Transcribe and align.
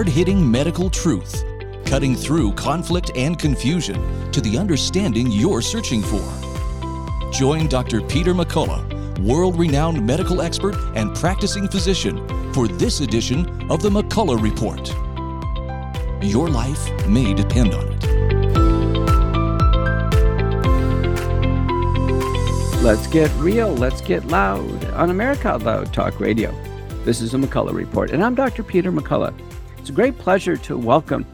hard 0.00 0.08
hitting 0.08 0.50
medical 0.50 0.88
truth, 0.88 1.44
cutting 1.84 2.16
through 2.16 2.50
conflict 2.52 3.10
and 3.16 3.38
confusion 3.38 4.32
to 4.32 4.40
the 4.40 4.56
understanding 4.56 5.30
you're 5.30 5.60
searching 5.60 6.00
for. 6.00 6.26
Join 7.30 7.68
Dr. 7.68 8.00
Peter 8.00 8.32
McCullough, 8.32 9.18
world 9.18 9.58
renowned 9.58 10.02
medical 10.06 10.40
expert 10.40 10.74
and 10.96 11.14
practicing 11.14 11.68
physician, 11.68 12.26
for 12.54 12.66
this 12.66 13.00
edition 13.00 13.70
of 13.70 13.82
the 13.82 13.90
McCullough 13.90 14.40
Report. 14.40 14.88
Your 16.24 16.48
life 16.48 17.06
may 17.06 17.34
depend 17.34 17.74
on 17.74 17.86
it. 17.92 18.02
Let's 22.82 23.06
get 23.06 23.30
real, 23.36 23.74
let's 23.74 24.00
get 24.00 24.26
loud 24.28 24.82
on 24.92 25.10
America 25.10 25.48
Out 25.48 25.62
Loud 25.64 25.92
Talk 25.92 26.20
Radio. 26.20 26.54
This 27.04 27.20
is 27.20 27.32
the 27.32 27.38
McCullough 27.38 27.74
Report, 27.74 28.12
and 28.12 28.24
I'm 28.24 28.34
Dr. 28.34 28.62
Peter 28.62 28.90
McCullough. 28.90 29.49
A 29.90 29.92
great 29.92 30.18
pleasure 30.18 30.56
to 30.56 30.78
welcome 30.78 31.26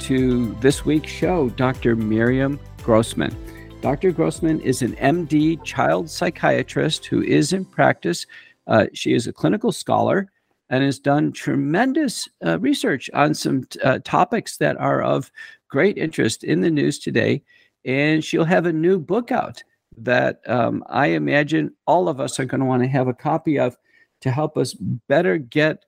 to 0.00 0.52
this 0.60 0.84
week's 0.84 1.10
show 1.10 1.48
Dr. 1.48 1.96
Miriam 1.96 2.60
Grossman. 2.82 3.34
Dr. 3.80 4.12
Grossman 4.12 4.60
is 4.60 4.82
an 4.82 4.94
MD 4.96 5.64
child 5.64 6.10
psychiatrist 6.10 7.06
who 7.06 7.22
is 7.22 7.54
in 7.54 7.64
practice. 7.64 8.26
Uh, 8.66 8.84
she 8.92 9.14
is 9.14 9.26
a 9.26 9.32
clinical 9.32 9.72
scholar 9.72 10.30
and 10.68 10.84
has 10.84 10.98
done 10.98 11.32
tremendous 11.32 12.28
uh, 12.44 12.58
research 12.58 13.08
on 13.14 13.32
some 13.32 13.66
uh, 13.82 13.98
topics 14.04 14.58
that 14.58 14.76
are 14.76 15.00
of 15.00 15.32
great 15.70 15.96
interest 15.96 16.44
in 16.44 16.60
the 16.60 16.70
news 16.70 16.98
today. 16.98 17.42
And 17.86 18.22
she'll 18.22 18.44
have 18.44 18.66
a 18.66 18.72
new 18.74 18.98
book 18.98 19.32
out 19.32 19.64
that 19.96 20.46
um, 20.46 20.84
I 20.90 21.06
imagine 21.06 21.74
all 21.86 22.10
of 22.10 22.20
us 22.20 22.38
are 22.38 22.44
going 22.44 22.60
to 22.60 22.66
want 22.66 22.82
to 22.82 22.90
have 22.90 23.08
a 23.08 23.14
copy 23.14 23.58
of 23.58 23.74
to 24.20 24.30
help 24.30 24.58
us 24.58 24.74
better 24.74 25.38
get 25.38 25.86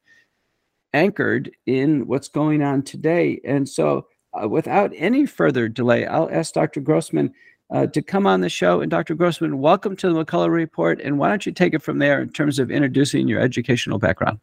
anchored 0.93 1.51
in 1.67 2.07
what's 2.07 2.29
going 2.29 2.63
on 2.63 2.83
today. 2.83 3.41
And 3.45 3.69
so, 3.69 4.07
uh, 4.41 4.49
without 4.49 4.93
any 4.95 5.27
further 5.27 5.69
delay, 5.69 6.07
I'll 6.07 6.31
ask 6.31 6.53
Dr. 6.55 6.81
Grossman 6.81 7.33
uh, 7.71 7.87
to 7.87 8.03
come 8.03 8.27
on 8.27 8.41
the 8.41 8.49
show. 8.49 8.81
And 8.81 8.91
Dr. 8.91 9.15
Grossman, 9.15 9.59
welcome 9.59 9.97
to 9.97 10.13
the 10.13 10.25
McCullough 10.25 10.51
Report. 10.51 11.01
And 11.01 11.19
why 11.19 11.29
don't 11.29 11.45
you 11.47 11.53
take 11.53 11.75
it 11.75 11.83
from 11.83 11.99
there 11.99 12.21
in 12.21 12.31
terms 12.31 12.59
of 12.59 12.71
introducing 12.71 13.29
your 13.29 13.41
educational 13.41 13.99
background? 13.99 14.39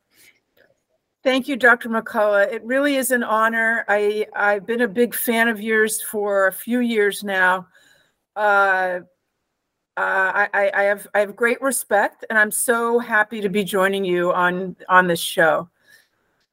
Thank 1.23 1.47
you, 1.47 1.55
Dr. 1.55 1.89
McCullough. 1.89 2.51
It 2.53 2.63
really 2.63 2.97
is 2.97 3.09
an 3.09 3.23
honor. 3.23 3.83
I, 3.87 4.27
I've 4.35 4.67
been 4.67 4.81
a 4.81 4.87
big 4.87 5.15
fan 5.15 5.47
of 5.47 5.59
yours 5.59 6.01
for 6.01 6.47
a 6.47 6.51
few 6.51 6.79
years 6.79 7.23
now. 7.23 7.67
Uh, 8.35 8.99
uh, 9.97 10.47
I, 10.53 10.71
I, 10.73 10.83
have 10.83 11.07
I 11.15 11.19
have 11.19 11.35
great 11.35 11.61
respect, 11.61 12.25
and 12.29 12.37
I'm 12.37 12.51
so 12.51 12.99
happy 12.99 13.39
to 13.41 13.49
be 13.49 13.63
joining 13.63 14.03
you 14.03 14.33
on 14.33 14.75
on 14.89 15.07
this 15.07 15.21
show. 15.21 15.69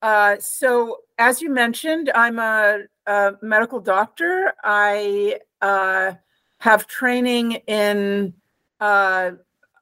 Uh, 0.03 0.37
so, 0.41 0.99
as 1.19 1.41
you 1.41 1.49
mentioned, 1.49 2.11
I'm 2.15 2.41
a, 2.41 2.81
a 3.07 3.35
medical 3.41 3.81
doctor. 3.81 4.53
I 4.65 5.39
uh, 5.61 6.15
have 6.59 6.89
training 6.89 7.53
in 7.69 8.35
uh, 8.81 9.31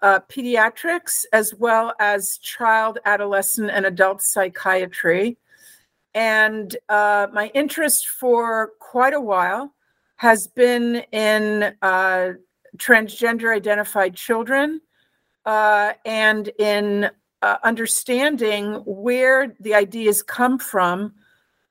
uh, 0.02 0.20
pediatrics 0.30 1.24
as 1.32 1.54
well 1.54 1.94
as 1.98 2.36
child, 2.38 2.98
adolescent, 3.06 3.70
and 3.70 3.86
adult 3.86 4.20
psychiatry. 4.20 5.38
And 6.12 6.76
uh, 6.90 7.28
my 7.32 7.50
interest 7.54 8.08
for 8.08 8.72
quite 8.78 9.14
a 9.14 9.20
while 9.20 9.74
has 10.16 10.46
been 10.46 10.96
in 11.12 11.72
transgender 12.76 13.54
identified 13.54 14.14
children 14.14 14.80
uh, 15.46 15.92
and 16.04 16.48
in 16.58 17.10
uh, 17.42 17.56
understanding 17.64 18.74
where 18.86 19.54
the 19.60 19.74
ideas 19.74 20.22
come 20.22 20.58
from 20.58 21.12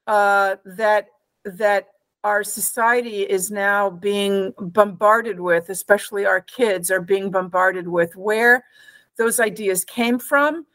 uh, 0.07 0.55
that 0.65 1.07
that 1.45 1.89
our 2.23 2.43
society 2.43 3.21
is 3.21 3.49
now 3.49 3.89
being 3.89 4.53
bombarded 4.59 5.39
with, 5.39 5.69
especially 5.69 6.25
our 6.25 6.41
kids 6.41 6.91
are 6.91 7.01
being 7.01 7.31
bombarded 7.31 7.87
with, 7.87 8.15
where 8.15 8.65
those 9.17 9.39
ideas 9.39 9.85
came 9.85 10.19
from, 10.19 10.65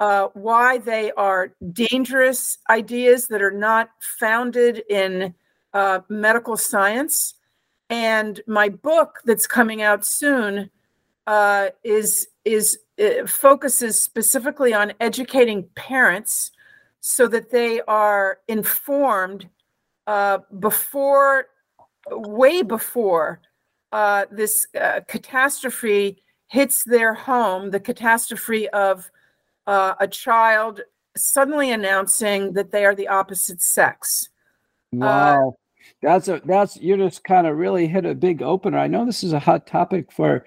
uh, 0.00 0.28
why 0.34 0.78
they 0.78 1.12
are 1.12 1.54
dangerous 1.72 2.58
ideas 2.68 3.28
that 3.28 3.42
are 3.42 3.52
not 3.52 3.90
founded 4.00 4.82
in 4.90 5.34
uh, 5.72 6.00
medical 6.08 6.56
science, 6.56 7.34
and 7.90 8.40
my 8.46 8.68
book 8.68 9.20
that's 9.24 9.46
coming 9.46 9.82
out 9.82 10.04
soon 10.04 10.70
uh, 11.26 11.68
is 11.84 12.28
is 12.44 12.78
uh, 12.98 13.26
focuses 13.26 14.00
specifically 14.00 14.74
on 14.74 14.92
educating 15.00 15.68
parents 15.74 16.50
so 17.00 17.26
that 17.28 17.50
they 17.50 17.80
are 17.82 18.38
informed 18.48 19.48
uh, 20.06 20.38
before 20.58 21.46
way 22.10 22.62
before 22.62 23.40
uh, 23.92 24.24
this 24.30 24.66
uh, 24.80 25.00
catastrophe 25.08 26.22
hits 26.48 26.84
their 26.84 27.14
home 27.14 27.70
the 27.70 27.80
catastrophe 27.80 28.68
of 28.70 29.10
uh, 29.66 29.94
a 30.00 30.08
child 30.08 30.80
suddenly 31.16 31.70
announcing 31.70 32.52
that 32.54 32.70
they 32.70 32.84
are 32.84 32.94
the 32.94 33.08
opposite 33.08 33.60
sex. 33.60 34.30
Wow 34.92 35.56
that's 36.02 36.28
a 36.28 36.40
that's 36.44 36.76
you 36.76 36.96
just 36.96 37.24
kind 37.24 37.46
of 37.46 37.56
really 37.56 37.86
hit 37.86 38.04
a 38.04 38.14
big 38.14 38.42
opener. 38.42 38.78
I 38.78 38.86
know 38.86 39.04
this 39.04 39.24
is 39.24 39.32
a 39.32 39.38
hot 39.38 39.66
topic 39.66 40.12
for 40.12 40.44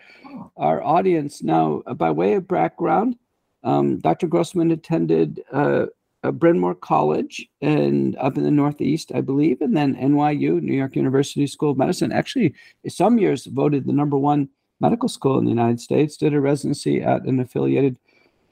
our 0.55 0.81
audience 0.81 1.43
now. 1.43 1.83
Uh, 1.85 1.93
by 1.93 2.11
way 2.11 2.33
of 2.33 2.47
background, 2.47 3.17
um, 3.63 3.99
Dr. 3.99 4.27
Grossman 4.27 4.71
attended 4.71 5.43
uh, 5.51 5.87
Bryn 6.33 6.59
Mawr 6.59 6.75
College 6.75 7.49
and 7.61 8.15
up 8.17 8.37
in 8.37 8.43
the 8.43 8.51
Northeast, 8.51 9.11
I 9.13 9.21
believe, 9.21 9.61
and 9.61 9.75
then 9.75 9.95
NYU, 9.95 10.61
New 10.61 10.73
York 10.73 10.95
University 10.95 11.47
School 11.47 11.71
of 11.71 11.77
Medicine. 11.77 12.11
Actually, 12.11 12.53
some 12.87 13.17
years 13.17 13.45
voted 13.45 13.85
the 13.85 13.93
number 13.93 14.17
one 14.17 14.47
medical 14.79 15.09
school 15.09 15.37
in 15.37 15.45
the 15.45 15.51
United 15.51 15.81
States. 15.81 16.15
Did 16.15 16.33
a 16.33 16.39
residency 16.39 17.01
at 17.01 17.23
an 17.23 17.39
affiliated 17.39 17.97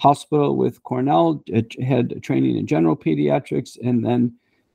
hospital 0.02 0.58
with 0.58 0.84
Cornell. 0.84 1.44
Had 1.82 2.22
training 2.24 2.58
in 2.58 2.68
general 2.68 2.98
pediatrics, 2.98 3.78
and 3.82 4.06
then 4.06 4.34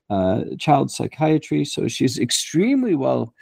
uh, 0.09 0.43
child 0.59 0.91
psychiatry. 0.91 1.65
So 1.65 1.87
she's 1.87 2.19
extremely 2.19 2.95
well 2.95 3.33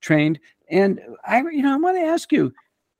trained. 0.00 0.38
And 0.70 1.00
I, 1.26 1.38
you 1.40 1.62
know, 1.62 1.74
I 1.74 1.76
want 1.76 1.96
to 1.96 2.02
ask 2.02 2.32
you, 2.32 2.52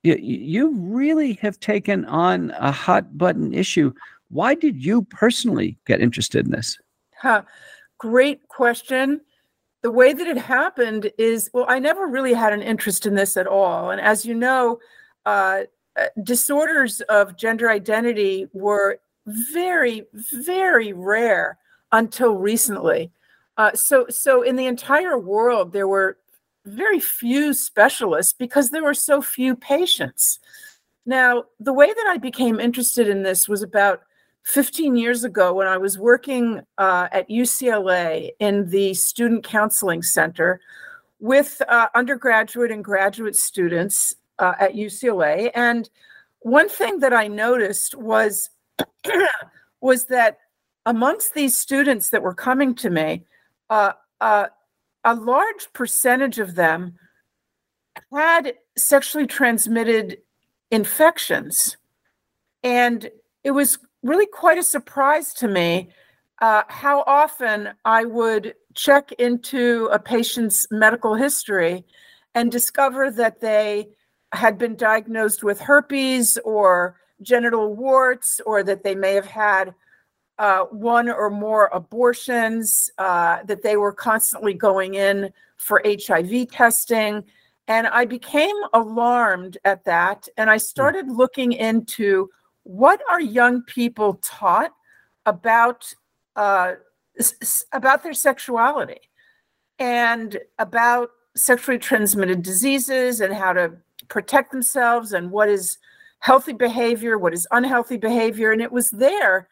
you, 0.03 0.15
you 0.15 0.73
really 0.75 1.33
have 1.33 1.59
taken 1.59 2.05
on 2.05 2.51
a 2.51 2.71
hot 2.71 3.17
button 3.17 3.53
issue. 3.53 3.93
Why 4.29 4.55
did 4.55 4.83
you 4.83 5.03
personally 5.03 5.77
get 5.85 6.01
interested 6.01 6.45
in 6.45 6.51
this? 6.51 6.77
Huh. 7.17 7.43
Great 7.97 8.47
question. 8.47 9.21
The 9.81 9.91
way 9.91 10.13
that 10.13 10.27
it 10.27 10.37
happened 10.37 11.11
is 11.17 11.49
well, 11.53 11.65
I 11.67 11.79
never 11.79 12.07
really 12.07 12.33
had 12.33 12.53
an 12.53 12.61
interest 12.61 13.05
in 13.05 13.15
this 13.15 13.37
at 13.37 13.47
all. 13.47 13.91
And 13.91 14.01
as 14.01 14.25
you 14.25 14.33
know, 14.33 14.79
uh, 15.25 15.63
uh 15.97 16.05
disorders 16.23 17.01
of 17.01 17.37
gender 17.37 17.69
identity 17.69 18.47
were 18.53 18.99
very, 19.25 20.05
very 20.33 20.93
rare 20.93 21.57
until 21.93 22.35
recently. 22.35 23.11
Uh, 23.57 23.71
so, 23.73 24.07
so 24.09 24.41
in 24.41 24.57
the 24.57 24.65
entire 24.65 25.17
world, 25.17 25.71
there 25.71 25.87
were 25.87 26.17
very 26.65 26.99
few 26.99 27.53
specialists 27.53 28.33
because 28.33 28.69
there 28.69 28.83
were 28.83 28.93
so 28.93 29.21
few 29.21 29.55
patients. 29.55 30.39
Now, 31.05 31.45
the 31.59 31.73
way 31.73 31.87
that 31.87 32.07
I 32.09 32.17
became 32.17 32.59
interested 32.59 33.07
in 33.07 33.23
this 33.23 33.47
was 33.47 33.61
about 33.61 34.01
15 34.43 34.95
years 34.95 35.23
ago 35.23 35.53
when 35.53 35.67
I 35.67 35.77
was 35.77 35.97
working 35.97 36.61
uh, 36.77 37.07
at 37.11 37.29
UCLA 37.29 38.31
in 38.39 38.69
the 38.69 38.93
Student 38.93 39.43
Counseling 39.43 40.01
Center 40.01 40.59
with 41.19 41.61
uh, 41.69 41.87
undergraduate 41.95 42.71
and 42.71 42.83
graduate 42.83 43.35
students 43.35 44.15
uh, 44.39 44.53
at 44.59 44.73
UCLA. 44.73 45.51
And 45.53 45.89
one 46.39 46.67
thing 46.67 46.99
that 46.99 47.13
I 47.13 47.27
noticed 47.27 47.95
was 47.95 48.49
was 49.81 50.05
that 50.05 50.39
amongst 50.85 51.33
these 51.33 51.57
students 51.57 52.09
that 52.09 52.23
were 52.23 52.33
coming 52.33 52.75
to 52.75 52.89
me, 52.89 53.25
uh, 53.69 53.93
uh, 54.21 54.47
a 55.03 55.15
large 55.15 55.71
percentage 55.73 56.39
of 56.39 56.55
them 56.55 56.97
had 58.11 58.55
sexually 58.77 59.27
transmitted 59.27 60.17
infections. 60.71 61.77
And 62.63 63.09
it 63.43 63.51
was 63.51 63.77
really 64.01 64.25
quite 64.25 64.57
a 64.57 64.63
surprise 64.63 65.33
to 65.35 65.47
me 65.47 65.89
uh, 66.41 66.63
how 66.67 67.03
often 67.07 67.69
I 67.85 68.05
would 68.05 68.55
check 68.73 69.11
into 69.13 69.87
a 69.91 69.99
patient's 69.99 70.67
medical 70.71 71.15
history 71.15 71.85
and 72.35 72.51
discover 72.51 73.11
that 73.11 73.39
they 73.39 73.89
had 74.33 74.57
been 74.57 74.75
diagnosed 74.75 75.43
with 75.43 75.61
herpes 75.61 76.37
or 76.43 76.99
genital 77.21 77.75
warts, 77.75 78.41
or 78.45 78.63
that 78.63 78.83
they 78.83 78.95
may 78.95 79.13
have 79.13 79.27
had 79.27 79.73
uh, 80.39 80.63
one 80.65 81.09
or 81.09 81.29
more 81.29 81.67
abortions, 81.73 82.89
uh, 82.97 83.43
that 83.43 83.63
they 83.63 83.77
were 83.77 83.93
constantly 83.93 84.53
going 84.53 84.95
in 84.95 85.31
for 85.57 85.81
HIV 85.85 86.49
testing. 86.49 87.23
And 87.67 87.87
I 87.87 88.05
became 88.05 88.55
alarmed 88.73 89.57
at 89.63 89.85
that. 89.85 90.27
And 90.37 90.49
I 90.49 90.55
hmm. 90.55 90.59
started 90.59 91.09
looking 91.09 91.53
into 91.53 92.29
what 92.63 93.01
are 93.09 93.21
young 93.21 93.61
people 93.63 94.15
taught 94.21 94.73
about 95.25 95.93
uh, 96.35 96.73
about 97.73 98.01
their 98.01 98.13
sexuality 98.13 99.01
and 99.79 100.39
about 100.59 101.09
sexually 101.35 101.77
transmitted 101.77 102.41
diseases 102.41 103.21
and 103.21 103.33
how 103.33 103.53
to 103.53 103.73
protect 104.07 104.51
themselves 104.51 105.13
and 105.13 105.31
what 105.31 105.49
is 105.49 105.77
healthy 106.19 106.53
behavior, 106.53 107.17
what 107.17 107.33
is 107.33 107.47
unhealthy 107.51 107.97
behavior. 107.97 108.51
And 108.51 108.61
it 108.61 108.71
was 108.71 108.89
there 108.91 109.47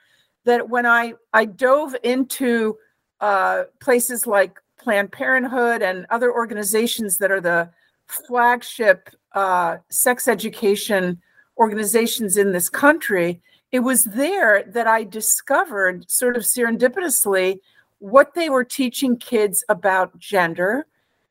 that 0.46 0.70
when 0.70 0.86
I, 0.86 1.14
I 1.34 1.46
dove 1.46 1.96
into 2.04 2.78
uh, 3.20 3.64
places 3.80 4.26
like 4.26 4.60
Planned 4.78 5.12
Parenthood 5.12 5.82
and 5.82 6.06
other 6.10 6.34
organizations 6.34 7.18
that 7.20 7.32
are 7.32 7.42
the 7.42 7.70
flagship 8.08 9.10
uh, 9.34 9.78
sex 9.90 10.28
education 10.28 11.22
organizations 11.58 12.38
in 12.38 12.52
this 12.52 12.70
country, 12.70 13.42
it 13.72 13.80
was 13.80 14.04
there 14.06 14.64
that 14.64 14.88
I 14.88 15.04
discovered, 15.04 16.10
sort 16.10 16.36
of 16.36 16.44
serendipitously, 16.44 17.60
what 18.00 18.34
they 18.34 18.50
were 18.50 18.64
teaching 18.64 19.16
kids 19.18 19.64
about 19.70 20.18
gender. 20.18 20.88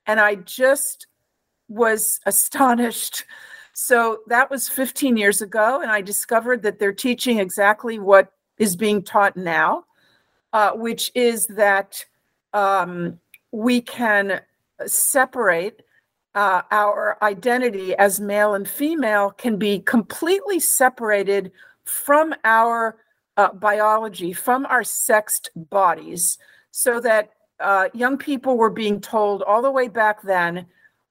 And 0.07 0.21
I 0.21 0.37
just 0.37 1.07
was 1.69 2.21
astonished. 2.27 3.25
So 3.75 4.21
that 4.29 4.51
was 4.51 4.69
15 4.69 5.17
years 5.17 5.43
ago. 5.43 5.81
And 5.83 5.91
I 5.91 6.01
discovered 6.01 6.63
that 6.63 6.79
they're 6.79 6.93
teaching 6.93 7.39
exactly 7.39 7.99
what 7.99 8.33
is 8.61 8.77
being 8.77 9.03
taught 9.03 9.37
now, 9.37 9.85
uh, 10.53 10.71
which 10.73 11.11
is 11.17 11.49
that 11.49 12.05
um, 12.53 13.19
we 13.51 13.81
can 13.81 14.41
separate 14.87 15.83
uh, 16.35 16.63
our 16.71 17.19
identity 17.23 17.97
as 17.97 18.21
male 18.21 18.55
and 18.55 18.69
female 18.69 19.31
can 19.31 19.57
be 19.57 19.81
completely 19.81 20.61
separated 20.61 21.51
from 21.85 22.33
our 22.45 22.99
uh, 23.37 23.53
biology, 23.55 24.33
from 24.33 24.67
our 24.67 24.85
sexed 24.85 25.51
bodies, 25.57 26.39
so 26.71 27.01
that 27.01 27.31
uh, 27.59 27.89
young 27.95 28.17
people 28.17 28.57
were 28.57 28.71
being 28.71 29.01
told 29.01 29.43
all 29.43 29.63
the 29.63 29.71
way 29.71 29.89
back 29.89 30.23
then, 30.23 30.67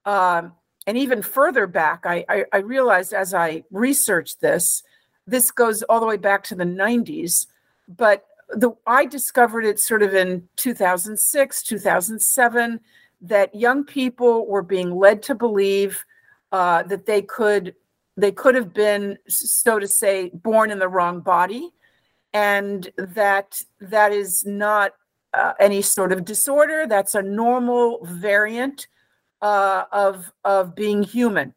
um, 0.06 0.52
and 0.86 0.96
even 0.96 1.20
further 1.20 1.66
back. 1.66 2.06
I, 2.06 2.24
I, 2.28 2.44
I 2.52 2.58
realized 2.58 3.12
as 3.12 3.34
I 3.34 3.64
researched 3.70 4.40
this, 4.40 4.82
this 5.30 5.50
goes 5.50 5.82
all 5.84 6.00
the 6.00 6.06
way 6.06 6.16
back 6.16 6.42
to 6.44 6.54
the 6.54 6.64
90s, 6.64 7.46
but 7.88 8.26
the 8.48 8.72
I 8.86 9.06
discovered 9.06 9.64
it 9.64 9.78
sort 9.78 10.02
of 10.02 10.14
in 10.14 10.48
2006, 10.56 11.62
2007 11.62 12.80
that 13.22 13.54
young 13.54 13.84
people 13.84 14.46
were 14.46 14.62
being 14.62 14.96
led 14.96 15.22
to 15.22 15.34
believe 15.34 16.04
uh, 16.52 16.82
that 16.84 17.06
they 17.06 17.22
could 17.22 17.74
they 18.16 18.32
could 18.32 18.54
have 18.54 18.74
been 18.74 19.16
so 19.28 19.78
to 19.78 19.86
say 19.86 20.30
born 20.34 20.70
in 20.70 20.78
the 20.78 20.88
wrong 20.88 21.20
body 21.20 21.70
and 22.34 22.90
that 22.96 23.62
that 23.80 24.12
is 24.12 24.44
not 24.44 24.94
uh, 25.32 25.52
any 25.60 25.80
sort 25.80 26.10
of 26.10 26.24
disorder. 26.24 26.86
That's 26.88 27.14
a 27.14 27.22
normal 27.22 28.00
variant 28.04 28.88
uh, 29.42 29.84
of 29.92 30.32
of 30.44 30.74
being 30.74 31.04
human. 31.04 31.54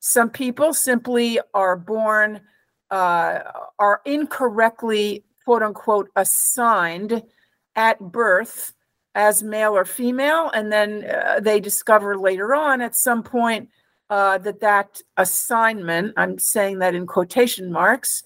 Some 0.00 0.28
people 0.28 0.74
simply 0.74 1.40
are 1.54 1.76
born 1.76 2.42
uh, 2.90 3.40
are 3.78 4.00
incorrectly 4.04 5.24
quote 5.44 5.62
unquote 5.62 6.10
assigned 6.16 7.22
at 7.74 8.00
birth 8.00 8.72
as 9.14 9.42
male 9.42 9.74
or 9.74 9.84
female, 9.84 10.50
and 10.50 10.70
then 10.70 11.04
uh, 11.04 11.40
they 11.40 11.58
discover 11.58 12.18
later 12.18 12.54
on 12.54 12.80
at 12.82 12.94
some 12.94 13.22
point 13.22 13.68
uh, 14.10 14.38
that 14.38 14.60
that 14.60 15.00
assignment, 15.16 16.12
I'm 16.16 16.38
saying 16.38 16.78
that 16.80 16.94
in 16.94 17.06
quotation 17.06 17.72
marks, 17.72 18.24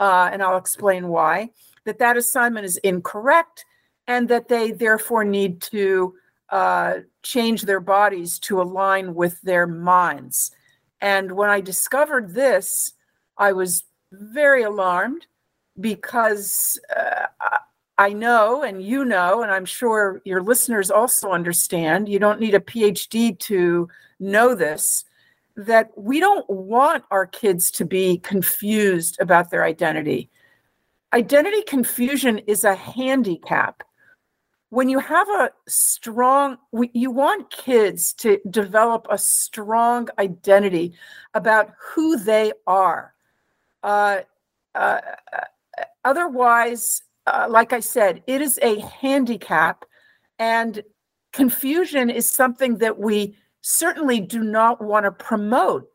uh, 0.00 0.28
and 0.32 0.42
I'll 0.42 0.56
explain 0.56 1.08
why, 1.08 1.50
that 1.84 1.98
that 1.98 2.16
assignment 2.16 2.66
is 2.66 2.78
incorrect, 2.78 3.64
and 4.06 4.28
that 4.28 4.48
they 4.48 4.72
therefore 4.72 5.24
need 5.24 5.62
to 5.62 6.14
uh, 6.50 6.94
change 7.22 7.62
their 7.62 7.80
bodies 7.80 8.38
to 8.40 8.60
align 8.60 9.14
with 9.14 9.40
their 9.42 9.66
minds. 9.66 10.50
And 11.00 11.32
when 11.32 11.48
I 11.48 11.60
discovered 11.60 12.34
this, 12.34 12.92
I 13.38 13.52
was 13.52 13.84
very 14.20 14.62
alarmed 14.62 15.26
because 15.80 16.78
uh, 16.94 17.26
I 17.96 18.12
know, 18.12 18.62
and 18.62 18.82
you 18.82 19.04
know, 19.04 19.42
and 19.42 19.52
I'm 19.52 19.64
sure 19.64 20.20
your 20.24 20.42
listeners 20.42 20.90
also 20.90 21.30
understand, 21.30 22.08
you 22.08 22.18
don't 22.18 22.40
need 22.40 22.54
a 22.54 22.60
PhD 22.60 23.38
to 23.40 23.88
know 24.18 24.54
this, 24.54 25.04
that 25.56 25.90
we 25.96 26.18
don't 26.18 26.48
want 26.50 27.04
our 27.12 27.26
kids 27.26 27.70
to 27.72 27.84
be 27.84 28.18
confused 28.18 29.16
about 29.20 29.50
their 29.50 29.64
identity. 29.64 30.28
Identity 31.12 31.62
confusion 31.62 32.38
is 32.38 32.64
a 32.64 32.74
handicap. 32.74 33.84
When 34.70 34.88
you 34.88 34.98
have 34.98 35.28
a 35.28 35.52
strong, 35.68 36.56
you 36.92 37.12
want 37.12 37.52
kids 37.52 38.12
to 38.14 38.40
develop 38.50 39.06
a 39.08 39.18
strong 39.18 40.08
identity 40.18 40.94
about 41.34 41.72
who 41.78 42.18
they 42.18 42.52
are. 42.66 43.13
Uh, 43.84 44.22
uh, 44.74 45.00
otherwise, 46.04 47.02
uh, 47.26 47.46
like 47.48 47.72
I 47.72 47.80
said, 47.80 48.22
it 48.26 48.40
is 48.40 48.58
a 48.62 48.80
handicap, 48.80 49.84
and 50.38 50.82
confusion 51.32 52.08
is 52.10 52.28
something 52.28 52.78
that 52.78 52.98
we 52.98 53.36
certainly 53.60 54.20
do 54.20 54.42
not 54.42 54.82
want 54.82 55.04
to 55.04 55.12
promote. 55.12 55.86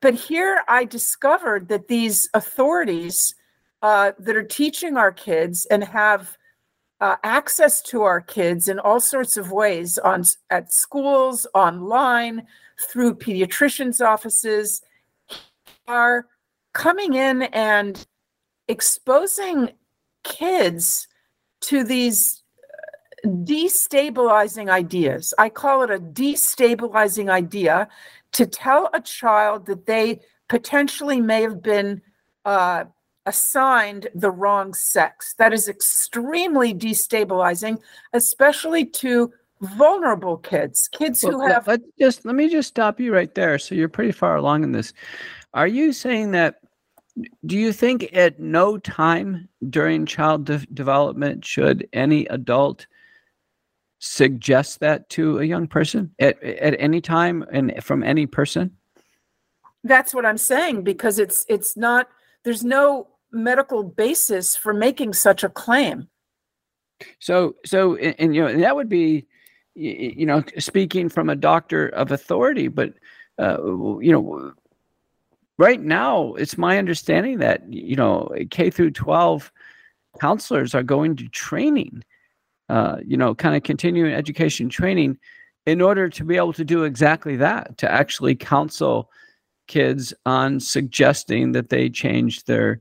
But 0.00 0.14
here 0.14 0.62
I 0.66 0.84
discovered 0.84 1.68
that 1.68 1.88
these 1.88 2.28
authorities 2.34 3.34
uh, 3.82 4.12
that 4.18 4.36
are 4.36 4.42
teaching 4.42 4.96
our 4.96 5.12
kids 5.12 5.66
and 5.66 5.84
have 5.84 6.36
uh, 7.00 7.16
access 7.22 7.82
to 7.82 8.02
our 8.02 8.22
kids 8.22 8.68
in 8.68 8.78
all 8.78 9.00
sorts 9.00 9.36
of 9.36 9.52
ways 9.52 9.98
on 9.98 10.24
at 10.50 10.72
schools, 10.72 11.46
online, 11.54 12.46
through 12.80 13.16
pediatricians' 13.16 14.04
offices, 14.04 14.80
are 15.86 16.26
coming 16.76 17.14
in 17.14 17.42
and 17.42 18.06
exposing 18.68 19.70
kids 20.24 21.08
to 21.62 21.82
these 21.82 22.42
uh, 23.24 23.28
destabilizing 23.28 24.68
ideas. 24.68 25.32
I 25.38 25.48
call 25.48 25.82
it 25.84 25.90
a 25.90 25.98
destabilizing 25.98 27.30
idea 27.30 27.88
to 28.32 28.44
tell 28.44 28.90
a 28.92 29.00
child 29.00 29.64
that 29.66 29.86
they 29.86 30.20
potentially 30.48 31.18
may 31.18 31.40
have 31.40 31.62
been 31.62 32.02
uh, 32.44 32.84
assigned 33.24 34.08
the 34.14 34.30
wrong 34.30 34.74
sex. 34.74 35.34
That 35.38 35.54
is 35.54 35.68
extremely 35.68 36.74
destabilizing, 36.74 37.80
especially 38.12 38.84
to 38.84 39.32
vulnerable 39.62 40.36
kids, 40.36 40.88
kids 40.88 41.22
well, 41.22 41.40
who 41.40 41.46
have. 41.46 41.66
Let 41.66 41.80
just 41.98 42.26
let 42.26 42.34
me 42.34 42.50
just 42.50 42.68
stop 42.68 43.00
you 43.00 43.14
right 43.14 43.34
there. 43.34 43.58
So 43.58 43.74
you're 43.74 43.88
pretty 43.88 44.12
far 44.12 44.36
along 44.36 44.62
in 44.62 44.72
this. 44.72 44.92
Are 45.54 45.66
you 45.66 45.94
saying 45.94 46.32
that 46.32 46.60
do 47.44 47.56
you 47.56 47.72
think 47.72 48.10
at 48.12 48.38
no 48.38 48.78
time 48.78 49.48
during 49.70 50.06
child 50.06 50.44
de- 50.44 50.66
development 50.66 51.44
should 51.44 51.88
any 51.92 52.26
adult 52.26 52.86
suggest 53.98 54.80
that 54.80 55.08
to 55.10 55.38
a 55.38 55.44
young 55.44 55.66
person? 55.66 56.14
At, 56.18 56.42
at 56.42 56.76
any 56.78 57.00
time 57.00 57.44
and 57.50 57.82
from 57.82 58.02
any 58.02 58.26
person? 58.26 58.76
That's 59.84 60.12
what 60.12 60.26
i'm 60.26 60.38
saying 60.38 60.82
because 60.82 61.20
it's 61.20 61.46
it's 61.48 61.76
not 61.76 62.08
there's 62.42 62.64
no 62.64 63.06
medical 63.30 63.82
basis 63.82 64.56
for 64.56 64.74
making 64.74 65.12
such 65.12 65.44
a 65.44 65.48
claim. 65.48 66.08
So 67.20 67.56
so 67.64 67.96
and, 67.96 68.14
and 68.18 68.34
you 68.34 68.42
know 68.42 68.58
that 68.58 68.76
would 68.76 68.88
be 68.88 69.26
you 69.74 70.26
know 70.26 70.42
speaking 70.58 71.08
from 71.08 71.28
a 71.28 71.36
doctor 71.36 71.88
of 71.88 72.10
authority 72.10 72.68
but 72.68 72.94
uh, 73.38 73.58
you 74.00 74.10
know 74.10 74.52
right 75.58 75.80
now 75.80 76.34
it's 76.34 76.58
my 76.58 76.78
understanding 76.78 77.38
that 77.38 77.62
you 77.72 77.96
know 77.96 78.30
k 78.50 78.70
through 78.70 78.90
12 78.90 79.50
counselors 80.20 80.74
are 80.74 80.82
going 80.82 81.16
to 81.16 81.28
training 81.28 82.02
uh, 82.68 82.96
you 83.04 83.16
know 83.16 83.34
kind 83.34 83.56
of 83.56 83.62
continuing 83.62 84.12
education 84.12 84.68
training 84.68 85.18
in 85.66 85.80
order 85.80 86.08
to 86.08 86.24
be 86.24 86.36
able 86.36 86.52
to 86.52 86.64
do 86.64 86.84
exactly 86.84 87.36
that 87.36 87.76
to 87.78 87.90
actually 87.90 88.34
counsel 88.34 89.10
kids 89.66 90.14
on 90.24 90.60
suggesting 90.60 91.52
that 91.52 91.68
they 91.68 91.90
change 91.90 92.44
their 92.44 92.80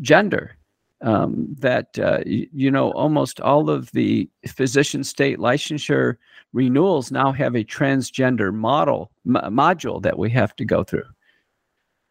gender. 0.00 0.56
Um, 1.00 1.54
that 1.58 1.98
uh, 1.98 2.20
you, 2.24 2.48
you 2.50 2.70
know 2.70 2.92
almost 2.92 3.38
all 3.40 3.68
of 3.68 3.90
the 3.92 4.30
physician 4.46 5.04
state 5.04 5.38
licensure 5.38 6.16
renewals 6.54 7.10
now 7.10 7.30
have 7.30 7.54
a 7.54 7.64
transgender 7.64 8.54
model 8.54 9.10
module 9.26 10.00
that 10.00 10.18
we 10.18 10.30
have 10.30 10.56
to 10.56 10.64
go 10.64 10.82
through 10.82 11.04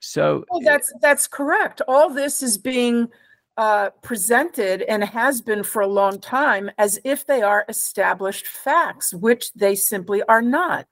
so 0.04 0.44
well, 0.52 0.60
that's 0.62 0.92
that's 1.02 1.28
correct. 1.28 1.82
All 1.88 2.10
this 2.10 2.44
is 2.44 2.58
being 2.58 3.08
uh, 3.56 3.90
presented 4.02 4.82
and 4.82 5.02
has 5.02 5.42
been 5.42 5.64
for 5.64 5.82
a 5.82 5.88
long 5.88 6.20
time 6.20 6.70
as 6.78 7.00
if 7.06 7.26
they 7.26 7.42
are 7.42 7.64
established 7.70 8.46
facts, 8.48 9.14
which 9.14 9.54
they 9.54 9.76
simply 9.76 10.22
are 10.24 10.42
not. 10.42 10.88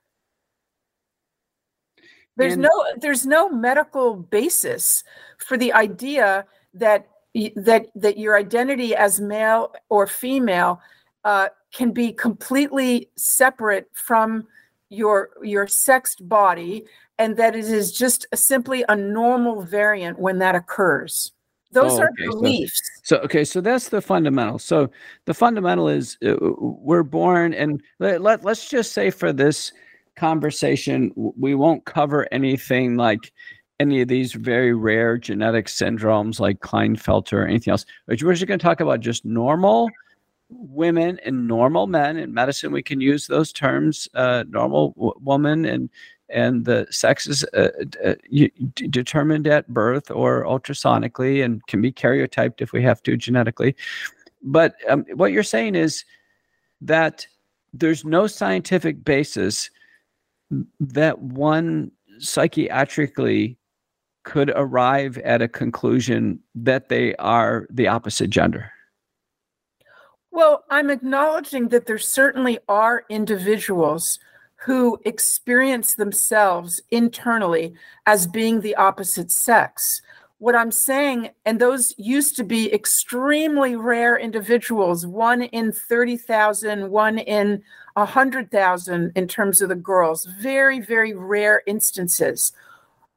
There's 2.38 2.54
and, 2.54 2.62
no 2.62 2.86
there's 3.02 3.26
no 3.26 3.50
medical 3.50 4.16
basis 4.16 5.04
for 5.40 5.58
the 5.58 5.74
idea 5.74 6.46
that 6.74 7.10
that 7.58 7.88
that 7.96 8.18
your 8.18 8.38
identity 8.38 8.96
as 8.96 9.20
male 9.20 9.74
or 9.90 10.08
female 10.08 10.80
uh, 11.26 11.50
can 11.74 11.92
be 11.92 12.14
completely 12.14 13.10
separate 13.18 13.90
from 13.92 14.48
your 14.90 15.32
your 15.44 15.68
sexed 15.68 16.28
body 16.30 16.86
and 17.22 17.38
that 17.38 17.56
it 17.56 17.66
is 17.66 17.92
just 17.92 18.26
simply 18.34 18.84
a 18.90 18.96
normal 18.96 19.62
variant 19.62 20.20
when 20.20 20.40
that 20.40 20.56
occurs 20.56 21.32
those 21.72 21.94
oh, 21.94 22.02
are 22.02 22.10
okay. 22.10 22.28
beliefs 22.28 22.82
so, 23.04 23.18
so, 23.18 23.22
okay 23.22 23.44
so 23.44 23.62
that's 23.62 23.90
the 23.90 24.02
fundamental 24.02 24.58
so 24.58 24.90
the 25.26 25.34
fundamental 25.34 25.88
is 25.88 26.18
uh, 26.26 26.36
we're 26.40 27.04
born 27.04 27.54
and 27.54 27.82
let, 28.00 28.22
let, 28.22 28.44
let's 28.44 28.68
just 28.70 28.92
say 28.94 29.10
for 29.10 29.32
this 29.32 29.72
conversation 30.18 31.12
we 31.16 31.56
won't 31.56 31.86
cover 31.86 32.28
anything 32.32 32.98
like 32.98 33.32
any 33.80 34.02
of 34.02 34.08
these 34.08 34.34
very 34.34 34.74
rare 34.74 35.18
genetic 35.18 35.66
syndromes 35.66 36.40
like 36.40 36.60
Klinefelter 36.60 37.34
or 37.34 37.48
anything 37.48 37.72
else. 37.72 37.84
We're 38.08 38.16
just 38.36 38.46
going 38.46 38.60
to 38.60 38.64
talk 38.64 38.80
about 38.80 39.00
just 39.00 39.26
normal 39.26 39.90
women 40.52 41.20
and 41.26 41.48
normal 41.48 41.88
men. 41.88 42.18
In 42.18 42.34
medicine, 42.34 42.72
we 42.72 42.84
can 42.84 43.02
use 43.02 43.26
those 43.26 43.52
terms, 43.52 44.08
uh, 44.14 44.44
normal 44.50 44.92
w- 44.92 45.14
woman 45.22 45.66
and 45.66 45.90
and 46.32 46.66
the 46.66 46.88
sex 46.90 47.28
is 47.28 47.44
uh, 47.54 47.70
uh, 48.04 48.16
determined 48.76 49.48
at 49.48 49.68
birth 49.68 50.10
or 50.10 50.44
ultrasonically 50.44 51.44
and 51.44 51.66
can 51.68 51.82
be 51.82 51.92
karyotyped 51.92 52.62
if 52.62 52.72
we 52.72 52.82
have 52.82 53.02
to 53.04 53.18
genetically. 53.18 53.76
But 54.42 54.76
um, 54.90 55.06
what 55.14 55.32
you're 55.32 55.44
saying 55.44 55.76
is 55.76 56.04
that 56.82 57.28
there's 57.74 58.04
no 58.04 58.28
scientific 58.28 59.04
basis 59.04 59.70
that 60.80 61.20
one 61.20 61.92
psychiatrically 62.20 63.58
could 64.24 64.52
arrive 64.56 65.18
at 65.20 65.42
a 65.42 65.48
conclusion 65.48 66.40
that 66.56 66.90
they 66.90 67.16
are 67.16 67.68
the 67.70 67.88
opposite 67.88 68.30
gender? 68.30 68.72
Well, 70.32 70.64
I'm 70.70 70.90
acknowledging 70.90 71.70
that 71.70 71.88
there 71.88 71.98
certainly 71.98 72.60
are 72.70 73.04
individuals 73.10 74.20
who 74.64 75.00
experience 75.06 75.96
themselves 75.96 76.80
internally 76.92 77.74
as 78.06 78.28
being 78.28 78.62
the 78.62 78.76
opposite 78.76 79.32
sex. 79.32 80.02
What 80.38 80.56
I'm 80.56 80.72
saying, 80.72 81.30
and 81.46 81.60
those 81.60 81.96
used 81.98 82.36
to 82.38 82.44
be 82.44 82.72
extremely 82.74 83.76
rare 83.76 84.18
individuals, 84.18 85.06
one 85.06 85.44
in 85.44 85.72
30,000, 85.72 86.90
one 86.90 87.18
in 87.18 87.64
100,000 87.94 89.12
in 89.16 89.28
terms 89.28 89.62
of 89.62 89.70
the 89.70 89.76
girls, 89.76 90.26
very, 90.40 90.80
very 90.80 91.14
rare 91.14 91.64
instances. 91.66 92.52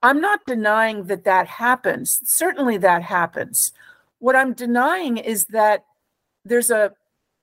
I'm 0.02 0.20
not 0.20 0.40
denying 0.46 1.04
that 1.04 1.24
that 1.24 1.46
happens. 1.46 2.20
Certainly 2.24 2.78
that 2.78 3.02
happens. 3.02 3.72
What 4.18 4.36
I'm 4.36 4.52
denying 4.54 5.18
is 5.18 5.46
that 5.46 5.84
there's 6.44 6.70
a 6.70 6.92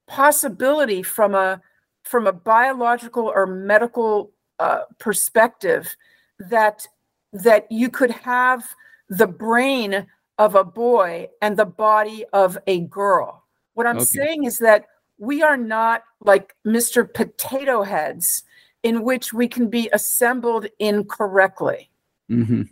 possibility 0.08 1.02
from 1.02 1.34
a 1.34 1.62
from 2.04 2.28
a 2.28 2.34
biological 2.34 3.28
or 3.28 3.46
medical 3.46 4.32
uh, 4.60 4.82
perspective 5.00 5.96
that 6.40 6.88
that 7.34 7.72
you 7.72 7.90
could 7.90 8.12
have 8.12 8.76
the 9.10 9.28
brain 9.28 10.06
of 10.38 10.56
a 10.56 10.64
boy 10.64 11.30
and 11.42 11.56
the 11.56 11.66
body 11.66 12.26
of 12.34 12.58
a 12.68 12.82
girl. 12.82 13.46
What 13.74 13.88
I'm 13.88 13.98
okay. 13.98 14.06
saying 14.06 14.44
is 14.44 14.60
that 14.60 14.86
we 15.18 15.42
are 15.42 15.58
not 15.58 16.04
like 16.20 16.56
Mr. 16.66 17.12
Potato 17.12 17.84
Heads 17.84 18.44
in 18.84 19.04
which 19.04 19.34
we 19.34 19.48
can 19.48 19.70
be 19.70 19.90
assembled 19.94 20.66
incorrectly. 20.80 21.90
Mm-hmm. 22.30 22.64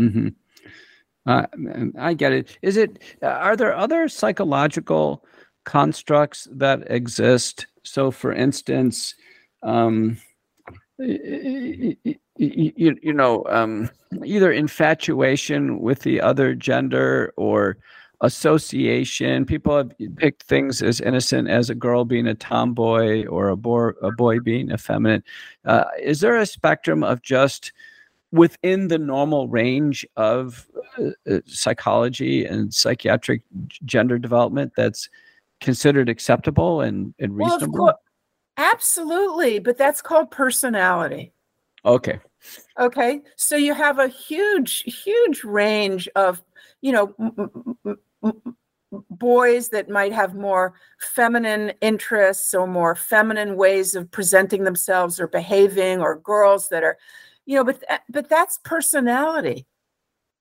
Mm-hmm. 0.00 0.28
Uh, 1.26 1.46
I 1.98 2.14
get 2.14 2.32
it. 2.32 2.58
Is 2.62 2.76
it? 2.76 3.02
Uh, 3.22 3.26
are 3.26 3.56
there 3.56 3.74
other 3.74 4.08
psychological 4.08 5.24
constructs 5.64 6.48
that 6.52 6.90
exist? 6.90 7.66
So, 7.82 8.10
for 8.10 8.32
instance, 8.32 9.14
um, 9.62 10.18
you, 10.98 11.96
you, 12.36 13.12
know, 13.12 13.44
um, 13.48 13.90
either 14.24 14.52
infatuation 14.52 15.80
with 15.80 16.00
the 16.00 16.20
other 16.20 16.54
gender 16.54 17.32
or 17.36 17.78
association. 18.20 19.46
People 19.46 19.76
have 19.76 19.92
picked 20.16 20.42
things 20.42 20.82
as 20.82 21.00
innocent 21.00 21.48
as 21.48 21.70
a 21.70 21.74
girl 21.74 22.04
being 22.04 22.26
a 22.26 22.34
tomboy 22.34 23.26
or 23.26 23.48
a 23.48 23.56
boy, 23.56 23.88
a 24.02 24.12
boy 24.12 24.40
being 24.40 24.70
effeminate. 24.70 25.24
Uh, 25.64 25.84
is 26.00 26.20
there 26.20 26.36
a 26.36 26.46
spectrum 26.46 27.02
of 27.02 27.22
just 27.22 27.72
within 28.32 28.88
the 28.88 28.98
normal 28.98 29.48
range 29.48 30.06
of 30.16 30.66
uh, 30.98 31.10
uh, 31.30 31.40
psychology 31.46 32.44
and 32.44 32.72
psychiatric 32.72 33.42
gender 33.84 34.18
development 34.18 34.72
that's 34.76 35.08
considered 35.60 36.08
acceptable 36.08 36.80
and, 36.80 37.14
and 37.18 37.36
reasonable? 37.36 37.84
Well, 37.84 38.00
absolutely, 38.56 39.58
but 39.58 39.76
that's 39.76 40.02
called 40.02 40.30
personality. 40.30 41.32
Okay. 41.84 42.20
Okay. 42.78 43.20
So 43.36 43.56
you 43.56 43.74
have 43.74 43.98
a 43.98 44.08
huge, 44.08 44.82
huge 45.04 45.44
range 45.44 46.08
of, 46.16 46.42
you 46.80 46.92
know, 46.92 47.14
m- 47.18 47.76
m- 47.86 47.98
m- 48.24 48.56
boys 49.10 49.68
that 49.68 49.88
might 49.88 50.12
have 50.12 50.34
more 50.34 50.74
feminine 50.98 51.72
interests 51.80 52.54
or 52.54 52.66
more 52.66 52.94
feminine 52.94 53.56
ways 53.56 53.94
of 53.94 54.10
presenting 54.10 54.64
themselves 54.64 55.20
or 55.20 55.28
behaving, 55.28 56.00
or 56.00 56.18
girls 56.18 56.68
that 56.70 56.82
are 56.82 56.98
you 57.46 57.56
know 57.56 57.64
but 57.64 57.82
but 58.08 58.28
that's 58.28 58.58
personality 58.64 59.66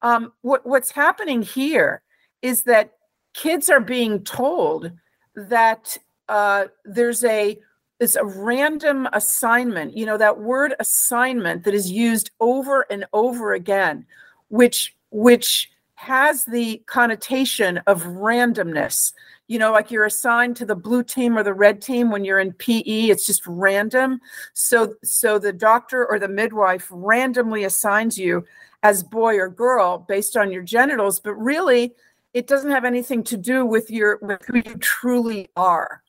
um 0.02 0.32
what 0.42 0.66
what's 0.66 0.92
happening 0.92 1.42
here 1.42 2.04
is 2.42 2.64
that 2.64 2.92
kids 3.34 3.70
are 3.70 3.80
being 3.80 4.24
told 4.24 4.92
that 5.36 5.98
uh 6.28 6.66
there's 6.86 7.24
a 7.24 7.58
it's 8.00 8.16
a 8.16 8.26
random 8.26 9.08
assignment 9.14 9.96
you 9.96 10.06
know 10.06 10.18
that 10.18 10.40
word 10.40 10.74
assignment 10.80 11.64
that 11.64 11.74
is 11.74 11.92
used 11.92 12.32
over 12.40 12.86
and 12.90 13.06
over 13.14 13.54
again 13.54 14.06
which 14.50 14.96
which 15.12 15.72
has 15.96 16.46
the 16.46 16.82
connotation 16.88 17.78
of 17.88 18.04
randomness 18.04 19.12
you 19.50 19.58
know, 19.58 19.72
like 19.72 19.90
you're 19.90 20.06
assigned 20.06 20.56
to 20.58 20.66
the 20.66 20.76
blue 20.76 21.04
team 21.04 21.36
or 21.36 21.42
the 21.42 21.56
red 21.56 21.82
team 21.82 22.12
when 22.12 22.24
you're 22.24 22.40
in 22.40 22.54
PE, 22.54 23.10
it's 23.10 23.26
just 23.26 23.42
random. 23.48 24.22
So 24.54 24.94
so 25.04 25.40
the 25.40 25.52
doctor 25.52 26.06
or 26.06 26.20
the 26.20 26.28
midwife 26.28 26.88
randomly 26.92 27.64
assigns 27.64 28.18
you 28.18 28.46
as 28.84 29.02
boy 29.02 29.38
or 29.38 29.50
girl 29.50 30.06
based 30.08 30.38
on 30.38 30.52
your 30.52 30.62
genitals, 30.62 31.20
but 31.20 31.34
really 31.34 31.94
it 32.34 32.48
doesn't 32.48 32.72
have 32.72 32.86
anything 32.86 33.24
to 33.24 33.38
do 33.38 33.66
with 33.66 33.90
your 33.90 34.20
with 34.22 34.44
who 34.46 34.58
you 34.58 34.76
truly 34.80 35.50
are. 35.56 36.04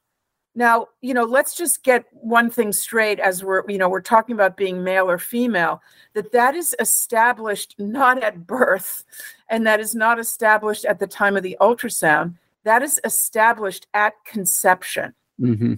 Now, 0.55 0.89
you 1.01 1.15
know, 1.15 1.25
let's 1.25 1.57
just 1.57 1.85
get 1.85 2.07
one 2.11 2.51
thing 2.51 2.73
straight 2.73 3.21
as 3.21 3.45
we're, 3.45 3.63
you 3.71 3.79
know, 3.79 3.89
we're 3.89 4.01
talking 4.01 4.35
about 4.35 4.57
being 4.57 4.83
male 4.83 5.09
or 5.09 5.17
female, 5.17 5.81
that 6.15 6.33
that 6.33 6.57
is 6.57 6.75
established 6.81 7.77
not 7.79 8.21
at 8.23 8.49
birth 8.49 9.05
and 9.49 9.65
that 9.67 9.79
is 9.79 9.95
not 9.95 10.19
established 10.19 10.85
at 10.85 10.99
the 10.99 11.07
time 11.07 11.37
of 11.37 11.45
the 11.45 11.57
ultrasound 11.61 12.35
that 12.65 12.83
is 12.83 13.01
established 13.05 13.87
at 13.95 14.15
conception. 14.25 15.15
Mm-hmm. 15.41 15.75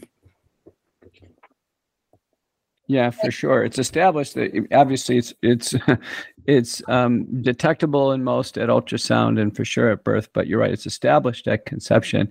Yeah, 2.88 3.10
for 3.10 3.30
sure. 3.30 3.64
It's 3.64 3.78
established 3.78 4.34
that 4.34 4.66
obviously 4.72 5.16
it's 5.16 5.32
it's 5.40 5.74
it's 6.46 6.82
um, 6.88 7.42
detectable 7.42 8.12
in 8.12 8.24
most 8.24 8.58
at 8.58 8.68
ultrasound 8.68 9.40
and 9.40 9.54
for 9.54 9.64
sure 9.64 9.90
at 9.90 10.04
birth. 10.04 10.28
But 10.32 10.46
you're 10.46 10.60
right; 10.60 10.72
it's 10.72 10.86
established 10.86 11.46
at 11.48 11.66
conception. 11.66 12.30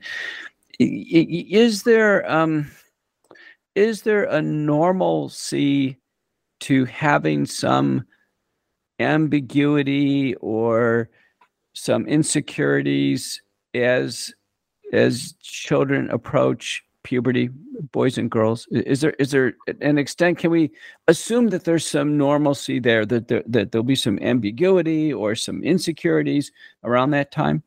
Is 0.79 1.83
there 1.83 2.29
um, 2.29 2.69
is 3.75 4.01
there 4.01 4.23
a 4.25 4.41
normalcy 4.41 5.97
to 6.61 6.85
having 6.85 7.45
some 7.45 8.05
ambiguity 8.99 10.35
or 10.35 11.09
some 11.73 12.05
insecurities 12.07 13.41
as 13.73 14.33
as 14.93 15.33
children 15.41 16.09
approach 16.09 16.83
puberty 17.03 17.49
boys 17.91 18.17
and 18.17 18.29
girls 18.29 18.67
is 18.71 19.01
there 19.01 19.11
is 19.11 19.31
there 19.31 19.53
an 19.81 19.97
extent 19.97 20.37
can 20.37 20.51
we 20.51 20.71
assume 21.07 21.47
that 21.49 21.63
there's 21.63 21.85
some 21.85 22.17
normalcy 22.17 22.79
there 22.79 23.05
that 23.05 23.27
there, 23.27 23.43
that 23.47 23.71
there'll 23.71 23.83
be 23.83 23.95
some 23.95 24.19
ambiguity 24.19 25.11
or 25.11 25.35
some 25.35 25.63
insecurities 25.63 26.51
around 26.83 27.11
that 27.11 27.31
time? 27.31 27.63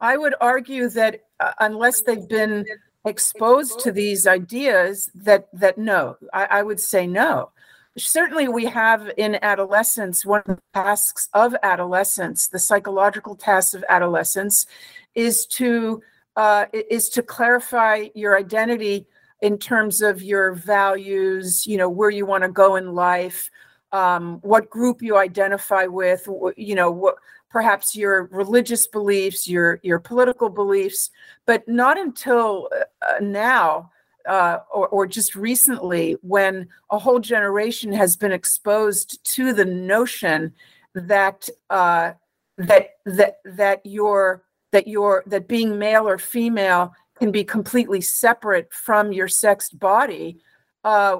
I 0.00 0.16
would 0.16 0.34
argue 0.40 0.88
that 0.90 1.24
uh, 1.40 1.52
unless 1.60 2.02
they've 2.02 2.28
been 2.28 2.64
exposed 3.04 3.80
to 3.80 3.92
these 3.92 4.26
ideas 4.26 5.10
that 5.14 5.48
that 5.52 5.78
no 5.78 6.16
I, 6.32 6.44
I 6.44 6.62
would 6.62 6.80
say 6.80 7.06
no. 7.06 7.50
Certainly 7.98 8.48
we 8.48 8.66
have 8.66 9.10
in 9.16 9.36
adolescence 9.42 10.24
one 10.24 10.42
of 10.46 10.56
the 10.56 10.62
tasks 10.74 11.28
of 11.34 11.56
adolescence 11.62 12.48
the 12.48 12.58
psychological 12.58 13.34
tasks 13.34 13.74
of 13.74 13.84
adolescence 13.88 14.66
is 15.14 15.44
to 15.46 16.02
uh, 16.36 16.66
is 16.72 17.08
to 17.10 17.22
clarify 17.22 18.08
your 18.14 18.38
identity 18.38 19.06
in 19.40 19.58
terms 19.58 20.02
of 20.02 20.22
your 20.22 20.54
values, 20.54 21.66
you 21.66 21.76
know, 21.76 21.88
where 21.88 22.10
you 22.10 22.26
want 22.26 22.44
to 22.44 22.50
go 22.50 22.76
in 22.76 22.94
life, 22.94 23.50
um, 23.92 24.38
what 24.42 24.70
group 24.70 25.02
you 25.02 25.16
identify 25.16 25.86
with, 25.86 26.28
you 26.56 26.74
know, 26.74 26.90
what 26.90 27.16
perhaps 27.50 27.96
your 27.96 28.24
religious 28.26 28.86
beliefs, 28.86 29.48
your 29.48 29.80
your 29.82 29.98
political 29.98 30.48
beliefs, 30.48 31.10
but 31.46 31.66
not 31.66 31.98
until 31.98 32.68
uh, 33.02 33.14
now 33.20 33.90
uh, 34.26 34.58
or, 34.72 34.88
or 34.88 35.06
just 35.06 35.34
recently 35.34 36.16
when 36.22 36.68
a 36.90 36.98
whole 36.98 37.18
generation 37.18 37.92
has 37.92 38.16
been 38.16 38.32
exposed 38.32 39.24
to 39.24 39.52
the 39.52 39.64
notion 39.64 40.52
that 40.94 41.48
uh, 41.70 42.12
that 42.58 42.90
that 43.06 43.38
that 43.44 43.80
your 43.84 44.44
that 44.72 44.86
your 44.86 45.24
that 45.26 45.48
being 45.48 45.78
male 45.78 46.08
or 46.08 46.18
female 46.18 46.94
can 47.18 47.30
be 47.30 47.44
completely 47.44 48.00
separate 48.00 48.72
from 48.72 49.12
your 49.12 49.28
sexed 49.28 49.78
body. 49.78 50.38
Uh, 50.84 51.18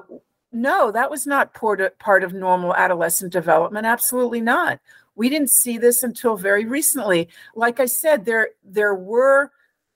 no, 0.52 0.90
that 0.90 1.10
was 1.10 1.26
not 1.26 1.54
part 1.54 1.80
of, 1.80 2.32
normal 2.32 2.74
adolescent 2.74 3.32
development. 3.32 3.86
Absolutely 3.86 4.40
not. 4.40 4.80
We 5.14 5.28
didn't 5.28 5.50
see 5.50 5.78
this 5.78 6.02
until 6.02 6.36
very 6.36 6.64
recently. 6.64 7.28
Like 7.54 7.78
I 7.78 7.86
said, 7.86 8.24
there 8.24 8.50
there 8.64 8.94
were 8.94 9.50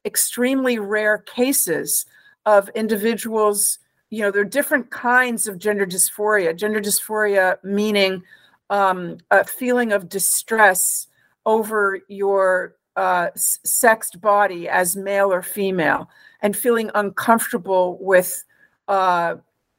extremely 0.04 0.78
rare 0.78 1.18
cases 1.18 2.06
of 2.46 2.68
individuals. 2.70 3.78
You 4.11 4.23
know, 4.23 4.30
there 4.30 4.42
are 4.42 4.44
different 4.44 4.90
kinds 4.90 5.49
of 5.49 5.58
gender 5.58 5.87
dysphoria. 5.87 6.54
Gender 6.54 6.80
dysphoria 6.80 7.56
meaning 7.64 8.23
um, 8.70 9.18
a 9.30 9.44
feeling 9.44 9.92
of 9.92 10.08
distress 10.08 11.08
over 11.46 12.00
your 12.08 12.76
uh, 12.96 13.28
sexed 13.34 14.20
body 14.20 14.68
as 14.68 14.96
male 14.96 15.32
or 15.32 15.42
female 15.42 16.08
and 16.42 16.56
feeling 16.56 16.90
uncomfortable 16.94 17.98
with 18.00 18.44
uh, 18.88 19.36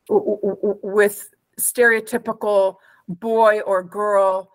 with 0.09 1.29
stereotypical 1.59 2.75
boy 3.07 3.61
or 3.61 3.83
girl 3.83 4.51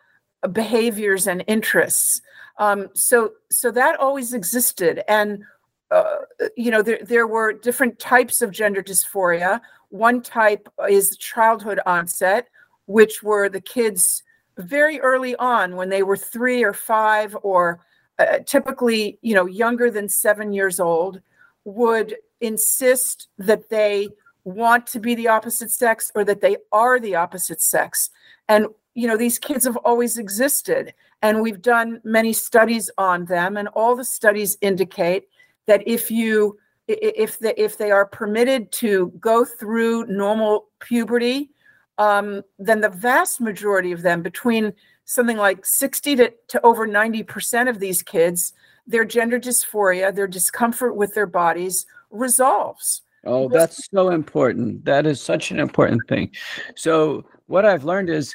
behaviors 0.52 1.26
and 1.26 1.44
interests. 1.46 2.20
Um, 2.58 2.88
so 2.94 3.32
so 3.50 3.70
that 3.70 3.98
always 3.98 4.34
existed, 4.34 5.02
and 5.08 5.42
uh, 5.90 6.16
you 6.56 6.70
know 6.70 6.82
there 6.82 7.00
there 7.02 7.26
were 7.26 7.52
different 7.52 7.98
types 7.98 8.42
of 8.42 8.50
gender 8.50 8.82
dysphoria. 8.82 9.60
One 9.88 10.20
type 10.20 10.68
is 10.88 11.16
childhood 11.16 11.80
onset, 11.86 12.48
which 12.86 13.22
were 13.22 13.48
the 13.48 13.60
kids 13.60 14.22
very 14.58 15.00
early 15.00 15.34
on 15.36 15.74
when 15.76 15.88
they 15.88 16.02
were 16.02 16.16
three 16.16 16.62
or 16.62 16.74
five 16.74 17.36
or 17.42 17.80
uh, 18.20 18.38
typically 18.46 19.18
you 19.22 19.34
know 19.34 19.46
younger 19.46 19.90
than 19.90 20.08
seven 20.08 20.52
years 20.52 20.78
old 20.78 21.20
would 21.64 22.16
insist 22.40 23.28
that 23.38 23.68
they 23.70 24.08
want 24.44 24.86
to 24.86 25.00
be 25.00 25.14
the 25.14 25.28
opposite 25.28 25.70
sex 25.70 26.10
or 26.14 26.24
that 26.24 26.40
they 26.40 26.56
are 26.72 26.98
the 26.98 27.14
opposite 27.14 27.60
sex. 27.60 28.10
And 28.48 28.66
you 28.94 29.06
know 29.06 29.16
these 29.16 29.38
kids 29.38 29.64
have 29.64 29.76
always 29.78 30.18
existed 30.18 30.92
and 31.22 31.40
we've 31.40 31.62
done 31.62 32.00
many 32.04 32.32
studies 32.32 32.90
on 32.98 33.24
them 33.26 33.56
and 33.56 33.68
all 33.68 33.94
the 33.94 34.04
studies 34.04 34.58
indicate 34.60 35.28
that 35.66 35.82
if 35.86 36.10
you 36.10 36.58
if 36.88 37.38
the, 37.38 37.58
if 37.62 37.78
they 37.78 37.92
are 37.92 38.04
permitted 38.04 38.72
to 38.72 39.12
go 39.20 39.44
through 39.44 40.06
normal 40.06 40.66
puberty 40.80 41.50
um, 41.98 42.42
then 42.58 42.80
the 42.80 42.88
vast 42.88 43.40
majority 43.40 43.92
of 43.92 44.02
them 44.02 44.22
between 44.22 44.72
something 45.10 45.36
like 45.36 45.66
60 45.66 46.14
to, 46.16 46.32
to 46.46 46.60
over 46.64 46.86
90% 46.86 47.68
of 47.68 47.80
these 47.80 48.00
kids 48.00 48.52
their 48.86 49.04
gender 49.04 49.40
dysphoria 49.40 50.14
their 50.14 50.28
discomfort 50.28 50.94
with 50.94 51.14
their 51.14 51.26
bodies 51.26 51.84
resolves. 52.10 53.02
Oh 53.24 53.48
that's 53.48 53.88
so 53.92 54.10
important. 54.10 54.84
That 54.84 55.06
is 55.06 55.20
such 55.20 55.50
an 55.50 55.58
important 55.58 56.02
thing. 56.08 56.30
So 56.76 57.24
what 57.46 57.66
i've 57.66 57.84
learned 57.84 58.08
is 58.08 58.34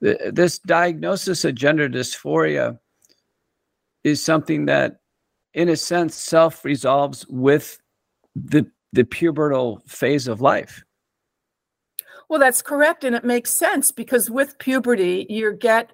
this 0.00 0.58
diagnosis 0.58 1.44
of 1.44 1.54
gender 1.54 1.88
dysphoria 1.88 2.78
is 4.02 4.22
something 4.22 4.66
that 4.66 5.00
in 5.54 5.68
a 5.68 5.76
sense 5.76 6.16
self 6.16 6.64
resolves 6.64 7.24
with 7.28 7.80
the 8.34 8.66
the 8.92 9.04
pubertal 9.04 9.88
phase 9.88 10.26
of 10.26 10.40
life. 10.40 10.82
Well 12.28 12.40
that's 12.40 12.62
correct 12.62 13.04
and 13.04 13.14
it 13.14 13.24
makes 13.24 13.52
sense 13.52 13.92
because 13.92 14.28
with 14.28 14.58
puberty 14.58 15.26
you 15.30 15.52
get 15.52 15.92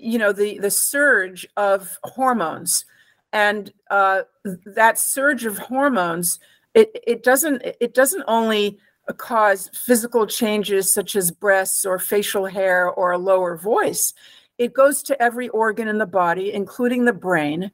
you 0.00 0.18
know 0.18 0.32
the 0.32 0.58
the 0.58 0.70
surge 0.70 1.46
of 1.56 1.98
hormones 2.04 2.84
and 3.32 3.72
uh, 3.90 4.22
that 4.64 4.98
surge 4.98 5.44
of 5.44 5.58
hormones 5.58 6.40
it 6.74 6.90
it 7.06 7.22
doesn't 7.22 7.62
it 7.80 7.94
doesn't 7.94 8.24
only 8.28 8.78
cause 9.12 9.70
physical 9.74 10.26
changes 10.26 10.92
such 10.92 11.16
as 11.16 11.30
breasts 11.30 11.84
or 11.84 11.98
facial 11.98 12.46
hair 12.46 12.88
or 12.90 13.12
a 13.12 13.18
lower 13.18 13.56
voice. 13.56 14.12
It 14.58 14.74
goes 14.74 15.02
to 15.04 15.20
every 15.22 15.48
organ 15.48 15.88
in 15.88 15.98
the 15.98 16.06
body, 16.06 16.52
including 16.52 17.04
the 17.04 17.12
brain, 17.12 17.70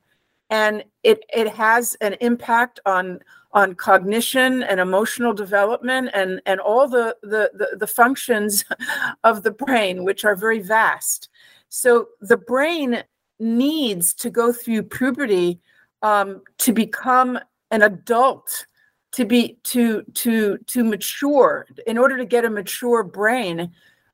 and 0.50 0.84
it 1.02 1.24
it 1.34 1.48
has 1.48 1.96
an 2.00 2.14
impact 2.20 2.80
on 2.86 3.20
on 3.52 3.74
cognition 3.74 4.62
and 4.62 4.78
emotional 4.78 5.32
development 5.32 6.10
and 6.14 6.40
and 6.46 6.60
all 6.60 6.88
the 6.88 7.16
the 7.22 7.50
the, 7.54 7.76
the 7.76 7.86
functions 7.86 8.64
of 9.24 9.42
the 9.42 9.50
brain, 9.50 10.04
which 10.04 10.24
are 10.24 10.36
very 10.36 10.60
vast. 10.60 11.28
So 11.76 12.08
the 12.22 12.38
brain 12.38 13.02
needs 13.38 14.14
to 14.14 14.30
go 14.30 14.50
through 14.50 14.84
puberty 14.84 15.60
um, 16.00 16.40
to 16.56 16.72
become 16.72 17.38
an 17.70 17.82
adult 17.82 18.66
to 19.12 19.26
be 19.26 19.58
to 19.64 20.02
to 20.14 20.56
to 20.56 20.84
mature. 20.84 21.66
In 21.86 21.98
order 21.98 22.16
to 22.16 22.24
get 22.24 22.46
a 22.46 22.50
mature 22.50 23.02
brain 23.02 23.72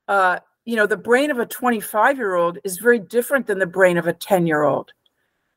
uh 0.09 0.39
you 0.65 0.75
know 0.75 0.85
the 0.85 0.97
brain 0.97 1.31
of 1.31 1.39
a 1.39 1.45
25 1.45 2.17
year 2.17 2.35
old 2.35 2.57
is 2.65 2.79
very 2.79 2.99
different 2.99 3.47
than 3.47 3.59
the 3.59 3.65
brain 3.65 3.97
of 3.97 4.07
a 4.07 4.13
10 4.13 4.45
year 4.45 4.63
old 4.63 4.91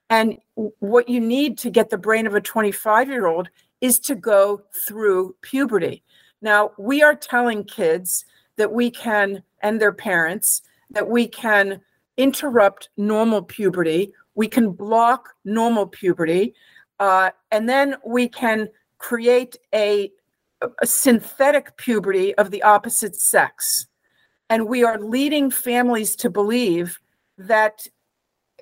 and 0.09 0.39
what 0.55 1.09
you 1.09 1.21
need 1.21 1.59
to 1.59 1.71
get 1.71 1.91
the 1.91 1.99
brain 1.99 2.29
of 2.29 2.35
a 2.37 2.41
25 2.41 3.09
year 3.09 3.27
old 3.27 3.49
is 3.81 3.99
to 3.99 4.15
go 4.15 4.63
through 4.73 5.35
puberty. 5.43 6.05
Now 6.41 6.71
we 6.79 7.03
are 7.03 7.17
telling 7.17 7.65
kids 7.65 8.25
that 8.57 8.71
we 8.71 8.91
can 8.91 9.43
and 9.61 9.81
their 9.81 9.93
parents 9.93 10.63
that 10.91 11.09
we 11.09 11.27
can 11.27 11.81
interrupt 12.17 12.89
normal 12.97 13.43
puberty. 13.43 14.13
We 14.35 14.49
can 14.49 14.71
block 14.73 15.31
normal 15.45 15.87
puberty 15.87 16.55
uh, 16.99 17.31
and 17.51 17.69
then 17.69 17.97
we 18.05 18.29
can 18.29 18.69
create 18.99 19.57
a, 19.75 20.11
a 20.81 20.87
synthetic 20.87 21.77
puberty 21.77 22.35
of 22.37 22.51
the 22.51 22.63
opposite 22.63 23.17
sex. 23.17 23.87
And 24.49 24.69
we 24.69 24.85
are 24.85 24.99
leading 24.99 25.51
families 25.51 26.17
to 26.17 26.31
believe 26.31 26.99
that 27.39 27.87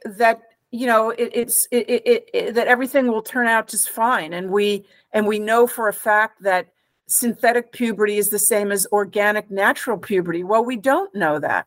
that 0.04 0.42
you 0.70 0.86
know 0.86 1.10
it, 1.10 1.30
it's 1.32 1.68
it, 1.70 1.88
it, 1.88 2.28
it, 2.34 2.54
that 2.54 2.66
everything 2.66 3.06
will 3.06 3.22
turn 3.22 3.46
out 3.46 3.68
just 3.68 3.90
fine. 3.90 4.32
And 4.32 4.50
we 4.50 4.84
and 5.12 5.26
we 5.26 5.38
know 5.38 5.66
for 5.66 5.88
a 5.88 5.92
fact 5.92 6.42
that 6.42 6.68
synthetic 7.06 7.70
puberty 7.72 8.16
is 8.16 8.30
the 8.30 8.38
same 8.38 8.72
as 8.72 8.86
organic 8.90 9.50
natural 9.50 9.98
puberty. 9.98 10.42
Well 10.42 10.64
we 10.64 10.76
don't 10.76 11.14
know 11.14 11.38
that 11.38 11.66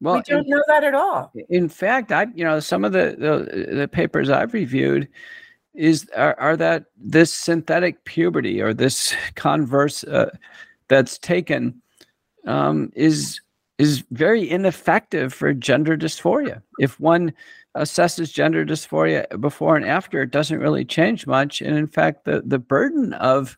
well 0.00 0.16
we 0.16 0.22
don't 0.22 0.44
in, 0.44 0.50
know 0.50 0.62
that 0.66 0.84
at 0.84 0.94
all 0.94 1.32
in 1.48 1.68
fact 1.68 2.12
i 2.12 2.26
you 2.34 2.44
know 2.44 2.60
some 2.60 2.84
of 2.84 2.92
the 2.92 3.16
the, 3.18 3.74
the 3.74 3.88
papers 3.88 4.30
i've 4.30 4.54
reviewed 4.54 5.08
is 5.74 6.08
are, 6.16 6.38
are 6.38 6.56
that 6.56 6.86
this 6.96 7.32
synthetic 7.32 8.04
puberty 8.04 8.60
or 8.60 8.74
this 8.74 9.14
converse 9.34 10.04
uh, 10.04 10.30
that's 10.88 11.18
taken 11.18 11.80
um, 12.46 12.90
is 12.94 13.40
is 13.78 14.04
very 14.10 14.48
ineffective 14.48 15.32
for 15.32 15.54
gender 15.54 15.96
dysphoria. 15.96 16.60
If 16.78 17.00
one 17.00 17.32
assesses 17.76 18.30
gender 18.30 18.66
dysphoria 18.66 19.40
before 19.40 19.74
and 19.74 19.86
after, 19.86 20.20
it 20.20 20.32
doesn't 20.32 20.58
really 20.58 20.84
change 20.84 21.26
much, 21.26 21.62
and 21.62 21.76
in 21.76 21.86
fact, 21.86 22.24
the 22.24 22.42
the 22.44 22.58
burden 22.58 23.14
of 23.14 23.56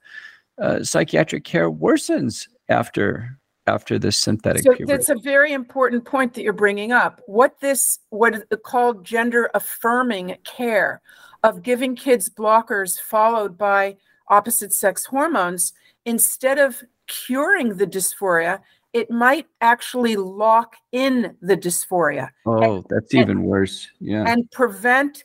uh, 0.60 0.84
psychiatric 0.84 1.44
care 1.44 1.70
worsens 1.70 2.46
after 2.68 3.38
after 3.66 3.98
this 3.98 4.16
synthetic 4.16 4.62
so 4.62 4.74
puberty. 4.74 4.92
that's 4.92 5.08
a 5.08 5.14
very 5.16 5.52
important 5.52 6.04
point 6.04 6.34
that 6.34 6.42
you're 6.42 6.52
bringing 6.52 6.90
up 6.90 7.20
what 7.26 7.60
this 7.60 8.00
what 8.10 8.34
is 8.34 8.42
called 8.64 9.04
gender 9.04 9.50
affirming 9.54 10.36
care 10.44 11.00
of 11.44 11.62
giving 11.62 11.94
kids 11.94 12.28
blockers 12.28 13.00
followed 13.00 13.56
by 13.58 13.96
opposite 14.28 14.72
sex 14.72 15.04
hormones, 15.04 15.72
instead 16.04 16.58
of 16.58 16.82
curing 17.06 17.76
the 17.76 17.86
dysphoria, 17.86 18.60
it 18.92 19.10
might 19.10 19.46
actually 19.60 20.16
lock 20.16 20.76
in 20.92 21.36
the 21.40 21.56
dysphoria. 21.56 22.30
Oh, 22.46 22.76
and, 22.76 22.86
that's 22.88 23.14
even 23.14 23.38
and, 23.38 23.44
worse. 23.44 23.88
Yeah. 24.00 24.24
And 24.26 24.50
prevent 24.50 25.24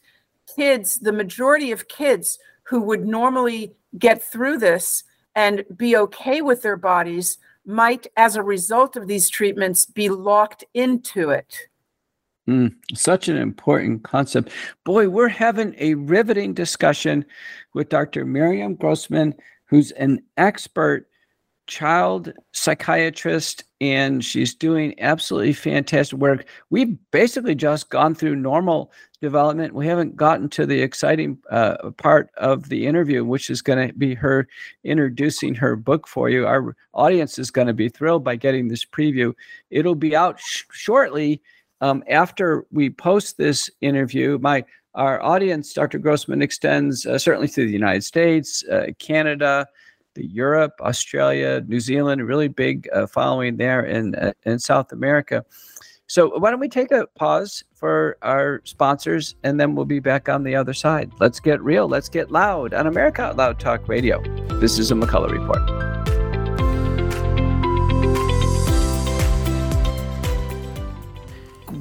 kids, 0.55 0.99
the 0.99 1.11
majority 1.11 1.71
of 1.71 1.87
kids 1.87 2.39
who 2.63 2.81
would 2.81 3.05
normally 3.05 3.73
get 3.97 4.21
through 4.21 4.57
this 4.57 5.03
and 5.35 5.63
be 5.75 5.95
okay 5.95 6.41
with 6.41 6.61
their 6.61 6.77
bodies, 6.77 7.37
might, 7.67 8.07
as 8.15 8.35
a 8.35 8.43
result 8.43 8.95
of 8.95 9.07
these 9.07 9.29
treatments, 9.29 9.85
be 9.85 10.09
locked 10.09 10.63
into 10.73 11.29
it. 11.29 11.67
Mm, 12.47 12.75
such 12.93 13.27
an 13.27 13.35
important 13.35 14.03
concept. 14.03 14.51
Boy, 14.85 15.09
we're 15.09 15.27
having 15.27 15.75
a 15.77 15.95
riveting 15.95 16.53
discussion 16.53 17.25
with 17.73 17.89
Dr. 17.89 18.23
Miriam 18.23 18.75
Grossman, 18.75 19.35
who's 19.65 19.91
an 19.91 20.21
expert 20.37 21.06
child 21.67 22.33
psychiatrist 22.53 23.63
and 23.79 24.23
she's 24.23 24.55
doing 24.55 24.95
absolutely 24.99 25.53
fantastic 25.53 26.17
work. 26.17 26.47
We've 26.69 26.97
basically 27.11 27.55
just 27.55 27.89
gone 27.89 28.15
through 28.15 28.37
normal 28.37 28.91
development. 29.21 29.73
We 29.73 29.85
haven't 29.87 30.15
gotten 30.15 30.49
to 30.49 30.65
the 30.65 30.81
exciting 30.81 31.37
uh, 31.51 31.91
part 31.97 32.29
of 32.37 32.69
the 32.69 32.87
interview, 32.87 33.23
which 33.23 33.49
is 33.49 33.61
going 33.61 33.87
to 33.87 33.93
be 33.93 34.15
her 34.15 34.47
introducing 34.83 35.53
her 35.55 35.75
book 35.75 36.07
for 36.07 36.29
you. 36.29 36.47
Our 36.47 36.75
audience 36.93 37.37
is 37.37 37.51
going 37.51 37.67
to 37.67 37.73
be 37.73 37.89
thrilled 37.89 38.23
by 38.23 38.35
getting 38.35 38.67
this 38.67 38.85
preview. 38.85 39.33
It'll 39.69 39.95
be 39.95 40.15
out 40.15 40.39
sh- 40.39 40.63
shortly 40.71 41.41
um, 41.81 42.03
after 42.09 42.65
we 42.71 42.89
post 42.89 43.37
this 43.37 43.69
interview. 43.81 44.39
My 44.41 44.65
our 44.95 45.21
audience, 45.21 45.73
Dr. 45.73 45.99
Grossman, 45.99 46.41
extends 46.41 47.05
uh, 47.05 47.19
certainly 47.19 47.47
to 47.49 47.65
the 47.67 47.71
United 47.71 48.03
States, 48.03 48.63
uh, 48.67 48.87
Canada, 48.97 49.67
Europe, 50.25 50.73
Australia, 50.81 51.63
New 51.67 51.79
Zealand, 51.79 52.25
really 52.25 52.47
big 52.47 52.87
uh, 52.93 53.07
following 53.07 53.57
there 53.57 53.85
in 53.85 54.15
uh, 54.15 54.33
in 54.43 54.59
South 54.59 54.91
America. 54.91 55.45
So 56.09 56.39
why 56.39 56.51
don't 56.51 56.61
we 56.61 56.69
take 56.69 56.91
a 56.91 57.05
pause 57.15 57.65
for 57.75 58.17
our 58.21 58.61
sponsors 58.63 59.35
and 59.43 59.59
then 59.59 59.75
we'll 59.75 59.83
be 59.83 59.99
back 59.99 60.29
on 60.29 60.43
the 60.43 60.55
other 60.55 60.73
side. 60.73 61.11
Let's 61.19 61.41
get 61.41 61.61
real. 61.61 61.89
Let's 61.89 62.07
get 62.07 62.31
loud 62.31 62.73
on 62.73 62.87
America 62.87 63.23
Out 63.23 63.35
Loud 63.35 63.59
Talk 63.59 63.89
Radio. 63.89 64.23
This 64.61 64.79
is 64.79 64.89
a 64.89 64.95
McCullough 64.95 65.31
Report. 65.31 65.87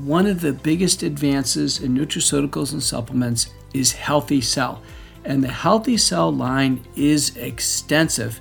One 0.03 0.27
of 0.27 0.40
the 0.40 0.53
biggest 0.53 1.05
advances 1.05 1.81
in 1.81 1.94
nutraceuticals 1.94 2.72
and 2.72 2.83
supplements 2.83 3.51
is 3.75 3.92
Healthy 3.92 4.40
Cell 4.40 4.83
and 5.27 5.43
the 5.43 5.49
Healthy 5.49 5.97
Cell 5.97 6.33
line 6.33 6.83
is 6.95 7.37
extensive. 7.37 8.41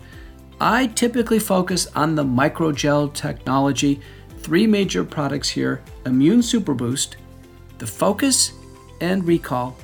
I 0.62 0.88
typically 0.88 1.39
focus 1.39 1.88
on 1.95 2.15
the 2.15 2.24
microgel 2.24 3.13
technology. 3.13 4.00
Three 4.39 4.67
major 4.67 5.04
products 5.04 5.50
here 5.50 5.82
Immune 6.06 6.43
Super 6.43 6.76
Boost, 6.76 7.17
the 7.80 7.88
Focus 7.88 8.54
and 9.02 9.26
Recall, 9.26 9.76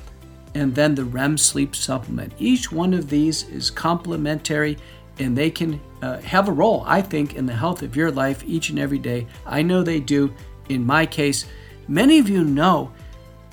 and 0.53 0.73
then 0.73 0.95
the 0.95 1.05
REM 1.05 1.37
sleep 1.37 1.75
supplement. 1.75 2.33
Each 2.37 2.71
one 2.71 2.93
of 2.93 3.09
these 3.09 3.49
is 3.49 3.71
complementary 3.71 4.77
and 5.19 5.37
they 5.37 5.49
can 5.49 5.81
uh, 6.01 6.19
have 6.19 6.47
a 6.47 6.53
role, 6.53 6.83
I 6.85 7.01
think, 7.01 7.35
in 7.35 7.45
the 7.45 7.53
health 7.53 7.81
of 7.81 7.95
your 7.95 8.11
life 8.11 8.43
each 8.45 8.69
and 8.69 8.79
every 8.79 8.99
day. 8.99 9.27
I 9.45 9.61
know 9.61 9.83
they 9.83 9.99
do 9.99 10.33
in 10.69 10.85
my 10.85 11.05
case. 11.05 11.45
Many 11.87 12.19
of 12.19 12.29
you 12.29 12.43
know 12.43 12.91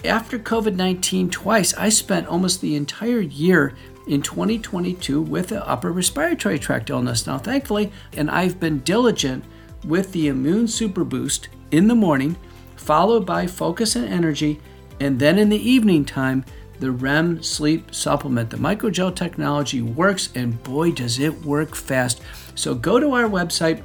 after 0.05 0.39
COVID 0.39 0.77
19 0.77 1.31
twice, 1.31 1.75
I 1.75 1.89
spent 1.89 2.29
almost 2.29 2.61
the 2.61 2.77
entire 2.77 3.21
year 3.21 3.75
in 4.07 4.23
2022 4.23 5.21
with 5.21 5.53
an 5.53 5.63
upper 5.65 5.93
respiratory 5.93 6.59
tract 6.59 6.91
illness. 6.91 7.27
Now, 7.27 7.39
thankfully, 7.39 7.93
and 8.17 8.31
I've 8.31 8.61
been 8.61 8.79
diligent 8.81 9.45
with 9.85 10.13
the 10.13 10.29
Immune 10.29 10.69
Super 10.69 11.05
Boost 11.05 11.49
in 11.71 11.89
the 11.89 11.95
morning, 11.95 12.37
followed 12.77 13.27
by 13.27 13.47
Focus 13.47 13.97
and 13.97 14.09
Energy, 14.09 14.61
and 15.01 15.19
then 15.19 15.39
in 15.39 15.49
the 15.49 15.71
evening 15.71 16.05
time, 16.05 16.45
the 16.81 16.91
REM 16.91 17.43
sleep 17.43 17.95
supplement. 17.95 18.51
The 18.51 18.57
microgel 18.57 19.15
technology 19.15 19.83
works, 19.83 20.31
and 20.35 20.63
boy, 20.63 20.93
does 20.93 21.19
it 21.19 21.45
work 21.45 21.75
fast. 21.75 22.21
So 22.55 22.75
go 22.75 23.01
to 23.01 23.13
our 23.13 23.29
website, 23.29 23.83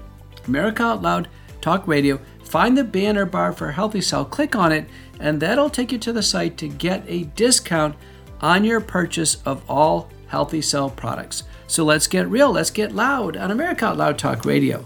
America 0.47 0.83
Out 0.83 1.01
Loud 1.01 1.27
Talk 1.61 1.87
Radio, 1.87 2.19
find 2.53 2.77
the 2.77 2.83
banner 2.83 3.25
bar 3.25 3.51
for 3.51 3.71
Healthy 3.71 4.01
Cell, 4.01 4.23
click 4.23 4.55
on 4.55 4.71
it, 4.71 4.85
and 5.19 5.41
that'll 5.41 5.71
take 5.71 5.91
you 5.91 5.97
to 5.97 6.13
the 6.13 6.21
site 6.21 6.55
to 6.55 6.67
get 6.67 7.03
a 7.07 7.23
discount 7.23 7.95
on 8.41 8.63
your 8.63 8.79
purchase 8.79 9.41
of 9.43 9.67
all 9.67 10.07
Healthy 10.27 10.61
Cell 10.61 10.91
products. 10.91 11.45
So 11.65 11.83
let's 11.83 12.05
get 12.05 12.27
real, 12.27 12.51
let's 12.51 12.69
get 12.69 12.93
loud 12.93 13.37
on 13.37 13.49
America 13.49 13.87
Out 13.87 13.97
Loud 13.97 14.19
Talk 14.19 14.45
Radio. 14.45 14.85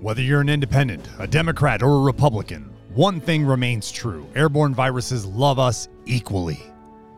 Whether 0.00 0.22
you're 0.22 0.40
an 0.40 0.48
independent, 0.48 1.08
a 1.18 1.26
Democrat, 1.26 1.82
or 1.82 1.96
a 1.96 2.00
Republican, 2.02 2.70
one 2.94 3.20
thing 3.20 3.44
remains 3.44 3.90
true 3.90 4.28
airborne 4.36 4.72
viruses 4.72 5.26
love 5.26 5.58
us 5.58 5.88
equally. 6.06 6.62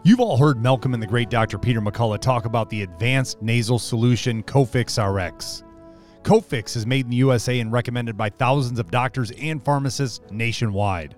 You've 0.03 0.21
all 0.21 0.39
heard 0.39 0.63
Malcolm 0.63 0.95
and 0.95 1.03
the 1.03 1.07
great 1.07 1.29
Dr. 1.29 1.59
Peter 1.59 1.83
McCullough 1.83 2.23
talk 2.23 2.47
about 2.47 2.71
the 2.71 2.81
advanced 2.81 3.43
nasal 3.43 3.79
solution 3.79 4.43
Cofix 4.45 4.97
RX. 4.97 5.63
Cofix 6.23 6.75
is 6.75 6.87
made 6.87 7.05
in 7.05 7.11
the 7.11 7.19
USA 7.19 7.61
and 7.61 7.71
recommended 7.71 8.17
by 8.17 8.31
thousands 8.31 8.79
of 8.79 8.91
doctors 8.91 9.31
and 9.33 9.63
pharmacists 9.63 10.21
nationwide. 10.31 11.17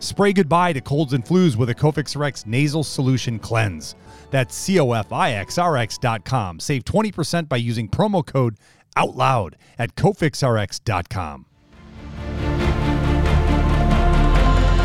Spray 0.00 0.32
goodbye 0.34 0.72
to 0.74 0.80
colds 0.80 1.14
and 1.14 1.24
flus 1.24 1.56
with 1.56 1.70
a 1.70 1.74
Cofix 1.74 2.16
RX 2.16 2.46
nasal 2.46 2.84
solution 2.84 3.38
cleanse. 3.38 3.96
That's 4.30 4.54
COFIXRX.com. 4.68 6.60
Save 6.60 6.84
20% 6.84 7.48
by 7.48 7.56
using 7.56 7.88
promo 7.88 8.24
code 8.24 8.58
out 8.98 9.16
loud 9.16 9.56
at 9.78 9.94
cofixrx.com. 9.94 11.46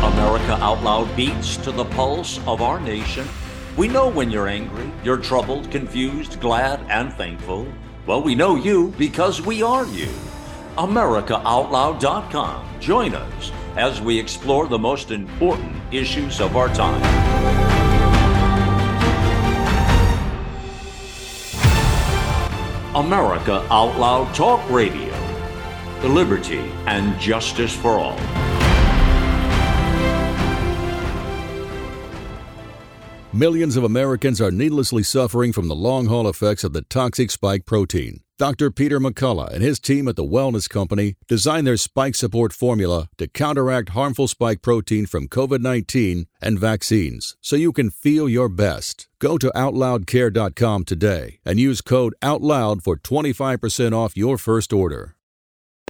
America 0.04 0.52
Out 0.62 0.82
Loud 0.82 1.16
beats 1.16 1.56
to 1.58 1.72
the 1.72 1.84
pulse 1.84 2.38
of 2.46 2.62
our 2.62 2.78
nation. 2.78 3.26
We 3.76 3.88
know 3.88 4.08
when 4.08 4.30
you're 4.30 4.46
angry, 4.46 4.90
you're 5.02 5.18
troubled, 5.18 5.70
confused, 5.70 6.40
glad, 6.40 6.80
and 6.88 7.12
thankful. 7.14 7.66
Well, 8.06 8.22
we 8.22 8.34
know 8.34 8.54
you 8.54 8.94
because 8.96 9.42
we 9.42 9.62
are 9.62 9.86
you. 9.86 10.08
AmericaOutloud.com. 10.76 12.80
Join 12.80 13.14
us 13.14 13.52
as 13.76 14.00
we 14.00 14.18
explore 14.18 14.68
the 14.68 14.78
most 14.78 15.10
important 15.10 15.74
issues 15.92 16.40
of 16.40 16.56
our 16.56 16.72
time. 16.74 17.93
America 22.94 23.66
Out 23.72 23.98
Loud 23.98 24.32
Talk 24.36 24.70
Radio. 24.70 25.12
The 26.00 26.08
liberty 26.08 26.60
and 26.86 27.18
justice 27.18 27.74
for 27.74 27.98
all. 27.98 28.16
Millions 33.32 33.76
of 33.76 33.82
Americans 33.82 34.40
are 34.40 34.52
needlessly 34.52 35.02
suffering 35.02 35.52
from 35.52 35.66
the 35.66 35.74
long 35.74 36.06
haul 36.06 36.28
effects 36.28 36.62
of 36.62 36.72
the 36.72 36.82
toxic 36.82 37.32
spike 37.32 37.66
protein. 37.66 38.23
Dr. 38.36 38.72
Peter 38.72 38.98
McCullough 38.98 39.52
and 39.52 39.62
his 39.62 39.78
team 39.78 40.08
at 40.08 40.16
the 40.16 40.24
Wellness 40.24 40.68
Company 40.68 41.14
designed 41.28 41.68
their 41.68 41.76
spike 41.76 42.16
support 42.16 42.52
formula 42.52 43.08
to 43.16 43.28
counteract 43.28 43.90
harmful 43.90 44.26
spike 44.26 44.60
protein 44.60 45.06
from 45.06 45.28
COVID 45.28 45.60
19 45.60 46.26
and 46.42 46.58
vaccines 46.58 47.36
so 47.40 47.54
you 47.54 47.72
can 47.72 47.90
feel 47.90 48.28
your 48.28 48.48
best. 48.48 49.08
Go 49.20 49.38
to 49.38 49.52
OutLoudCare.com 49.54 50.84
today 50.84 51.38
and 51.44 51.60
use 51.60 51.80
code 51.80 52.12
OUTLOUD 52.22 52.82
for 52.82 52.96
25% 52.96 53.92
off 53.92 54.16
your 54.16 54.36
first 54.36 54.72
order. 54.72 55.14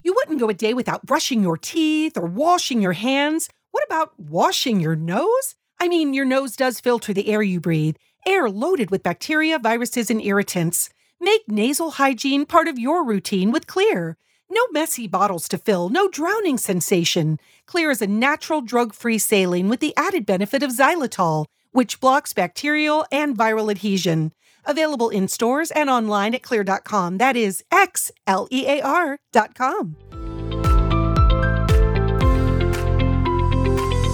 You 0.03 0.13
wouldn't 0.13 0.39
go 0.39 0.49
a 0.49 0.53
day 0.53 0.75
without 0.75 1.03
brushing 1.03 1.41
your 1.41 1.57
teeth 1.57 2.15
or 2.15 2.27
washing 2.27 2.79
your 2.79 2.93
hands. 2.93 3.49
What 3.71 3.83
about 3.87 4.19
washing 4.19 4.79
your 4.79 4.95
nose? 4.95 5.55
I 5.79 5.87
mean, 5.87 6.13
your 6.13 6.25
nose 6.25 6.55
does 6.55 6.79
filter 6.79 7.11
the 7.11 7.27
air 7.27 7.41
you 7.41 7.59
breathe, 7.59 7.95
air 8.23 8.51
loaded 8.51 8.91
with 8.91 9.01
bacteria, 9.01 9.57
viruses, 9.57 10.11
and 10.11 10.21
irritants. 10.21 10.91
Make 11.19 11.43
nasal 11.47 11.91
hygiene 11.91 12.45
part 12.45 12.67
of 12.67 12.77
your 12.77 13.03
routine 13.05 13.51
with 13.51 13.67
Xlear. 13.67 14.15
No 14.49 14.61
messy 14.71 15.07
bottles 15.07 15.47
to 15.47 15.57
fill, 15.57 15.89
no 15.89 16.09
drowning 16.09 16.57
sensation. 16.57 17.39
Xlear 17.67 17.91
is 17.91 18.01
a 18.01 18.07
natural 18.07 18.61
drug 18.61 18.93
free 18.93 19.17
saline 19.17 19.69
with 19.69 19.79
the 19.79 19.95
added 19.95 20.25
benefit 20.25 20.61
of 20.61 20.71
xylitol, 20.71 21.45
which 21.71 21.99
blocks 21.99 22.33
bacterial 22.33 23.05
and 23.11 23.37
viral 23.37 23.71
adhesion. 23.71 24.33
Available 24.65 25.09
in 25.09 25.27
stores 25.27 25.71
and 25.71 25.89
online 25.89 26.35
at 26.35 26.41
xlear.com. 26.41 27.17
That 27.17 27.37
is 27.37 27.63
X 27.71 28.11
L 28.27 28.47
E 28.51 28.65
A 28.67 28.81
R.com. 28.81 29.95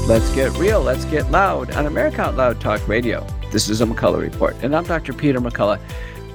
Let's 0.07 0.29
get 0.35 0.51
real, 0.57 0.81
let's 0.81 1.05
get 1.05 1.31
loud 1.31 1.71
on 1.71 1.85
America 1.85 2.21
Out 2.21 2.35
Loud 2.35 2.59
Talk 2.59 2.85
Radio. 2.87 3.25
This 3.51 3.69
is 3.69 3.81
a 3.81 3.85
McCullough 3.85 4.21
Report, 4.21 4.55
and 4.61 4.75
I'm 4.75 4.83
Dr. 4.83 5.13
Peter 5.13 5.39
McCullough. 5.39 5.79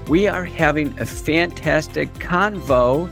We 0.08 0.28
are 0.28 0.44
having 0.44 0.96
a 1.00 1.04
fantastic 1.04 2.12
convo 2.14 3.10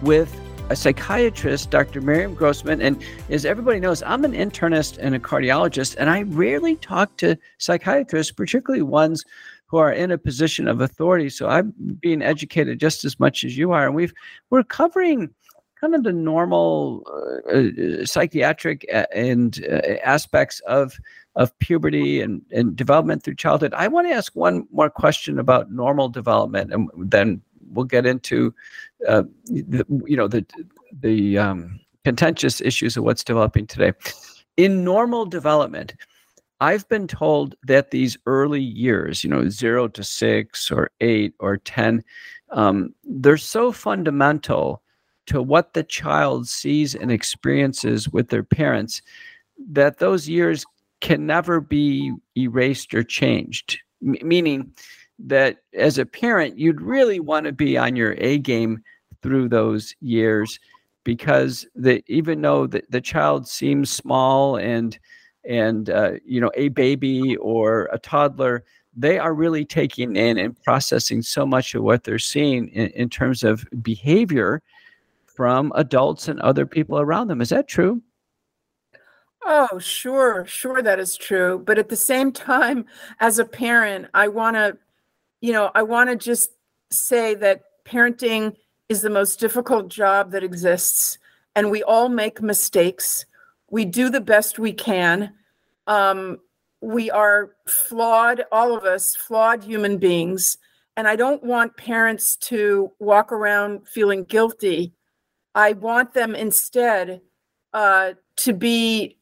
with 0.00 0.34
a 0.70 0.76
psychiatrist, 0.76 1.68
Dr. 1.68 2.00
Miriam 2.00 2.34
Grossman. 2.34 2.80
And 2.80 3.04
as 3.28 3.44
everybody 3.44 3.78
knows, 3.78 4.02
I'm 4.04 4.24
an 4.24 4.32
internist 4.32 4.96
and 4.98 5.14
a 5.14 5.18
cardiologist, 5.18 5.96
and 5.98 6.08
I 6.08 6.22
rarely 6.22 6.76
talk 6.76 7.18
to 7.18 7.36
psychiatrists, 7.58 8.32
particularly 8.32 8.80
ones 8.80 9.22
who 9.66 9.76
are 9.76 9.92
in 9.92 10.10
a 10.10 10.16
position 10.16 10.66
of 10.66 10.80
authority. 10.80 11.28
So 11.28 11.46
I'm 11.46 11.74
being 12.00 12.22
educated 12.22 12.80
just 12.80 13.04
as 13.04 13.20
much 13.20 13.44
as 13.44 13.58
you 13.58 13.72
are. 13.72 13.84
And 13.84 13.94
we've 13.94 14.14
we're 14.48 14.64
covering 14.64 15.28
kind 15.78 15.94
of 15.94 16.04
the 16.04 16.12
normal 16.12 17.02
uh, 17.52 18.02
uh, 18.02 18.06
psychiatric 18.06 18.86
and 19.12 19.62
uh, 19.70 19.96
aspects 20.02 20.60
of 20.60 20.98
of 21.36 21.56
puberty 21.58 22.20
and, 22.20 22.42
and 22.50 22.76
development 22.76 23.22
through 23.22 23.36
childhood. 23.36 23.72
I 23.74 23.88
want 23.88 24.08
to 24.08 24.14
ask 24.14 24.34
one 24.34 24.66
more 24.72 24.90
question 24.90 25.38
about 25.38 25.70
normal 25.70 26.08
development, 26.08 26.72
and 26.72 26.88
then 26.96 27.40
we'll 27.70 27.84
get 27.84 28.06
into 28.06 28.54
uh, 29.08 29.22
the, 29.46 29.84
you 30.06 30.16
know 30.16 30.28
the 30.28 30.44
the 31.00 31.38
um, 31.38 31.80
contentious 32.04 32.60
issues 32.60 32.96
of 32.96 33.04
what's 33.04 33.24
developing 33.24 33.66
today. 33.66 33.92
In 34.56 34.84
normal 34.84 35.24
development, 35.24 35.94
I've 36.60 36.88
been 36.88 37.06
told 37.06 37.54
that 37.64 37.90
these 37.90 38.18
early 38.26 38.60
years, 38.60 39.24
you 39.24 39.30
know, 39.30 39.48
zero 39.48 39.88
to 39.88 40.04
six 40.04 40.70
or 40.70 40.90
eight 41.00 41.34
or 41.38 41.56
ten, 41.56 42.02
um, 42.50 42.94
they're 43.04 43.36
so 43.36 43.72
fundamental 43.72 44.82
to 45.26 45.40
what 45.40 45.74
the 45.74 45.84
child 45.84 46.48
sees 46.48 46.94
and 46.94 47.12
experiences 47.12 48.08
with 48.08 48.28
their 48.28 48.42
parents 48.42 49.00
that 49.68 49.98
those 49.98 50.28
years 50.28 50.64
can 51.00 51.26
never 51.26 51.60
be 51.60 52.12
erased 52.36 52.94
or 52.94 53.02
changed. 53.02 53.78
M- 54.06 54.16
meaning 54.22 54.72
that 55.18 55.58
as 55.74 55.98
a 55.98 56.06
parent, 56.06 56.58
you'd 56.58 56.80
really 56.80 57.20
want 57.20 57.46
to 57.46 57.52
be 57.52 57.76
on 57.76 57.96
your 57.96 58.14
A 58.18 58.38
game 58.38 58.82
through 59.22 59.48
those 59.48 59.94
years 60.00 60.58
because 61.04 61.66
the, 61.74 62.02
even 62.06 62.40
though 62.40 62.66
the, 62.66 62.82
the 62.88 63.00
child 63.00 63.48
seems 63.48 63.90
small 63.90 64.56
and 64.56 64.98
and 65.44 65.88
uh, 65.88 66.12
you 66.24 66.40
know 66.40 66.50
a 66.54 66.68
baby 66.68 67.36
or 67.36 67.88
a 67.92 67.98
toddler 67.98 68.62
they 68.96 69.18
are 69.18 69.32
really 69.32 69.64
taking 69.64 70.16
in 70.16 70.36
and 70.36 70.60
processing 70.62 71.22
so 71.22 71.46
much 71.46 71.74
of 71.74 71.82
what 71.82 72.04
they're 72.04 72.18
seeing 72.18 72.68
in, 72.68 72.88
in 72.88 73.08
terms 73.08 73.42
of 73.42 73.64
behavior 73.82 74.62
from 75.24 75.72
adults 75.76 76.28
and 76.28 76.40
other 76.40 76.66
people 76.66 76.98
around 76.98 77.28
them. 77.28 77.40
Is 77.40 77.50
that 77.50 77.68
true? 77.68 78.02
Oh, 79.42 79.78
sure, 79.78 80.44
sure, 80.46 80.82
that 80.82 80.98
is 80.98 81.16
true. 81.16 81.62
But 81.64 81.78
at 81.78 81.88
the 81.88 81.96
same 81.96 82.30
time, 82.32 82.84
as 83.20 83.38
a 83.38 83.44
parent, 83.44 84.06
I 84.12 84.28
want 84.28 84.56
to, 84.56 84.76
you 85.40 85.52
know, 85.52 85.70
I 85.74 85.82
want 85.82 86.10
to 86.10 86.16
just 86.16 86.50
say 86.90 87.34
that 87.36 87.62
parenting 87.84 88.54
is 88.88 89.02
the 89.02 89.10
most 89.10 89.40
difficult 89.40 89.88
job 89.88 90.32
that 90.32 90.44
exists, 90.44 91.18
and 91.56 91.70
we 91.70 91.82
all 91.82 92.08
make 92.08 92.42
mistakes. 92.42 93.24
We 93.70 93.84
do 93.84 94.10
the 94.10 94.20
best 94.20 94.58
we 94.58 94.72
can. 94.72 95.32
Um, 95.86 96.38
we 96.82 97.10
are 97.10 97.52
flawed, 97.66 98.44
all 98.52 98.76
of 98.76 98.84
us, 98.84 99.16
flawed 99.16 99.62
human 99.62 99.98
beings. 99.98 100.58
And 100.96 101.06
I 101.08 101.16
don't 101.16 101.42
want 101.42 101.76
parents 101.76 102.36
to 102.36 102.92
walk 102.98 103.32
around 103.32 103.88
feeling 103.88 104.24
guilty 104.24 104.92
I 105.54 105.72
want 105.72 106.14
them 106.14 106.34
instead 106.34 107.20
uh, 107.72 108.12
to 108.36 108.52
be 108.52 109.16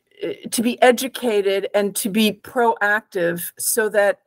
to 0.50 0.62
be 0.62 0.80
educated 0.82 1.68
and 1.74 1.94
to 1.96 2.08
be 2.08 2.32
proactive, 2.32 3.52
so 3.58 3.88
that 3.90 4.20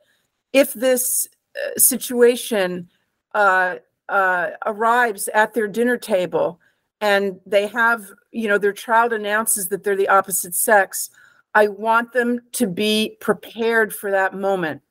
if 0.52 0.72
this 0.74 1.28
uh, 1.56 1.78
situation 1.78 2.88
uh, 3.34 3.76
uh, 4.08 4.50
arrives 4.66 5.28
at 5.28 5.54
their 5.54 5.68
dinner 5.68 5.96
table 5.96 6.60
and 7.00 7.40
they 7.46 7.66
have, 7.66 8.10
you 8.30 8.48
know, 8.48 8.58
their 8.58 8.72
child 8.72 9.12
announces 9.12 9.68
that 9.68 9.82
they're 9.82 9.96
the 9.96 10.08
opposite 10.08 10.54
sex, 10.54 11.10
I 11.54 11.68
want 11.68 12.12
them 12.12 12.40
to 12.52 12.66
be 12.66 13.16
prepared 13.20 13.94
for 13.94 14.10
that 14.10 14.34
moment. 14.34 14.82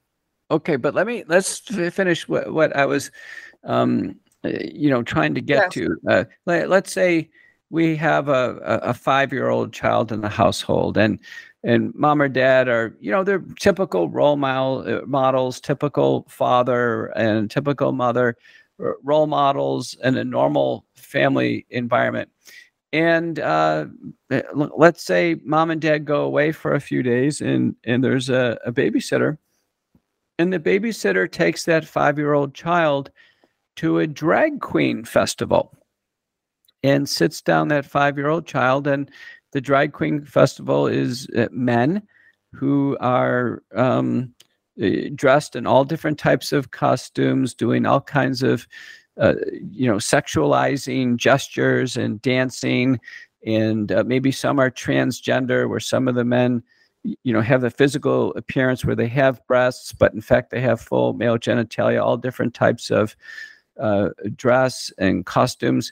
Okay, 0.50 0.76
but 0.76 0.94
let 0.94 1.08
me 1.08 1.24
let's 1.28 1.60
finish 1.60 2.28
what, 2.28 2.54
what 2.54 2.76
I 2.76 2.86
was 2.86 3.10
um, 3.64 4.20
uh, 4.44 4.50
you 4.50 4.90
know 4.90 5.02
trying 5.02 5.34
to 5.36 5.42
get 5.42 5.64
yes. 5.64 5.74
to 5.74 5.98
uh, 6.10 6.24
let, 6.46 6.70
us 6.72 6.92
say 6.92 7.30
we 7.72 7.96
have 7.96 8.28
a, 8.28 8.58
a 8.84 8.94
five-year-old 8.94 9.74
child 9.74 10.12
in 10.12 10.22
the 10.22 10.30
household 10.30 10.98
and 10.98 11.18
and 11.64 11.94
mom 11.96 12.22
or 12.22 12.28
dad 12.28 12.68
are 12.68 12.96
you 13.00 13.12
know 13.12 13.24
they're 13.24 13.44
typical 13.60 14.10
role 14.10 14.36
model, 14.36 14.84
uh, 14.88 15.06
models 15.06 15.60
typical 15.60 16.26
father 16.28 17.06
and 17.16 17.50
typical 17.50 17.92
mother 17.92 18.36
role 19.04 19.28
models 19.28 19.96
in 20.04 20.18
a 20.18 20.24
normal 20.24 20.86
family 20.96 21.66
environment. 21.70 22.30
And 22.94 23.40
uh, 23.40 23.86
let's 24.54 25.04
say 25.04 25.40
mom 25.46 25.70
and 25.70 25.80
dad 25.80 26.04
go 26.04 26.24
away 26.24 26.52
for 26.52 26.74
a 26.74 26.82
few 26.82 27.02
days 27.04 27.40
and 27.42 27.76
and 27.86 28.04
there's 28.04 28.30
a, 28.30 28.60
a 28.66 28.72
babysitter 28.72 29.38
and 30.40 30.52
the 30.52 30.60
babysitter 30.60 31.32
takes 31.32 31.66
that 31.66 31.86
five-year-old 31.86 32.54
child 32.54 33.12
to 33.78 34.00
a 34.00 34.08
drag 34.08 34.60
queen 34.60 35.06
festival 35.06 35.81
and 36.84 37.08
sits 37.08 37.42
down 37.42 37.68
that 37.70 37.86
five 37.86 38.18
year 38.18 38.30
old 38.30 38.46
child. 38.46 38.88
And 38.88 39.10
the 39.52 39.62
drag 39.62 39.94
queen 39.94 40.26
festival 40.26 40.88
is 40.88 41.28
uh, 41.38 41.48
men 41.52 42.04
who 42.54 42.98
are 43.00 43.64
um, 43.76 44.34
uh, 44.82 45.10
dressed 45.16 45.56
in 45.56 45.68
all 45.68 45.84
different 45.86 46.18
types 46.18 46.52
of 46.52 46.72
costumes, 46.72 47.54
doing 47.54 47.86
all 47.86 48.02
kinds 48.02 48.44
of, 48.44 48.68
uh, 49.20 49.36
you 49.70 49.88
know, 49.88 49.98
sexualizing 49.98 51.18
gestures 51.18 51.98
and 51.98 52.22
dancing. 52.22 53.00
And 53.46 53.92
uh, 53.92 54.04
maybe 54.06 54.32
some 54.32 54.60
are 54.60 54.72
transgender, 54.72 55.68
where 55.68 55.80
some 55.80 56.08
of 56.08 56.16
the 56.16 56.26
men, 56.26 56.64
you 57.04 57.34
know, 57.34 57.42
have 57.42 57.64
a 57.64 57.72
physical 57.72 58.34
appearance 58.36 58.86
where 58.86 58.96
they 58.96 59.08
have 59.08 59.46
breasts, 59.48 59.94
but 59.94 60.14
in 60.14 60.22
fact 60.22 60.52
they 60.52 60.62
have 60.62 60.80
full 60.80 61.14
male 61.14 61.38
genitalia, 61.38 62.04
all 62.04 62.18
different 62.18 62.54
types 62.54 62.92
of 62.92 63.16
uh, 63.80 64.10
dress 64.36 64.92
and 64.98 65.26
costumes, 65.26 65.92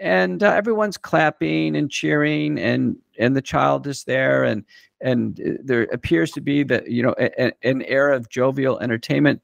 and 0.00 0.42
uh, 0.42 0.50
everyone's 0.50 0.96
clapping 0.96 1.76
and 1.76 1.90
cheering, 1.90 2.58
and 2.58 2.96
and 3.18 3.36
the 3.36 3.42
child 3.42 3.86
is 3.86 4.04
there, 4.04 4.42
and 4.42 4.64
and 5.00 5.40
uh, 5.40 5.52
there 5.62 5.82
appears 5.92 6.30
to 6.32 6.40
be 6.40 6.62
that 6.64 6.90
you 6.90 7.02
know 7.02 7.14
a, 7.18 7.30
a, 7.46 7.52
an 7.62 7.82
air 7.82 8.10
of 8.10 8.28
jovial 8.28 8.80
entertainment. 8.80 9.40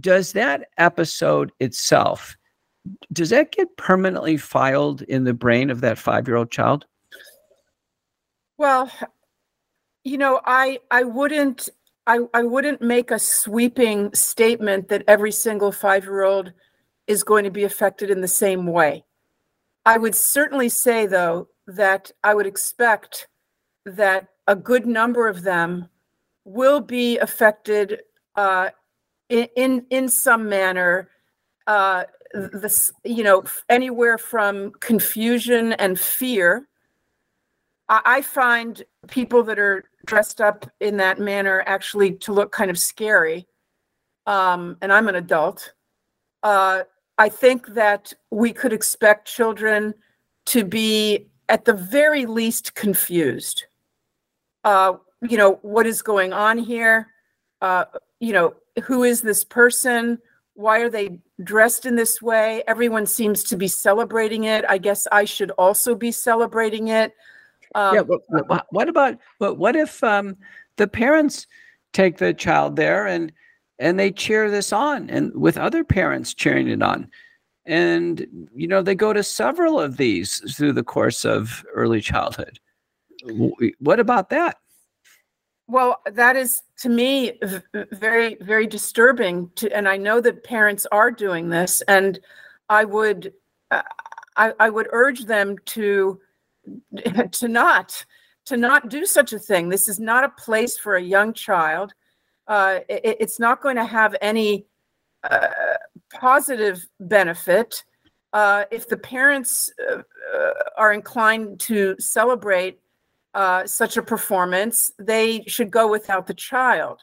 Does 0.00 0.32
that 0.32 0.68
episode 0.78 1.52
itself? 1.60 2.36
Does 3.12 3.30
that 3.30 3.52
get 3.52 3.76
permanently 3.76 4.36
filed 4.36 5.02
in 5.02 5.24
the 5.24 5.34
brain 5.34 5.70
of 5.70 5.80
that 5.82 5.98
five-year-old 5.98 6.50
child? 6.50 6.84
Well, 8.58 8.90
you 10.02 10.18
know, 10.18 10.40
I 10.44 10.80
I 10.90 11.04
wouldn't 11.04 11.68
I, 12.06 12.20
I 12.34 12.42
wouldn't 12.42 12.82
make 12.82 13.10
a 13.10 13.18
sweeping 13.18 14.12
statement 14.12 14.88
that 14.88 15.04
every 15.06 15.30
single 15.30 15.70
five 15.70 16.04
year 16.04 16.24
old 16.24 16.52
is 17.06 17.22
going 17.22 17.44
to 17.44 17.50
be 17.50 17.64
affected 17.64 18.10
in 18.10 18.20
the 18.20 18.28
same 18.28 18.66
way. 18.66 19.04
I 19.84 19.98
would 19.98 20.14
certainly 20.14 20.68
say, 20.68 21.06
though, 21.06 21.48
that 21.66 22.10
I 22.22 22.34
would 22.34 22.46
expect 22.46 23.28
that 23.84 24.28
a 24.46 24.56
good 24.56 24.86
number 24.86 25.28
of 25.28 25.42
them 25.42 25.88
will 26.44 26.80
be 26.80 27.18
affected 27.18 28.02
uh, 28.36 28.70
in, 29.28 29.48
in, 29.56 29.86
in 29.90 30.08
some 30.08 30.48
manner. 30.48 31.10
Uh, 31.66 32.04
this, 32.34 32.90
you 33.04 33.22
know, 33.22 33.44
anywhere 33.68 34.18
from 34.18 34.72
confusion 34.80 35.74
and 35.74 35.98
fear. 35.98 36.66
I, 37.88 38.00
I 38.04 38.22
find 38.22 38.82
people 39.08 39.42
that 39.44 39.58
are 39.58 39.84
dressed 40.06 40.40
up 40.40 40.66
in 40.80 40.96
that 40.96 41.18
manner 41.18 41.62
actually 41.66 42.12
to 42.14 42.32
look 42.32 42.50
kind 42.50 42.70
of 42.70 42.78
scary. 42.78 43.46
Um, 44.26 44.76
and 44.80 44.92
I'm 44.92 45.08
an 45.08 45.16
adult. 45.16 45.72
Uh, 46.42 46.82
I 47.22 47.28
think 47.28 47.68
that 47.74 48.12
we 48.30 48.52
could 48.52 48.72
expect 48.72 49.28
children 49.28 49.94
to 50.46 50.64
be, 50.64 51.28
at 51.48 51.64
the 51.64 51.72
very 51.72 52.26
least, 52.26 52.74
confused. 52.74 53.66
Uh, 54.64 54.94
you 55.20 55.36
know, 55.36 55.60
what 55.62 55.86
is 55.86 56.02
going 56.02 56.32
on 56.32 56.58
here? 56.58 57.06
Uh, 57.60 57.84
you 58.18 58.32
know, 58.32 58.54
who 58.82 59.04
is 59.04 59.22
this 59.22 59.44
person? 59.44 60.18
Why 60.54 60.80
are 60.80 60.90
they 60.90 61.20
dressed 61.44 61.86
in 61.86 61.94
this 61.94 62.20
way? 62.20 62.64
Everyone 62.66 63.06
seems 63.06 63.44
to 63.44 63.56
be 63.56 63.68
celebrating 63.68 64.42
it. 64.42 64.64
I 64.68 64.78
guess 64.78 65.06
I 65.12 65.24
should 65.24 65.52
also 65.52 65.94
be 65.94 66.10
celebrating 66.10 66.88
it. 66.88 67.14
Um, 67.76 67.94
yeah. 67.94 68.02
But 68.02 68.66
what 68.70 68.88
about? 68.88 69.18
But 69.38 69.58
what 69.58 69.76
if 69.76 70.02
um, 70.02 70.36
the 70.76 70.88
parents 70.88 71.46
take 71.92 72.18
the 72.18 72.34
child 72.34 72.74
there 72.74 73.06
and 73.06 73.30
and 73.78 73.98
they 73.98 74.10
cheer 74.10 74.50
this 74.50 74.72
on 74.72 75.08
and 75.10 75.34
with 75.34 75.56
other 75.56 75.84
parents 75.84 76.34
cheering 76.34 76.68
it 76.68 76.82
on 76.82 77.08
and 77.66 78.26
you 78.54 78.66
know 78.66 78.82
they 78.82 78.94
go 78.94 79.12
to 79.12 79.22
several 79.22 79.80
of 79.80 79.96
these 79.96 80.38
through 80.56 80.72
the 80.72 80.84
course 80.84 81.24
of 81.24 81.64
early 81.74 82.00
childhood 82.00 82.58
what 83.78 84.00
about 84.00 84.30
that 84.30 84.56
Well, 85.68 86.02
that 86.12 86.36
is 86.36 86.62
to 86.78 86.88
me 86.88 87.38
very, 87.92 88.36
very 88.40 88.66
disturbing. 88.66 89.50
To, 89.56 89.74
and 89.74 89.88
I 89.88 89.96
know 89.96 90.20
that 90.20 90.44
parents 90.44 90.86
are 90.92 91.10
doing 91.10 91.48
this, 91.48 91.80
and 91.82 92.18
I 92.68 92.84
would, 92.84 93.32
uh, 93.70 93.82
I, 94.36 94.52
I 94.58 94.70
would 94.70 94.88
urge 94.90 95.24
them 95.24 95.56
to, 95.66 96.20
to 97.32 97.48
not, 97.48 98.04
to 98.46 98.56
not 98.56 98.88
do 98.88 99.06
such 99.06 99.32
a 99.32 99.38
thing. 99.38 99.68
This 99.68 99.88
is 99.88 100.00
not 100.00 100.24
a 100.24 100.28
place 100.28 100.76
for 100.76 100.96
a 100.96 101.02
young 101.02 101.32
child. 101.32 101.94
Uh, 102.52 102.80
it, 102.86 103.16
it's 103.18 103.40
not 103.40 103.62
going 103.62 103.76
to 103.76 103.84
have 103.84 104.14
any 104.20 104.66
uh, 105.24 105.48
positive 106.12 106.86
benefit. 107.00 107.82
Uh, 108.34 108.64
if 108.70 108.86
the 108.86 108.96
parents 108.98 109.72
uh, 109.90 110.02
are 110.76 110.92
inclined 110.92 111.58
to 111.58 111.96
celebrate 111.98 112.78
uh, 113.32 113.64
such 113.64 113.96
a 113.96 114.02
performance, 114.02 114.92
they 114.98 115.42
should 115.46 115.70
go 115.70 115.88
without 115.88 116.26
the 116.26 116.34
child. 116.34 117.00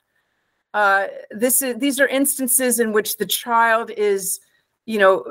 Uh, 0.76 1.08
this 1.32 1.64
is 1.64 1.76
these 1.80 2.00
are 2.00 2.08
instances 2.08 2.80
in 2.80 2.94
which 2.94 3.18
the 3.18 3.26
child 3.26 3.90
is, 3.90 4.40
you 4.86 5.00
know, 5.00 5.26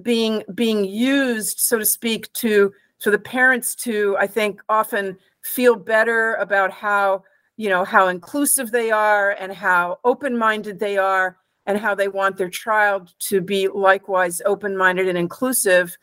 being 0.00 0.44
being 0.54 0.84
used, 0.84 1.58
so 1.58 1.76
to 1.76 1.84
speak, 1.84 2.32
to 2.34 2.72
for 3.00 3.10
the 3.10 3.18
parents 3.18 3.74
to, 3.74 4.16
I 4.16 4.28
think, 4.28 4.60
often 4.68 5.18
feel 5.42 5.74
better 5.74 6.34
about 6.34 6.70
how 6.70 7.24
you 7.56 7.68
know 7.68 7.84
how 7.84 8.08
inclusive 8.08 8.70
they 8.70 8.90
are 8.90 9.30
and 9.32 9.52
how 9.52 9.98
open-minded 10.04 10.78
they 10.78 10.98
are 10.98 11.38
and 11.66 11.78
how 11.78 11.94
they 11.94 12.08
want 12.08 12.36
their 12.36 12.50
child 12.50 13.12
to 13.18 13.40
be 13.40 13.68
likewise 13.68 14.40
open-minded 14.44 15.08
and 15.08 15.18
inclusive. 15.18 15.96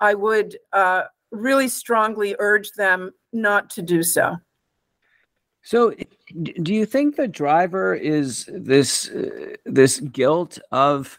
I 0.00 0.14
would 0.14 0.56
uh, 0.72 1.04
really 1.32 1.68
strongly 1.68 2.36
urge 2.38 2.72
them 2.72 3.10
not 3.32 3.68
to 3.70 3.82
do 3.82 4.02
so. 4.02 4.36
So, 5.62 5.92
do 6.62 6.72
you 6.72 6.86
think 6.86 7.16
the 7.16 7.28
driver 7.28 7.94
is 7.94 8.48
this 8.52 9.10
uh, 9.10 9.56
this 9.66 10.00
guilt 10.00 10.58
of 10.70 11.18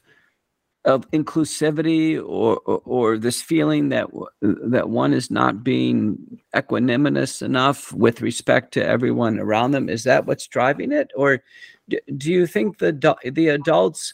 of 0.86 1.10
inclusivity, 1.12 2.18
or, 2.18 2.58
or, 2.66 2.82
or 2.86 3.18
this 3.18 3.42
feeling 3.42 3.90
that 3.90 4.08
that 4.42 4.90
one 4.90 5.14
is 5.14 5.30
not 5.30 5.64
being 5.64 6.40
equanimous 6.56 7.42
enough 7.42 7.92
with 7.94 8.22
respect 8.22 8.74
to 8.74 8.86
everyone 8.86 9.40
around 9.40 9.72
them? 9.72 9.90
Is 9.90 10.04
that 10.06 10.26
what's 10.26 10.48
driving 10.48 10.92
it, 10.92 11.12
or 11.16 11.44
do 11.90 12.32
you 12.32 12.48
think 12.48 12.78
the 12.78 13.16
the 13.24 13.50
adults 13.50 14.14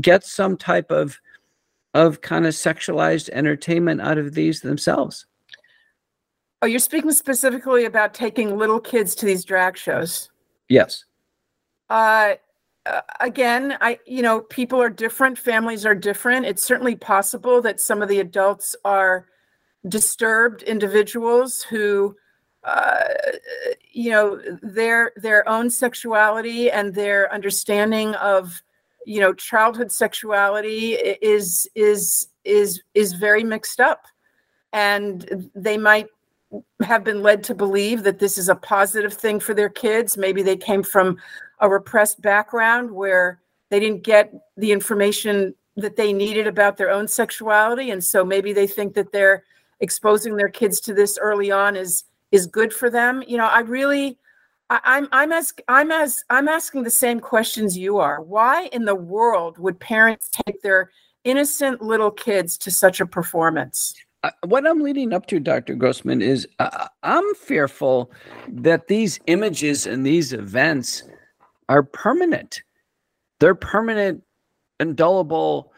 get 0.00 0.24
some 0.24 0.56
type 0.56 0.90
of 0.90 1.20
of 1.94 2.20
kind 2.20 2.46
of 2.46 2.54
sexualized 2.54 3.28
entertainment 3.30 4.00
out 4.00 4.18
of 4.18 4.34
these 4.34 4.60
themselves? 4.60 5.26
Oh, 6.62 6.66
you're 6.66 6.78
speaking 6.78 7.12
specifically 7.12 7.84
about 7.86 8.14
taking 8.14 8.58
little 8.58 8.80
kids 8.80 9.14
to 9.16 9.26
these 9.26 9.44
drag 9.44 9.76
shows. 9.76 10.30
Yes. 10.68 11.04
Uh, 11.88 12.34
uh, 12.86 13.00
again, 13.20 13.76
I 13.80 13.98
you 14.06 14.22
know 14.22 14.40
people 14.40 14.80
are 14.80 14.90
different, 14.90 15.38
families 15.38 15.84
are 15.84 15.94
different. 15.94 16.46
It's 16.46 16.62
certainly 16.62 16.96
possible 16.96 17.60
that 17.62 17.80
some 17.80 18.02
of 18.02 18.08
the 18.08 18.20
adults 18.20 18.74
are 18.84 19.26
disturbed 19.88 20.62
individuals 20.62 21.62
who 21.62 22.16
uh, 22.64 23.04
you 23.92 24.10
know 24.10 24.40
their 24.62 25.12
their 25.16 25.48
own 25.48 25.70
sexuality 25.70 26.70
and 26.70 26.94
their 26.94 27.32
understanding 27.32 28.14
of 28.16 28.62
you 29.06 29.20
know 29.20 29.32
childhood 29.32 29.92
sexuality 29.92 30.94
is 30.94 31.66
is 31.74 32.28
is 32.44 32.82
is 32.94 33.12
very 33.14 33.42
mixed 33.44 33.80
up 33.80 34.06
and 34.72 35.50
they 35.54 35.76
might 35.78 36.06
have 36.82 37.04
been 37.04 37.22
led 37.22 37.44
to 37.44 37.54
believe 37.54 38.02
that 38.02 38.18
this 38.18 38.36
is 38.36 38.48
a 38.48 38.54
positive 38.54 39.14
thing 39.14 39.38
for 39.38 39.54
their 39.54 39.68
kids. 39.68 40.16
Maybe 40.16 40.42
they 40.42 40.56
came 40.56 40.82
from 40.82 41.16
a 41.60 41.68
repressed 41.68 42.20
background 42.20 42.90
where 42.90 43.40
they 43.68 43.80
didn't 43.80 44.02
get 44.02 44.32
the 44.56 44.72
information 44.72 45.54
that 45.76 45.96
they 45.96 46.12
needed 46.12 46.46
about 46.46 46.76
their 46.76 46.90
own 46.90 47.06
sexuality. 47.06 47.90
And 47.90 48.02
so 48.02 48.24
maybe 48.24 48.52
they 48.52 48.66
think 48.66 48.94
that 48.94 49.12
they're 49.12 49.44
exposing 49.80 50.36
their 50.36 50.48
kids 50.48 50.80
to 50.80 50.94
this 50.94 51.18
early 51.20 51.50
on 51.50 51.76
is 51.76 52.04
is 52.32 52.46
good 52.46 52.72
for 52.72 52.90
them. 52.90 53.24
You 53.26 53.38
know, 53.38 53.46
I 53.46 53.60
really 53.60 54.18
I, 54.68 54.80
I'm 54.84 55.08
I'm 55.12 55.32
as 55.32 55.52
I'm 55.68 55.90
as 55.90 56.24
I'm 56.30 56.48
asking 56.48 56.82
the 56.82 56.90
same 56.90 57.20
questions 57.20 57.76
you 57.76 57.98
are. 57.98 58.20
Why 58.20 58.68
in 58.72 58.84
the 58.84 58.94
world 58.94 59.58
would 59.58 59.78
parents 59.80 60.28
take 60.46 60.62
their 60.62 60.90
innocent 61.24 61.82
little 61.82 62.10
kids 62.10 62.56
to 62.58 62.70
such 62.70 63.00
a 63.00 63.06
performance? 63.06 63.94
what 64.44 64.66
I'm 64.66 64.80
leading 64.80 65.12
up 65.12 65.26
to, 65.26 65.40
Dr. 65.40 65.74
Grossman, 65.74 66.20
is 66.20 66.46
uh, 66.58 66.88
I'm 67.02 67.34
fearful 67.34 68.10
that 68.48 68.86
these 68.86 69.18
images 69.26 69.86
and 69.86 70.04
these 70.04 70.32
events 70.32 71.04
are 71.70 71.84
permanent. 71.84 72.62
They're 73.38 73.54
permanent, 73.54 74.22
indelible 74.80 75.72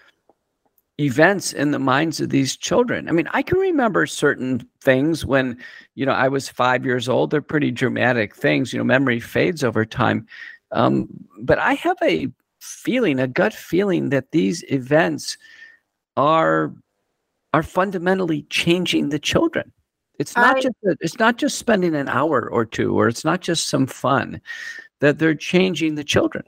events 0.98 1.52
in 1.52 1.70
the 1.70 1.78
minds 1.78 2.18
of 2.18 2.30
these 2.30 2.56
children. 2.56 3.08
I 3.08 3.12
mean, 3.12 3.28
I 3.32 3.42
can 3.42 3.58
remember 3.58 4.06
certain 4.06 4.66
things 4.80 5.26
when, 5.26 5.58
you 5.94 6.06
know, 6.06 6.12
I 6.12 6.28
was 6.28 6.48
five 6.48 6.84
years 6.84 7.08
old. 7.08 7.30
They're 7.30 7.42
pretty 7.42 7.70
dramatic 7.70 8.34
things. 8.34 8.72
You 8.72 8.78
know, 8.78 8.84
memory 8.84 9.20
fades 9.20 9.62
over 9.62 9.84
time. 9.84 10.26
Um, 10.70 11.08
but 11.38 11.58
I 11.58 11.74
have 11.74 11.98
a 12.02 12.28
feeling, 12.60 13.20
a 13.20 13.28
gut 13.28 13.52
feeling 13.52 14.08
that 14.08 14.32
these 14.32 14.64
events 14.68 15.36
are 16.16 16.72
are 17.54 17.62
fundamentally 17.62 18.46
changing 18.48 19.10
the 19.10 19.18
children. 19.18 19.70
It's 20.18 20.36
not 20.36 20.56
I, 20.56 20.60
just 20.60 20.76
it's 20.82 21.18
not 21.18 21.36
just 21.36 21.58
spending 21.58 21.94
an 21.94 22.08
hour 22.08 22.48
or 22.50 22.64
two, 22.64 22.98
or 22.98 23.08
it's 23.08 23.24
not 23.24 23.42
just 23.42 23.68
some 23.68 23.86
fun. 23.86 24.40
That 25.02 25.18
they're 25.18 25.34
changing 25.34 25.94
the 25.94 26.04
children. 26.04 26.44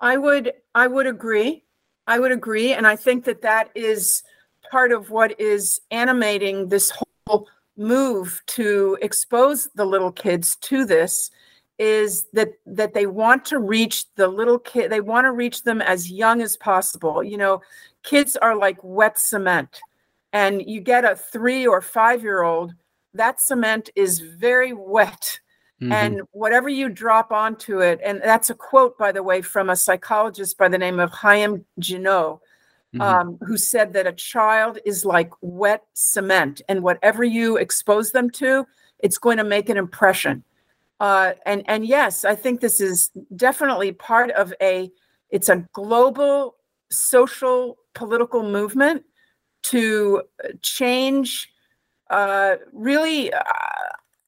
I 0.00 0.16
would 0.16 0.52
I 0.76 0.86
would 0.86 1.08
agree. 1.08 1.64
I 2.06 2.20
would 2.20 2.30
agree, 2.30 2.72
and 2.72 2.86
I 2.86 2.94
think 2.94 3.24
that 3.24 3.42
that 3.42 3.70
is 3.74 4.22
part 4.70 4.92
of 4.92 5.10
what 5.10 5.38
is 5.40 5.80
animating 5.90 6.68
this 6.68 6.92
whole 7.26 7.48
move 7.76 8.40
to 8.46 8.96
expose 9.02 9.68
the 9.74 9.84
little 9.84 10.12
kids 10.12 10.56
to 10.56 10.84
this 10.84 11.30
is 11.78 12.26
that 12.32 12.50
that 12.66 12.94
they 12.94 13.06
want 13.06 13.44
to 13.46 13.58
reach 13.58 14.04
the 14.16 14.26
little 14.26 14.58
kid 14.58 14.90
they 14.90 15.00
want 15.00 15.24
to 15.24 15.32
reach 15.32 15.62
them 15.62 15.80
as 15.80 16.10
young 16.10 16.42
as 16.42 16.56
possible 16.56 17.22
you 17.22 17.36
know 17.38 17.62
kids 18.02 18.36
are 18.36 18.56
like 18.56 18.78
wet 18.82 19.16
cement 19.16 19.80
and 20.32 20.68
you 20.68 20.80
get 20.80 21.04
a 21.04 21.16
three 21.16 21.66
or 21.66 21.80
five 21.80 22.22
year 22.22 22.42
old, 22.42 22.74
that 23.14 23.40
cement 23.40 23.90
is 23.96 24.20
very 24.20 24.72
wet. 24.72 25.40
Mm-hmm. 25.80 25.92
And 25.92 26.22
whatever 26.32 26.68
you 26.68 26.88
drop 26.88 27.30
onto 27.30 27.80
it, 27.80 28.00
and 28.02 28.20
that's 28.22 28.50
a 28.50 28.54
quote, 28.54 28.98
by 28.98 29.12
the 29.12 29.22
way, 29.22 29.42
from 29.42 29.70
a 29.70 29.76
psychologist 29.76 30.58
by 30.58 30.68
the 30.68 30.78
name 30.78 30.98
of 30.98 31.12
Haim 31.12 31.64
Ginott, 31.78 32.40
mm-hmm. 32.94 33.00
um, 33.00 33.38
who 33.46 33.56
said 33.56 33.92
that 33.92 34.06
a 34.06 34.12
child 34.12 34.78
is 34.84 35.04
like 35.04 35.30
wet 35.40 35.84
cement, 35.94 36.62
and 36.68 36.82
whatever 36.82 37.22
you 37.22 37.58
expose 37.58 38.10
them 38.10 38.28
to, 38.30 38.66
it's 38.98 39.18
going 39.18 39.36
to 39.36 39.44
make 39.44 39.68
an 39.68 39.76
impression. 39.76 40.42
Uh, 40.98 41.34
and 41.46 41.62
and 41.66 41.86
yes, 41.86 42.24
I 42.24 42.34
think 42.34 42.60
this 42.60 42.80
is 42.80 43.10
definitely 43.36 43.92
part 43.92 44.30
of 44.32 44.52
a. 44.60 44.90
It's 45.30 45.48
a 45.48 45.64
global 45.74 46.56
social 46.90 47.76
political 47.94 48.42
movement 48.42 49.04
to 49.64 50.22
change 50.62 51.52
uh, 52.10 52.56
really 52.72 53.32
uh, 53.32 53.42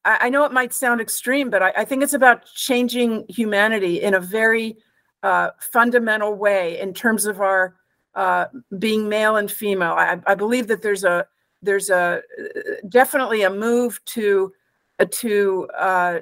I, 0.05 0.31
know 0.31 0.45
it 0.45 0.53
might 0.53 0.73
sound 0.73 1.01
extreme 1.01 1.51
but 1.51 1.63
I, 1.63 1.73
I, 1.79 1.85
think 1.85 2.03
it's 2.03 2.15
about 2.15 2.47
changing 2.47 3.27
humanity 3.29 4.03
in 4.03 4.15
a 4.15 4.21
very 4.21 4.77
uh, 5.23 5.51
fundamental 5.59 6.35
way 6.35 6.81
in 6.81 6.95
terms 6.95 7.27
of 7.27 7.41
our 7.41 7.77
uh, 8.15 8.47
being 8.79 9.09
male 9.09 9.37
and 9.37 9.51
female. 9.51 9.93
I, 9.93 10.19
I, 10.27 10.35
believe 10.35 10.67
that 10.69 10.83
there's 10.83 11.05
a 11.05 11.27
there's 11.63 11.91
a 11.91 12.23
definitely 12.89 13.43
a 13.43 13.51
move 13.51 14.03
to 14.07 14.53
uh, 14.99 15.05
to 15.11 15.69
uh, 15.79 16.19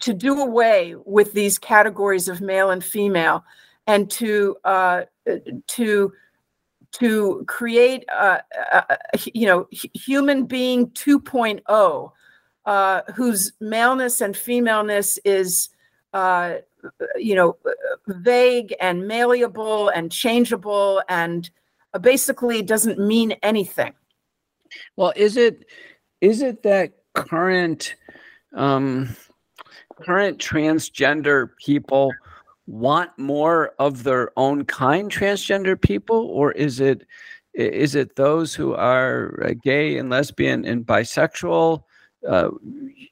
to 0.00 0.14
do 0.14 0.40
away 0.40 0.94
with 1.04 1.32
these 1.32 1.58
categories 1.58 2.28
of 2.28 2.40
male 2.40 2.70
and 2.70 2.84
female 2.84 3.44
and 3.86 4.10
to 4.10 4.56
to 5.68 6.12
to 6.92 7.44
create 7.46 8.04
a, 8.08 8.42
a, 8.72 8.98
a 9.14 9.18
you 9.32 9.46
know 9.46 9.66
human 9.70 10.44
being 10.44 10.88
2.0 10.90 12.12
uh, 12.66 13.02
whose 13.14 13.52
maleness 13.60 14.20
and 14.20 14.36
femaleness 14.36 15.18
is 15.24 15.70
uh, 16.12 16.56
you 17.16 17.34
know 17.34 17.56
vague 18.08 18.74
and 18.80 19.06
malleable 19.06 19.88
and 19.88 20.12
changeable 20.12 21.02
and 21.08 21.50
basically 22.00 22.62
doesn't 22.62 22.98
mean 22.98 23.32
anything. 23.42 23.94
Well 24.96 25.12
is 25.16 25.36
it 25.36 25.64
is 26.20 26.42
it 26.42 26.62
that 26.64 26.92
current 27.14 27.94
um 28.54 29.16
current 30.02 30.38
transgender 30.38 31.48
people 31.64 32.12
want 32.66 33.16
more 33.16 33.72
of 33.78 34.02
their 34.02 34.32
own 34.36 34.64
kind 34.64 35.10
transgender 35.10 35.80
people? 35.80 36.26
Or 36.26 36.52
is 36.52 36.80
it 36.80 37.06
is 37.54 37.94
it 37.94 38.16
those 38.16 38.54
who 38.54 38.74
are 38.74 39.42
uh, 39.42 39.54
gay 39.62 39.96
and 39.96 40.10
lesbian 40.10 40.66
and 40.66 40.84
bisexual 40.84 41.82
uh, 42.28 42.50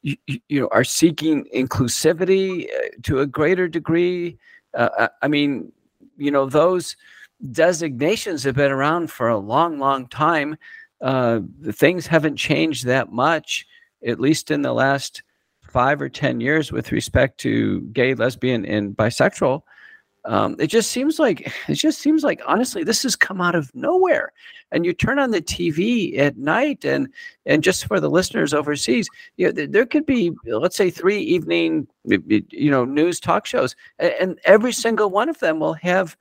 you, 0.02 0.16
you, 0.26 0.60
know, 0.60 0.68
are 0.72 0.84
seeking 0.84 1.44
inclusivity 1.54 2.66
uh, 2.66 2.88
to 3.02 3.20
a 3.20 3.26
greater 3.26 3.68
degree. 3.68 4.38
Uh, 4.74 5.08
I 5.22 5.28
mean, 5.28 5.72
you 6.16 6.30
know, 6.30 6.46
those 6.46 6.96
designations 7.52 8.42
have 8.44 8.56
been 8.56 8.70
around 8.70 9.10
for 9.10 9.28
a 9.28 9.38
long, 9.38 9.78
long 9.78 10.06
time. 10.08 10.56
Uh, 11.00 11.40
things 11.72 12.06
haven't 12.06 12.36
changed 12.36 12.86
that 12.86 13.12
much, 13.12 13.66
at 14.06 14.20
least 14.20 14.50
in 14.50 14.62
the 14.62 14.72
last 14.72 15.22
five 15.62 16.00
or 16.00 16.08
10 16.08 16.40
years, 16.40 16.72
with 16.72 16.92
respect 16.92 17.38
to 17.38 17.80
gay, 17.92 18.14
lesbian, 18.14 18.64
and 18.64 18.96
bisexual. 18.96 19.62
Um, 20.26 20.56
it 20.58 20.68
just 20.68 20.90
seems 20.90 21.18
like 21.18 21.52
it 21.68 21.74
just 21.74 22.00
seems 22.00 22.24
like 22.24 22.40
honestly 22.46 22.84
this 22.84 23.02
has 23.02 23.16
come 23.16 23.40
out 23.40 23.54
of 23.54 23.74
nowhere. 23.74 24.32
And 24.72 24.84
you 24.84 24.92
turn 24.92 25.18
on 25.18 25.30
the 25.30 25.42
tv 25.42 26.18
at 26.18 26.36
night 26.36 26.84
and 26.84 27.08
and 27.46 27.62
just 27.62 27.86
for 27.86 28.00
the 28.00 28.10
listeners 28.10 28.52
overseas 28.52 29.08
you 29.36 29.52
know, 29.52 29.66
there 29.66 29.86
could 29.86 30.04
be 30.04 30.32
let's 30.46 30.76
say 30.76 30.90
three 30.90 31.20
evening 31.20 31.86
you 32.04 32.70
know 32.70 32.84
news 32.84 33.20
talk 33.20 33.46
shows 33.46 33.76
and 34.00 34.40
every 34.44 34.72
single 34.72 35.10
one 35.10 35.28
of 35.28 35.38
them 35.38 35.60
will 35.60 35.74
have 35.74 36.16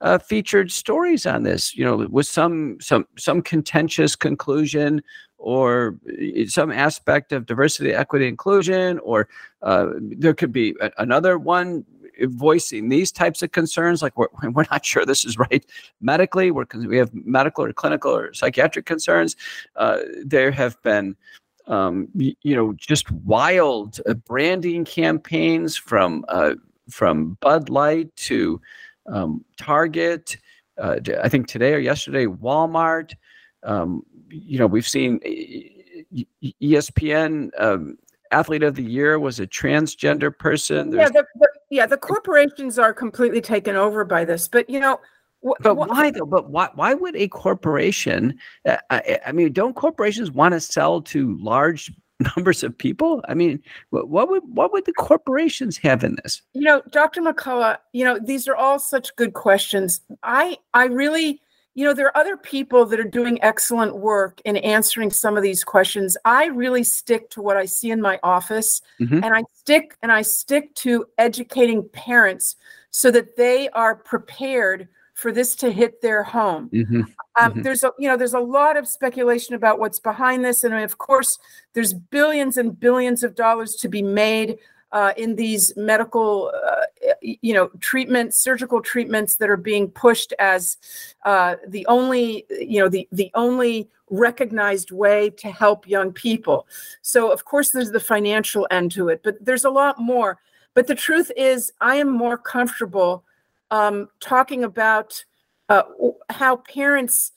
uh, 0.00 0.18
featured 0.18 0.70
stories 0.70 1.26
on 1.26 1.42
this, 1.42 1.76
you 1.76 1.84
know, 1.84 2.06
with 2.08 2.26
some 2.26 2.80
some 2.80 3.06
some 3.16 3.42
contentious 3.42 4.14
conclusion 4.14 5.02
or 5.38 5.96
some 6.46 6.70
aspect 6.70 7.32
of 7.32 7.46
diversity, 7.46 7.92
equity, 7.92 8.26
inclusion, 8.26 8.98
or 9.00 9.28
uh, 9.62 9.88
there 9.98 10.34
could 10.34 10.52
be 10.52 10.74
a, 10.80 10.90
another 10.98 11.38
one 11.38 11.84
voicing 12.22 12.88
these 12.88 13.12
types 13.12 13.42
of 13.42 13.52
concerns, 13.52 14.02
like 14.02 14.16
we're, 14.16 14.28
we're 14.52 14.64
not 14.70 14.84
sure 14.84 15.04
this 15.04 15.24
is 15.24 15.38
right 15.38 15.64
medically. 16.00 16.50
We're, 16.50 16.66
we 16.74 16.96
have 16.98 17.10
medical 17.12 17.64
or 17.64 17.72
clinical 17.72 18.14
or 18.14 18.32
psychiatric 18.34 18.86
concerns. 18.86 19.36
Uh, 19.76 19.98
there 20.24 20.50
have 20.50 20.80
been 20.82 21.16
um, 21.66 22.08
you, 22.14 22.34
you, 22.42 22.56
know, 22.56 22.72
just 22.72 23.10
wild 23.10 24.00
uh, 24.08 24.14
branding 24.14 24.84
campaigns 24.84 25.76
from 25.76 26.24
uh, 26.28 26.54
from 26.88 27.36
Bud 27.40 27.68
Light 27.68 28.14
to 28.16 28.60
um, 29.06 29.44
Target. 29.58 30.38
Uh, 30.78 30.96
I 31.22 31.28
think 31.28 31.46
today 31.46 31.74
or 31.74 31.78
yesterday, 31.78 32.26
Walmart. 32.26 33.12
Um, 33.64 34.02
you 34.30 34.58
know, 34.58 34.66
we've 34.66 34.88
seen 34.88 35.20
ESPN 36.62 37.50
um, 37.58 37.98
athlete 38.30 38.62
of 38.62 38.74
the 38.74 38.82
year 38.82 39.18
was 39.18 39.40
a 39.40 39.46
transgender 39.46 40.36
person. 40.36 40.90
There's, 40.90 41.10
yeah, 41.14 41.20
the, 41.20 41.26
the, 41.40 41.48
yeah, 41.70 41.86
the 41.86 41.96
corporations 41.96 42.78
are 42.78 42.92
completely 42.92 43.40
taken 43.40 43.76
over 43.76 44.04
by 44.04 44.24
this. 44.24 44.48
But 44.48 44.68
you 44.70 44.80
know, 44.80 45.00
wh- 45.46 45.60
but 45.60 45.74
wh- 45.74 45.88
why 45.88 46.10
though? 46.10 46.26
But 46.26 46.50
why? 46.50 46.68
Why 46.74 46.94
would 46.94 47.16
a 47.16 47.28
corporation? 47.28 48.38
Uh, 48.66 48.78
I, 48.90 49.20
I 49.26 49.32
mean, 49.32 49.52
don't 49.52 49.76
corporations 49.76 50.30
want 50.30 50.52
to 50.52 50.60
sell 50.60 51.02
to 51.02 51.36
large 51.38 51.92
numbers 52.36 52.62
of 52.62 52.76
people? 52.76 53.22
I 53.28 53.34
mean, 53.34 53.62
what, 53.90 54.08
what, 54.08 54.30
would 54.30 54.42
what 54.46 54.72
would 54.72 54.86
the 54.86 54.92
corporations 54.92 55.76
have 55.78 56.04
in 56.04 56.16
this? 56.22 56.42
You 56.54 56.62
know, 56.62 56.82
Dr. 56.90 57.20
McCullough, 57.20 57.78
you 57.92 58.04
know, 58.04 58.18
these 58.18 58.48
are 58.48 58.56
all 58.56 58.78
such 58.78 59.14
good 59.16 59.34
questions. 59.34 60.00
I 60.22 60.56
I 60.74 60.86
really, 60.86 61.40
you 61.78 61.84
know, 61.84 61.94
there 61.94 62.08
are 62.08 62.16
other 62.16 62.36
people 62.36 62.84
that 62.86 62.98
are 62.98 63.04
doing 63.04 63.40
excellent 63.40 63.96
work 63.96 64.40
in 64.44 64.56
answering 64.56 65.12
some 65.12 65.36
of 65.36 65.44
these 65.44 65.62
questions. 65.62 66.16
I 66.24 66.46
really 66.46 66.82
stick 66.82 67.30
to 67.30 67.40
what 67.40 67.56
I 67.56 67.66
see 67.66 67.92
in 67.92 68.00
my 68.00 68.18
office 68.24 68.82
mm-hmm. 69.00 69.22
and 69.22 69.32
I 69.32 69.44
stick 69.54 69.96
and 70.02 70.10
I 70.10 70.22
stick 70.22 70.74
to 70.74 71.06
educating 71.18 71.88
parents 71.90 72.56
so 72.90 73.12
that 73.12 73.36
they 73.36 73.68
are 73.68 73.94
prepared 73.94 74.88
for 75.14 75.30
this 75.30 75.54
to 75.54 75.70
hit 75.70 76.02
their 76.02 76.24
home. 76.24 76.68
Mm-hmm. 76.70 76.96
Um, 76.96 77.06
mm-hmm. 77.38 77.62
There's 77.62 77.84
a 77.84 77.92
you 77.96 78.08
know 78.08 78.16
there's 78.16 78.34
a 78.34 78.40
lot 78.40 78.76
of 78.76 78.88
speculation 78.88 79.54
about 79.54 79.78
what's 79.78 80.00
behind 80.00 80.44
this, 80.44 80.64
and 80.64 80.74
of 80.74 80.98
course 80.98 81.38
there's 81.74 81.94
billions 81.94 82.56
and 82.56 82.78
billions 82.78 83.22
of 83.22 83.36
dollars 83.36 83.76
to 83.76 83.88
be 83.88 84.02
made 84.02 84.58
uh, 84.92 85.12
in 85.16 85.36
these 85.36 85.76
medical 85.76 86.52
uh, 86.66 87.12
you 87.20 87.54
know 87.54 87.68
treatments, 87.80 88.38
surgical 88.38 88.80
treatments 88.80 89.36
that 89.36 89.50
are 89.50 89.56
being 89.56 89.88
pushed 89.88 90.32
as 90.38 90.76
uh, 91.24 91.56
the 91.66 91.86
only 91.86 92.46
you 92.50 92.80
know 92.80 92.88
the 92.88 93.08
the 93.12 93.30
only 93.34 93.88
recognized 94.10 94.90
way 94.90 95.30
to 95.30 95.50
help 95.50 95.86
young 95.86 96.12
people. 96.12 96.66
So 97.02 97.30
of 97.30 97.44
course 97.44 97.70
there's 97.70 97.90
the 97.90 98.00
financial 98.00 98.66
end 98.70 98.92
to 98.92 99.08
it, 99.08 99.22
but 99.22 99.44
there's 99.44 99.64
a 99.64 99.70
lot 99.70 99.98
more. 99.98 100.38
But 100.74 100.86
the 100.86 100.94
truth 100.94 101.30
is, 101.36 101.72
I 101.80 101.96
am 101.96 102.08
more 102.08 102.38
comfortable 102.38 103.24
um, 103.70 104.08
talking 104.20 104.64
about 104.64 105.24
uh, 105.68 105.82
how 106.30 106.56
parents 106.56 107.32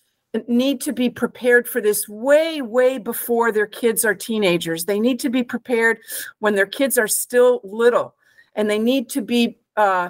need 0.47 0.79
to 0.81 0.93
be 0.93 1.09
prepared 1.09 1.67
for 1.67 1.81
this 1.81 2.07
way, 2.07 2.61
way 2.61 2.97
before 2.97 3.51
their 3.51 3.67
kids 3.67 4.05
are 4.05 4.15
teenagers. 4.15 4.85
They 4.85 4.99
need 4.99 5.19
to 5.19 5.29
be 5.29 5.43
prepared 5.43 5.99
when 6.39 6.55
their 6.55 6.65
kids 6.65 6.97
are 6.97 7.07
still 7.07 7.61
little, 7.63 8.15
and 8.55 8.69
they 8.69 8.79
need 8.79 9.09
to 9.09 9.21
be 9.21 9.59
uh, 9.77 10.09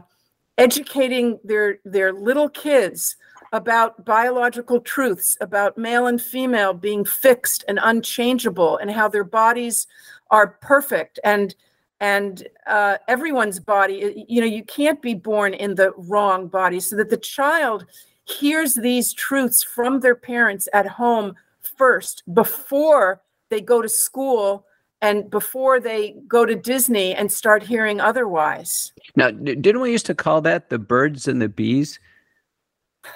educating 0.57 1.39
their 1.43 1.80
their 1.86 2.13
little 2.13 2.49
kids 2.49 3.15
about 3.53 4.05
biological 4.05 4.80
truths, 4.80 5.38
about 5.41 5.78
male 5.78 6.07
and 6.07 6.22
female 6.22 6.74
being 6.74 7.03
fixed 7.03 7.65
and 7.67 7.80
unchangeable, 7.82 8.78
and 8.78 8.91
how 8.91 9.07
their 9.07 9.24
bodies 9.24 9.88
are 10.30 10.47
perfect 10.61 11.19
and 11.24 11.55
and 11.99 12.47
uh, 12.65 12.97
everyone's 13.07 13.59
body 13.59 14.26
you 14.28 14.41
know 14.41 14.47
you 14.47 14.63
can't 14.63 15.01
be 15.01 15.13
born 15.13 15.53
in 15.53 15.76
the 15.76 15.91
wrong 15.97 16.47
body 16.47 16.80
so 16.80 16.95
that 16.95 17.09
the 17.09 17.17
child 17.17 17.86
hears 18.26 18.76
these 18.76 19.13
truths 19.13 19.63
from 19.63 19.99
their 19.99 20.15
parents 20.15 20.67
at 20.74 20.88
home 20.88 21.36
first 21.78 22.24
before 22.34 23.22
they 23.49 23.61
go 23.61 23.82
to 23.82 23.89
school 23.89 24.65
and 25.01 25.30
before 25.30 25.80
they 25.80 26.15
go 26.28 26.45
to 26.45 26.55
disney 26.55 27.13
and 27.15 27.32
start 27.32 27.63
hearing 27.63 27.99
otherwise. 27.99 28.93
Now 29.15 29.32
didn't 29.32 29.82
we 29.82 29.91
used 29.91 30.05
to 30.07 30.15
call 30.15 30.41
that 30.41 30.69
the 30.69 30.80
birds 30.80 31.28
and 31.28 31.41
the 31.41 31.49
bees? 31.49 31.99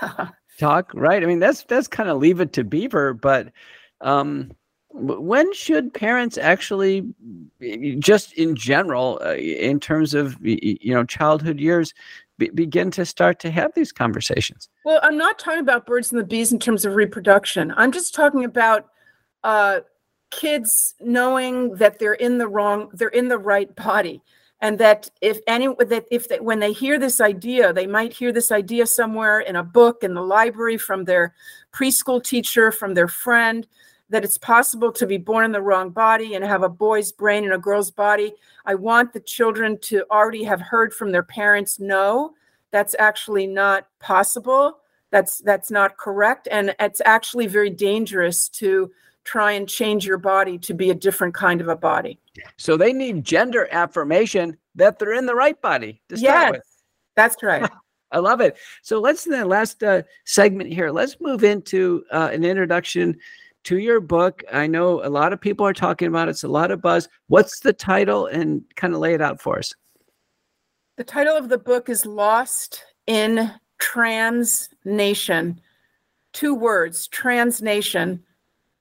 Talk 0.60 0.92
right? 0.94 1.22
I 1.22 1.26
mean 1.26 1.40
that's 1.40 1.64
that's 1.64 1.88
kind 1.88 2.10
of 2.10 2.18
leave 2.18 2.40
it 2.40 2.54
to 2.54 2.64
beaver 2.64 3.14
but 3.14 3.52
um 4.02 4.52
when 4.98 5.54
should 5.54 5.94
parents 5.94 6.38
actually 6.38 7.04
just 8.00 8.32
in 8.34 8.56
general 8.56 9.20
uh, 9.26 9.34
in 9.36 9.78
terms 9.78 10.14
of 10.14 10.38
you 10.42 10.94
know 10.94 11.04
childhood 11.04 11.60
years 11.60 11.94
be, 12.38 12.50
begin 12.50 12.92
to 12.92 13.06
start 13.06 13.40
to 13.40 13.52
have 13.52 13.74
these 13.76 13.92
conversations. 13.92 14.70
Well 14.84 15.00
i'm 15.04 15.18
not 15.18 15.40
talking 15.40 15.60
about 15.60 15.86
birds 15.86 16.12
and 16.12 16.20
the 16.20 16.26
bees 16.26 16.52
in 16.52 16.60
terms 16.60 16.86
of 16.86 16.96
reproduction. 16.96 17.74
I'm 17.78 17.92
just 17.92 18.14
talking 18.14 18.44
about 18.44 18.88
uh, 19.44 19.82
kids 20.32 20.96
knowing 21.00 21.76
that 21.76 22.00
they're 22.00 22.14
in 22.14 22.38
the 22.38 22.48
wrong 22.48 22.90
they're 22.94 23.10
in 23.10 23.28
the 23.28 23.38
right 23.38 23.74
body. 23.76 24.22
And 24.62 24.80
that 24.80 25.10
if 25.22 25.40
any 25.48 25.68
that 25.68 26.06
if 26.12 26.30
they, 26.30 26.40
when 26.40 26.60
they 26.60 26.72
hear 26.72 26.98
this 26.98 27.22
idea 27.22 27.74
they 27.74 27.88
might 27.88 28.14
hear 28.14 28.32
this 28.32 28.52
idea 28.52 28.88
somewhere 28.88 29.40
in 29.40 29.56
a 29.56 29.64
book 29.64 30.04
in 30.04 30.14
the 30.14 30.22
library 30.22 30.78
from 30.78 31.06
their 31.06 31.34
preschool 31.74 32.24
teacher 32.24 32.72
from 32.72 32.94
their 32.94 33.08
friend 33.08 33.68
that 34.10 34.24
it's 34.24 34.38
possible 34.38 34.92
to 34.92 35.08
be 35.08 35.18
born 35.18 35.46
in 35.46 35.52
the 35.52 35.62
wrong 35.62 35.90
body 35.90 36.36
and 36.36 36.44
have 36.44 36.64
a 36.64 36.70
boy's 36.70 37.12
brain 37.12 37.44
and 37.44 37.54
a 37.54 37.58
girl's 37.58 37.92
body. 37.92 38.34
I 38.66 38.76
want 38.76 39.14
the 39.14 39.20
children 39.20 39.80
to 39.84 40.06
already 40.12 40.44
have 40.44 40.62
heard 40.62 40.94
from 40.94 41.12
their 41.12 41.24
parents, 41.24 41.80
no, 41.80 42.34
that's 42.72 42.96
actually 43.00 43.48
not 43.48 43.88
possible. 44.00 44.80
That's 45.12 45.40
that's 45.40 45.72
not 45.72 45.98
correct. 45.98 46.48
And 46.52 46.76
it's 46.80 47.02
actually 47.06 47.48
very 47.48 47.70
dangerous 47.70 48.50
to 48.50 48.92
try 49.24 49.54
and 49.54 49.68
change 49.68 50.06
your 50.06 50.18
body 50.18 50.58
to 50.60 50.74
be 50.74 50.90
a 50.90 50.96
different 50.96 51.34
kind 51.34 51.62
of 51.62 51.68
a 51.68 51.76
body. 51.76 52.20
So 52.58 52.78
they 52.78 52.94
need 52.94 53.24
gender 53.24 53.68
affirmation 53.72 54.58
that 54.76 55.00
they're 55.00 55.14
in 55.14 55.26
the 55.26 55.36
right 55.36 55.60
body 55.62 56.02
to 56.10 56.18
start 56.18 56.34
yes, 56.34 56.52
with. 56.52 56.62
That's 57.16 57.42
right. 57.42 57.70
I 58.12 58.20
love 58.20 58.40
it. 58.40 58.58
So 58.82 59.00
let's 59.00 59.26
in 59.26 59.32
the 59.32 59.46
last 59.46 59.84
uh, 59.84 60.04
segment 60.26 60.72
here. 60.72 60.92
Let's 60.92 61.20
move 61.20 61.44
into 61.44 62.04
uh, 62.12 62.30
an 62.32 62.44
introduction 62.44 63.18
to 63.66 63.78
your 63.78 64.00
book. 64.00 64.44
I 64.52 64.68
know 64.68 65.06
a 65.06 65.10
lot 65.10 65.34
of 65.34 65.42
people 65.42 65.66
are 65.66 65.74
talking 65.74 66.08
about 66.08 66.28
it. 66.28 66.32
It's 66.32 66.44
a 66.44 66.48
lot 66.48 66.72
of 66.72 66.82
buzz. 66.82 67.10
What's 67.28 67.60
the 67.60 67.74
title 67.74 68.28
and 68.28 68.64
kind 68.76 68.94
of 68.94 69.00
lay 69.00 69.14
it 69.14 69.22
out 69.22 69.42
for 69.42 69.60
us? 69.60 69.74
The 70.98 71.04
title 71.04 71.36
of 71.36 71.50
the 71.50 71.58
book 71.58 71.90
is 71.90 72.06
Lost 72.06 72.84
in 73.08 73.52
Trans 73.80 74.70
Nation. 74.86 75.60
Two 76.32 76.56
words, 76.56 77.08
Trans 77.08 77.62
Nation. 77.62 78.24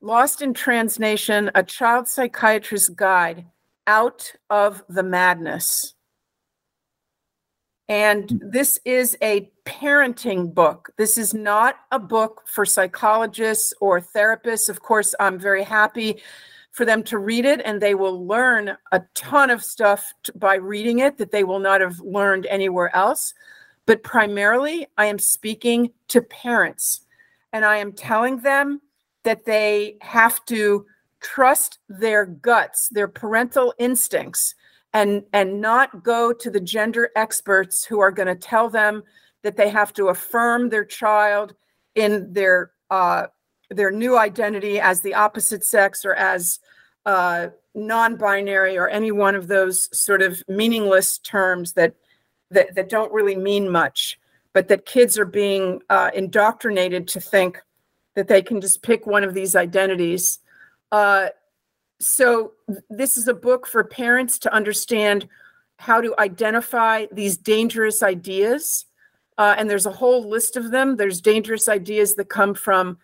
Lost 0.00 0.42
in 0.42 0.54
Trans 0.54 0.98
Nation, 0.98 1.50
a 1.54 1.62
child 1.62 2.06
psychiatrist's 2.06 2.90
guide 2.90 3.46
out 3.86 4.32
of 4.50 4.82
the 4.88 5.02
madness. 5.02 5.94
And 7.88 8.28
mm. 8.28 8.52
this 8.52 8.80
is 8.84 9.16
a 9.22 9.50
parenting 9.64 10.52
book. 10.54 10.90
This 10.96 11.18
is 11.18 11.34
not 11.34 11.76
a 11.90 11.98
book 11.98 12.42
for 12.46 12.64
psychologists 12.64 13.74
or 13.80 14.00
therapists. 14.00 14.68
Of 14.68 14.80
course, 14.80 15.14
I'm 15.20 15.38
very 15.38 15.62
happy 15.62 16.22
for 16.70 16.84
them 16.84 17.04
to 17.04 17.18
read 17.18 17.44
it, 17.44 17.60
and 17.64 17.80
they 17.80 17.94
will 17.94 18.26
learn 18.26 18.76
a 18.90 19.02
ton 19.14 19.48
of 19.48 19.62
stuff 19.62 20.12
t- 20.24 20.32
by 20.34 20.56
reading 20.56 20.98
it 20.98 21.18
that 21.18 21.30
they 21.30 21.44
will 21.44 21.60
not 21.60 21.80
have 21.80 22.00
learned 22.00 22.46
anywhere 22.46 22.94
else. 22.96 23.32
But 23.86 24.02
primarily, 24.02 24.88
I 24.98 25.06
am 25.06 25.18
speaking 25.18 25.92
to 26.08 26.20
parents, 26.20 27.02
and 27.52 27.64
I 27.64 27.76
am 27.76 27.92
telling 27.92 28.40
them 28.40 28.80
that 29.22 29.44
they 29.44 29.96
have 30.00 30.44
to 30.46 30.84
trust 31.20 31.78
their 31.88 32.26
guts, 32.26 32.88
their 32.88 33.08
parental 33.08 33.72
instincts, 33.78 34.54
and 34.94 35.24
and 35.32 35.60
not 35.60 36.02
go 36.02 36.32
to 36.32 36.50
the 36.50 36.60
gender 36.60 37.10
experts 37.16 37.84
who 37.84 38.00
are 38.00 38.12
going 38.12 38.28
to 38.28 38.36
tell 38.36 38.70
them 38.70 39.02
that 39.42 39.56
they 39.56 39.68
have 39.68 39.92
to 39.92 40.08
affirm 40.08 40.70
their 40.70 40.84
child 40.84 41.54
in 41.96 42.32
their 42.32 42.70
uh, 42.90 43.26
their 43.70 43.90
new 43.90 44.16
identity 44.16 44.80
as 44.80 45.00
the 45.00 45.14
opposite 45.14 45.64
sex 45.64 46.04
or 46.04 46.14
as 46.14 46.60
uh, 47.06 47.48
non-binary 47.74 48.78
or 48.78 48.88
any 48.88 49.10
one 49.10 49.34
of 49.34 49.48
those 49.48 49.88
sort 49.98 50.22
of 50.22 50.42
meaningless 50.48 51.18
terms 51.18 51.72
that 51.72 51.94
that, 52.50 52.74
that 52.76 52.88
don't 52.88 53.12
really 53.12 53.34
mean 53.34 53.68
much, 53.68 54.18
but 54.52 54.68
that 54.68 54.86
kids 54.86 55.18
are 55.18 55.24
being 55.24 55.80
uh, 55.90 56.10
indoctrinated 56.14 57.08
to 57.08 57.20
think 57.20 57.60
that 58.14 58.28
they 58.28 58.42
can 58.42 58.60
just 58.60 58.80
pick 58.82 59.06
one 59.06 59.24
of 59.24 59.34
these 59.34 59.56
identities. 59.56 60.38
Uh, 60.92 61.28
so 62.04 62.52
this 62.90 63.16
is 63.16 63.28
a 63.28 63.34
book 63.34 63.66
for 63.66 63.82
parents 63.82 64.38
to 64.40 64.52
understand 64.52 65.26
how 65.78 66.00
to 66.00 66.14
identify 66.18 67.06
these 67.10 67.36
dangerous 67.36 68.02
ideas. 68.02 68.84
Uh, 69.38 69.54
and 69.56 69.68
there's 69.68 69.86
a 69.86 69.90
whole 69.90 70.28
list 70.28 70.56
of 70.56 70.70
them. 70.70 70.96
There's 70.96 71.20
dangerous 71.20 71.68
ideas 71.68 72.14
that 72.14 72.28
come 72.28 72.54
from 72.54 72.98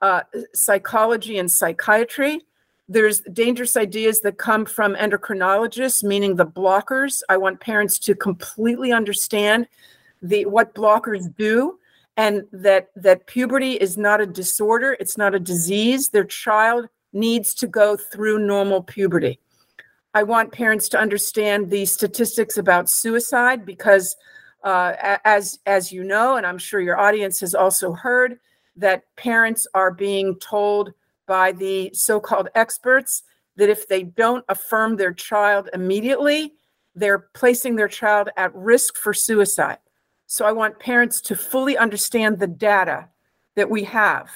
uh, 0.00 0.22
psychology 0.54 1.38
and 1.38 1.50
psychiatry. 1.50 2.42
There's 2.88 3.20
dangerous 3.22 3.76
ideas 3.76 4.20
that 4.20 4.38
come 4.38 4.66
from 4.66 4.94
endocrinologists, 4.94 6.04
meaning 6.04 6.36
the 6.36 6.46
blockers. 6.46 7.22
I 7.28 7.36
want 7.38 7.60
parents 7.60 7.98
to 8.00 8.14
completely 8.14 8.92
understand 8.92 9.66
the 10.22 10.46
what 10.46 10.74
blockers 10.74 11.34
do 11.36 11.78
and 12.16 12.46
that 12.52 12.90
that 12.94 13.26
puberty 13.26 13.72
is 13.72 13.98
not 13.98 14.20
a 14.20 14.26
disorder, 14.26 14.96
it's 15.00 15.18
not 15.18 15.34
a 15.34 15.40
disease. 15.40 16.10
Their 16.10 16.24
child 16.24 16.88
needs 17.14 17.54
to 17.54 17.66
go 17.66 17.96
through 17.96 18.46
normal 18.46 18.82
puberty. 18.82 19.40
I 20.14 20.22
want 20.22 20.52
parents 20.52 20.88
to 20.90 20.98
understand 20.98 21.70
the 21.70 21.86
statistics 21.86 22.56
about 22.56 22.88
suicide 22.88 23.64
because 23.64 24.16
uh, 24.62 25.18
as 25.24 25.58
as 25.66 25.92
you 25.92 26.04
know, 26.04 26.36
and 26.36 26.46
I'm 26.46 26.58
sure 26.58 26.80
your 26.80 26.98
audience 26.98 27.40
has 27.40 27.54
also 27.54 27.92
heard, 27.92 28.38
that 28.76 29.04
parents 29.16 29.66
are 29.74 29.92
being 29.92 30.36
told 30.36 30.92
by 31.26 31.52
the 31.52 31.90
so 31.92 32.20
called 32.20 32.48
experts 32.54 33.22
that 33.56 33.68
if 33.68 33.86
they 33.88 34.02
don't 34.02 34.44
affirm 34.48 34.96
their 34.96 35.12
child 35.12 35.68
immediately, 35.72 36.54
they're 36.94 37.30
placing 37.34 37.76
their 37.76 37.88
child 37.88 38.28
at 38.36 38.54
risk 38.54 38.96
for 38.96 39.14
suicide. 39.14 39.78
So 40.26 40.44
I 40.44 40.52
want 40.52 40.78
parents 40.78 41.20
to 41.22 41.36
fully 41.36 41.76
understand 41.76 42.38
the 42.38 42.46
data 42.46 43.08
that 43.56 43.70
we 43.70 43.84
have. 43.84 44.30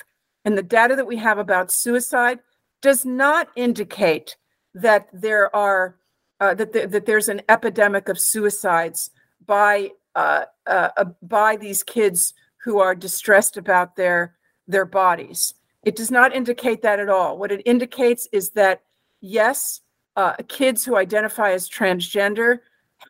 And 0.45 0.57
the 0.57 0.63
data 0.63 0.95
that 0.95 1.07
we 1.07 1.17
have 1.17 1.39
about 1.39 1.73
suicide 1.73 2.39
does 2.83 3.05
not 3.05 3.49
indicate 3.57 4.37
that 4.75 5.09
there 5.13 5.55
are 5.55 5.97
uh, 6.41 6.55
that, 6.55 6.73
that 6.73 7.07
there's 7.07 7.29
an 7.29 7.43
epidemic 7.49 8.09
of 8.09 8.19
suicides 8.19 9.11
by 9.45 9.91
uh, 10.15 10.45
uh, 10.67 10.89
uh 10.97 11.05
by 11.23 11.57
these 11.57 11.83
kids 11.83 12.35
who 12.65 12.79
are 12.79 12.95
distressed 12.95 13.57
about 13.57 13.97
their 13.97 14.37
their 14.69 14.85
bodies. 14.85 15.55
It 15.85 15.97
does 15.97 16.11
not 16.11 16.35
indicate 16.35 16.83
that 16.83 17.01
at 17.01 17.09
all. 17.09 17.39
What 17.39 17.51
it 17.51 17.63
indicates 17.65 18.29
is 18.33 18.51
that, 18.51 18.83
yes, 19.21 19.81
uh, 20.17 20.35
kids 20.49 20.85
who 20.85 20.97
identify 20.97 21.53
as 21.53 21.69
transgender 21.69 22.59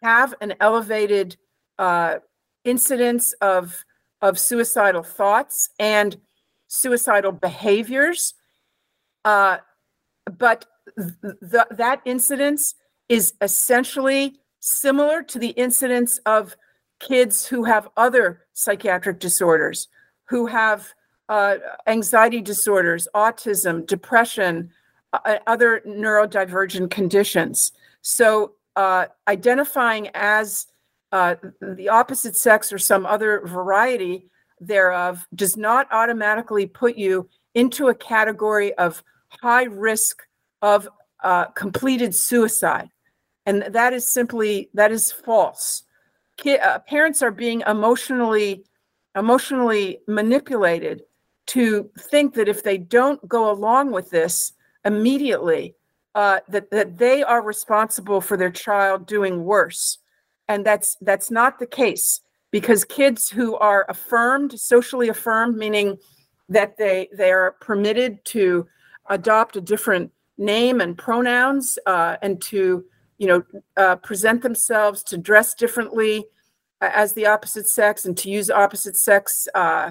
have 0.02 0.34
an 0.40 0.54
elevated 0.60 1.36
uh, 1.78 2.16
incidence 2.64 3.32
of, 3.40 3.84
of 4.20 4.38
suicidal 4.38 5.02
thoughts 5.02 5.70
and 5.78 6.16
suicidal 6.68 7.32
behaviors. 7.32 8.34
Uh, 9.24 9.58
but 10.38 10.66
th- 10.96 11.66
that 11.70 12.00
incidence 12.04 12.74
is 13.08 13.34
essentially 13.40 14.36
similar 14.60 15.22
to 15.22 15.38
the 15.38 15.50
incidence 15.50 16.18
of 16.26 16.56
kids 17.00 17.46
who 17.46 17.64
have 17.64 17.88
other 17.96 18.46
psychiatric 18.54 19.20
disorders, 19.20 19.88
who 20.28 20.46
have 20.46 20.92
uh, 21.28 21.56
anxiety 21.86 22.40
disorders, 22.40 23.06
autism, 23.14 23.86
depression, 23.86 24.70
uh, 25.12 25.36
other 25.46 25.80
neurodivergent 25.86 26.90
conditions. 26.90 27.72
So, 28.02 28.52
uh, 28.76 29.06
identifying 29.26 30.08
as 30.14 30.66
uh, 31.10 31.34
the 31.60 31.88
opposite 31.88 32.36
sex 32.36 32.72
or 32.72 32.78
some 32.78 33.06
other 33.06 33.42
variety 33.44 34.30
thereof 34.60 35.26
does 35.34 35.56
not 35.56 35.88
automatically 35.90 36.66
put 36.66 36.96
you 36.96 37.28
into 37.54 37.88
a 37.88 37.94
category 37.94 38.74
of 38.74 39.02
high 39.28 39.64
risk 39.64 40.22
of 40.62 40.88
uh, 41.22 41.46
completed 41.46 42.14
suicide. 42.14 42.88
And 43.46 43.62
that 43.70 43.92
is 43.92 44.06
simply 44.06 44.70
that 44.74 44.92
is 44.92 45.10
false. 45.10 45.84
Ki- 46.36 46.58
uh, 46.58 46.80
parents 46.80 47.22
are 47.22 47.30
being 47.30 47.62
emotionally 47.66 48.64
emotionally 49.16 49.98
manipulated 50.06 51.02
to 51.46 51.90
think 51.98 52.34
that 52.34 52.48
if 52.48 52.62
they 52.62 52.78
don't 52.78 53.26
go 53.26 53.50
along 53.50 53.90
with 53.90 54.10
this 54.10 54.52
immediately, 54.84 55.74
uh, 56.14 56.40
that 56.48 56.70
that 56.70 56.98
they 56.98 57.22
are 57.22 57.42
responsible 57.42 58.20
for 58.20 58.36
their 58.36 58.50
child 58.50 59.06
doing 59.06 59.44
worse, 59.44 59.98
and 60.46 60.64
that's 60.64 60.96
that's 61.00 61.30
not 61.30 61.58
the 61.58 61.66
case 61.66 62.20
because 62.50 62.84
kids 62.84 63.28
who 63.30 63.56
are 63.56 63.86
affirmed, 63.88 64.58
socially 64.58 65.08
affirmed, 65.08 65.56
meaning 65.56 65.96
that 66.48 66.76
they 66.76 67.08
they 67.16 67.30
are 67.30 67.52
permitted 67.60 68.24
to 68.26 68.66
adopt 69.10 69.56
a 69.56 69.60
different 69.60 70.10
name 70.36 70.80
and 70.80 70.96
pronouns 70.96 71.78
uh, 71.86 72.16
and 72.22 72.40
to 72.40 72.84
you 73.18 73.26
know 73.26 73.42
uh, 73.76 73.96
present 73.96 74.42
themselves 74.42 75.02
to 75.02 75.18
dress 75.18 75.54
differently 75.54 76.24
uh, 76.80 76.90
as 76.94 77.12
the 77.14 77.26
opposite 77.26 77.68
sex 77.68 78.04
and 78.04 78.16
to 78.16 78.30
use 78.30 78.50
opposite 78.50 78.96
sex 78.96 79.48
uh, 79.54 79.90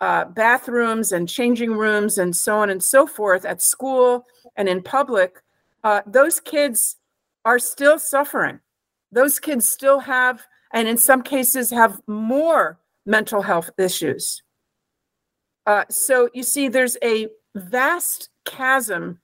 uh, 0.00 0.24
bathrooms 0.24 1.12
and 1.12 1.28
changing 1.28 1.72
rooms 1.72 2.18
and 2.18 2.34
so 2.34 2.58
on 2.58 2.70
and 2.70 2.82
so 2.82 3.06
forth 3.06 3.44
at 3.44 3.62
school 3.62 4.26
and 4.56 4.68
in 4.68 4.82
public, 4.82 5.42
uh, 5.84 6.02
those 6.06 6.40
kids 6.40 6.96
are 7.44 7.58
still 7.58 7.98
suffering. 7.98 8.60
Those 9.10 9.38
kids 9.38 9.68
still 9.68 10.00
have, 10.00 10.42
and 10.72 10.88
in 10.88 10.96
some 10.96 11.22
cases, 11.22 11.70
have 11.70 12.00
more 12.06 12.78
mental 13.04 13.42
health 13.42 13.70
issues. 13.78 14.42
Uh, 15.66 15.84
so 15.90 16.28
you 16.34 16.42
see, 16.42 16.68
there's 16.68 16.96
a 17.02 17.28
vast 17.54 18.30
chasm, 18.44 19.20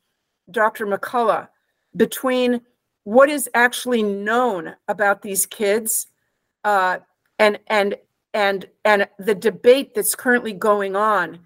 Dr. 0.51 0.87
McCullough, 0.87 1.49
between 1.97 2.61
what 3.05 3.29
is 3.29 3.49
actually 3.55 4.03
known 4.03 4.75
about 4.89 5.23
these 5.23 5.47
kids 5.47 6.07
uh, 6.65 6.99
and 7.39 7.59
and 7.69 7.97
and 8.35 8.67
and 8.85 9.09
the 9.19 9.35
debate 9.35 9.95
that's 9.95 10.15
currently 10.15 10.53
going 10.53 10.95
on 10.95 11.39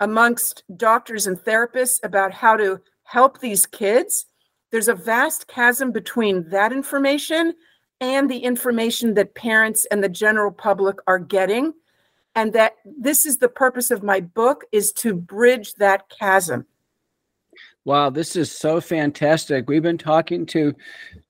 amongst 0.00 0.62
doctors 0.76 1.26
and 1.26 1.38
therapists 1.38 1.98
about 2.04 2.32
how 2.32 2.56
to 2.56 2.80
help 3.04 3.40
these 3.40 3.64
kids 3.64 4.26
there's 4.70 4.88
a 4.88 4.94
vast 4.94 5.46
chasm 5.48 5.92
between 5.92 6.48
that 6.50 6.72
information 6.72 7.54
and 8.00 8.30
the 8.30 8.38
information 8.38 9.14
that 9.14 9.34
parents 9.34 9.86
and 9.90 10.02
the 10.02 10.08
general 10.08 10.50
public 10.50 10.96
are 11.06 11.18
getting 11.18 11.72
and 12.36 12.52
that 12.52 12.74
this 12.84 13.26
is 13.26 13.38
the 13.38 13.48
purpose 13.48 13.90
of 13.90 14.04
my 14.04 14.20
book 14.20 14.64
is 14.70 14.92
to 14.92 15.14
bridge 15.14 15.74
that 15.74 16.08
chasm 16.08 16.66
Wow, 17.86 18.10
this 18.10 18.34
is 18.34 18.50
so 18.50 18.80
fantastic. 18.80 19.68
We've 19.68 19.80
been 19.80 19.96
talking 19.96 20.44
to 20.46 20.74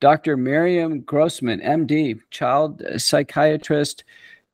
Dr. 0.00 0.38
Miriam 0.38 1.00
Grossman, 1.00 1.60
MD, 1.60 2.18
child 2.30 2.82
psychiatrist, 2.96 4.04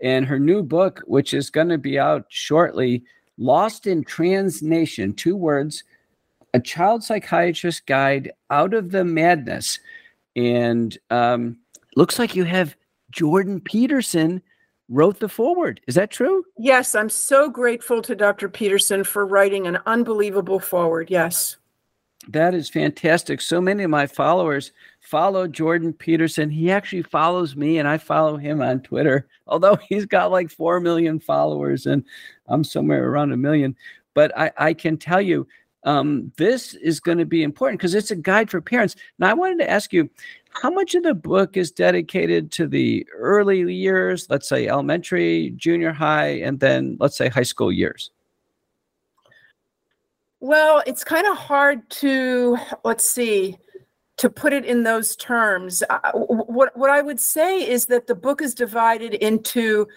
and 0.00 0.26
her 0.26 0.40
new 0.40 0.64
book, 0.64 1.00
which 1.06 1.32
is 1.32 1.48
going 1.48 1.68
to 1.68 1.78
be 1.78 2.00
out 2.00 2.26
shortly, 2.28 3.04
Lost 3.38 3.86
in 3.86 4.02
Trans 4.02 4.62
Nation, 4.64 5.14
two 5.14 5.36
words, 5.36 5.84
a 6.52 6.58
child 6.58 7.04
psychiatrist 7.04 7.86
guide 7.86 8.32
out 8.50 8.74
of 8.74 8.90
the 8.90 9.04
madness. 9.04 9.78
And 10.34 10.98
um, 11.10 11.56
looks 11.94 12.18
like 12.18 12.34
you 12.34 12.42
have 12.42 12.74
Jordan 13.12 13.60
Peterson 13.60 14.42
wrote 14.92 15.18
the 15.18 15.28
foreword. 15.28 15.80
Is 15.86 15.94
that 15.94 16.10
true? 16.10 16.44
Yes, 16.58 16.94
I'm 16.94 17.08
so 17.08 17.48
grateful 17.48 18.02
to 18.02 18.14
Dr. 18.14 18.48
Peterson 18.48 19.04
for 19.04 19.26
writing 19.26 19.66
an 19.66 19.78
unbelievable 19.86 20.60
foreword. 20.60 21.10
Yes. 21.10 21.56
That 22.28 22.54
is 22.54 22.68
fantastic. 22.68 23.40
So 23.40 23.60
many 23.60 23.82
of 23.82 23.90
my 23.90 24.06
followers 24.06 24.70
follow 25.00 25.48
Jordan 25.48 25.92
Peterson. 25.92 26.50
He 26.50 26.70
actually 26.70 27.02
follows 27.02 27.56
me 27.56 27.78
and 27.78 27.88
I 27.88 27.98
follow 27.98 28.36
him 28.36 28.60
on 28.60 28.80
Twitter, 28.80 29.26
although 29.48 29.76
he's 29.88 30.06
got 30.06 30.30
like 30.30 30.50
4 30.50 30.78
million 30.78 31.18
followers 31.18 31.86
and 31.86 32.04
I'm 32.46 32.62
somewhere 32.62 33.08
around 33.08 33.32
a 33.32 33.36
million. 33.36 33.74
But 34.14 34.36
I, 34.38 34.52
I 34.58 34.74
can 34.74 34.98
tell 34.98 35.22
you, 35.22 35.48
um, 35.84 36.32
this 36.36 36.74
is 36.74 37.00
going 37.00 37.18
to 37.18 37.24
be 37.24 37.42
important 37.42 37.80
because 37.80 37.94
it's 37.94 38.10
a 38.10 38.16
guide 38.16 38.50
for 38.50 38.60
parents. 38.60 38.96
Now, 39.18 39.30
I 39.30 39.34
wanted 39.34 39.58
to 39.58 39.70
ask 39.70 39.92
you 39.92 40.08
how 40.50 40.70
much 40.70 40.94
of 40.94 41.02
the 41.02 41.14
book 41.14 41.56
is 41.56 41.70
dedicated 41.70 42.52
to 42.52 42.66
the 42.66 43.06
early 43.14 43.72
years, 43.72 44.26
let's 44.28 44.48
say 44.48 44.68
elementary, 44.68 45.50
junior 45.56 45.92
high, 45.92 46.40
and 46.40 46.60
then 46.60 46.96
let's 47.00 47.16
say 47.16 47.28
high 47.28 47.42
school 47.42 47.72
years? 47.72 48.10
Well, 50.40 50.82
it's 50.86 51.04
kind 51.04 51.26
of 51.26 51.36
hard 51.36 51.88
to, 51.90 52.58
let's 52.84 53.08
see, 53.08 53.56
to 54.18 54.28
put 54.28 54.52
it 54.52 54.64
in 54.64 54.82
those 54.82 55.16
terms. 55.16 55.82
Uh, 55.88 56.12
what, 56.12 56.76
what 56.76 56.90
I 56.90 57.00
would 57.00 57.20
say 57.20 57.68
is 57.68 57.86
that 57.86 58.06
the 58.06 58.14
book 58.14 58.42
is 58.42 58.54
divided 58.54 59.14
into 59.14 59.88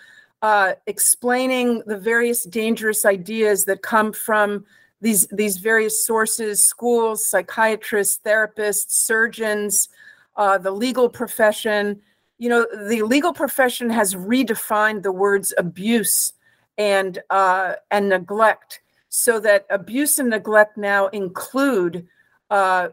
uh, 0.42 0.74
explaining 0.88 1.82
the 1.86 1.98
various 1.98 2.44
dangerous 2.44 3.06
ideas 3.06 3.66
that 3.66 3.82
come 3.82 4.14
from 4.14 4.66
these, 5.06 5.28
these 5.28 5.58
various 5.58 6.04
sources 6.04 6.64
schools, 6.64 7.30
psychiatrists, 7.30 8.20
therapists, 8.26 8.90
surgeons, 8.90 9.90
uh, 10.36 10.58
the 10.58 10.72
legal 10.72 11.08
profession. 11.08 12.02
You 12.40 12.50
know, 12.50 12.68
the 12.88 13.04
legal 13.04 13.32
profession 13.32 13.88
has 13.92 14.16
redefined 14.16 15.04
the 15.04 15.12
words 15.12 15.54
abuse 15.60 16.34
and 16.80 17.20
uh, 17.30 17.74
and 17.92 18.10
neglect 18.10 18.82
so 19.10 19.40
that 19.42 19.68
abuse 19.70 20.18
and 20.18 20.32
neglect 20.32 20.76
now 20.76 21.08
include 21.10 22.08
uh, 22.50 22.90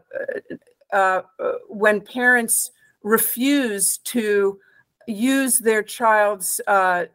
uh, 0.93 1.21
when 1.67 1.99
parents 1.99 2.69
refuse 3.01 3.97
to 3.97 4.59
use 5.07 5.57
their 5.57 5.81
child's 5.81 6.61
uh, 6.67 7.05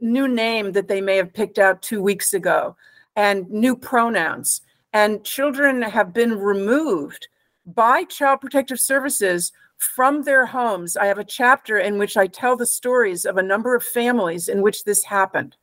new 0.00 0.26
name 0.26 0.72
that 0.72 0.88
they 0.88 1.00
may 1.00 1.16
have 1.16 1.32
picked 1.32 1.60
out 1.60 1.80
two 1.80 2.02
weeks 2.02 2.34
ago 2.34 2.76
and 3.16 3.48
new 3.50 3.76
pronouns. 3.76 4.62
And 4.92 5.24
children 5.24 5.82
have 5.82 6.12
been 6.12 6.38
removed 6.38 7.28
by 7.66 8.04
Child 8.04 8.40
Protective 8.40 8.80
Services 8.80 9.52
from 9.78 10.22
their 10.22 10.46
homes. 10.46 10.96
I 10.96 11.06
have 11.06 11.18
a 11.18 11.24
chapter 11.24 11.78
in 11.78 11.98
which 11.98 12.16
I 12.16 12.26
tell 12.26 12.56
the 12.56 12.66
stories 12.66 13.24
of 13.24 13.36
a 13.36 13.42
number 13.42 13.74
of 13.74 13.82
families 13.82 14.48
in 14.48 14.62
which 14.62 14.84
this 14.84 15.04
happened. 15.04 15.56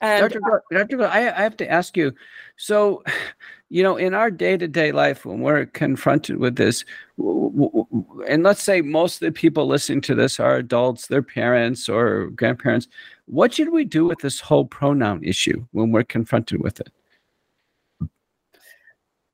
And 0.00 0.30
Dr. 0.30 0.62
Dr. 0.70 1.04
I, 1.06 1.28
I 1.28 1.42
have 1.42 1.56
to 1.56 1.70
ask 1.70 1.96
you. 1.96 2.14
So, 2.56 3.02
you 3.70 3.82
know, 3.82 3.96
in 3.96 4.14
our 4.14 4.30
day 4.30 4.56
to 4.56 4.68
day 4.68 4.92
life, 4.92 5.26
when 5.26 5.40
we're 5.40 5.66
confronted 5.66 6.38
with 6.38 6.56
this, 6.56 6.84
and 7.18 8.42
let's 8.42 8.62
say 8.62 8.80
most 8.80 9.16
of 9.16 9.26
the 9.26 9.32
people 9.32 9.66
listening 9.66 10.00
to 10.02 10.14
this 10.14 10.40
are 10.40 10.56
adults, 10.56 11.06
their 11.06 11.22
parents 11.22 11.88
or 11.88 12.28
grandparents, 12.30 12.88
what 13.26 13.52
should 13.52 13.70
we 13.70 13.84
do 13.84 14.06
with 14.06 14.20
this 14.20 14.40
whole 14.40 14.64
pronoun 14.64 15.22
issue 15.22 15.66
when 15.72 15.90
we're 15.92 16.04
confronted 16.04 16.62
with 16.62 16.80
it? 16.80 16.90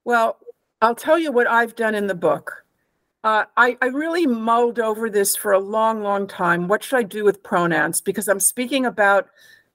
Well, 0.05 0.39
I'll 0.83 0.95
tell 0.95 1.19
you 1.19 1.31
what 1.31 1.47
I've 1.47 1.77
done 1.77 1.95
in 1.95 2.09
the 2.09 2.15
book. 2.15 2.65
Uh, 3.23 3.45
I, 3.57 3.79
I 3.81 3.87
really 3.87 4.27
mulled 4.27 4.79
over 4.79 5.09
this 5.09 5.35
for 5.35 5.53
a 5.53 5.59
long, 5.59 6.03
long 6.03 6.27
time. 6.27 6.69
What 6.69 6.85
should 6.85 6.99
I 6.99 7.05
do 7.05 7.25
with 7.25 7.43
pronouns? 7.43 8.03
Because 8.03 8.29
I'm 8.29 8.41
speaking 8.41 8.85
about 8.85 9.29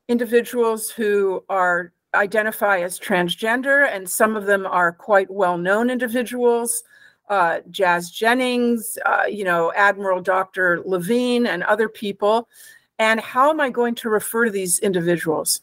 individuals 0.09 0.89
who 0.89 1.45
are 1.47 1.93
identify 2.15 2.79
as 2.79 2.99
transgender, 2.99 3.87
and 3.87 4.09
some 4.09 4.35
of 4.35 4.47
them 4.47 4.65
are 4.65 4.91
quite 4.91 5.29
well-known 5.29 5.91
individuals. 5.91 6.83
Uh, 7.29 7.59
Jazz 7.69 8.09
Jennings, 8.09 8.97
uh, 9.05 9.25
you 9.29 9.43
know, 9.43 9.71
Admiral 9.75 10.19
Dr. 10.19 10.81
Levine, 10.83 11.45
and 11.45 11.61
other 11.63 11.87
people. 11.87 12.49
And 12.97 13.19
how 13.19 13.51
am 13.51 13.61
I 13.61 13.69
going 13.69 13.93
to 13.95 14.09
refer 14.09 14.45
to 14.45 14.51
these 14.51 14.79
individuals? 14.79 15.61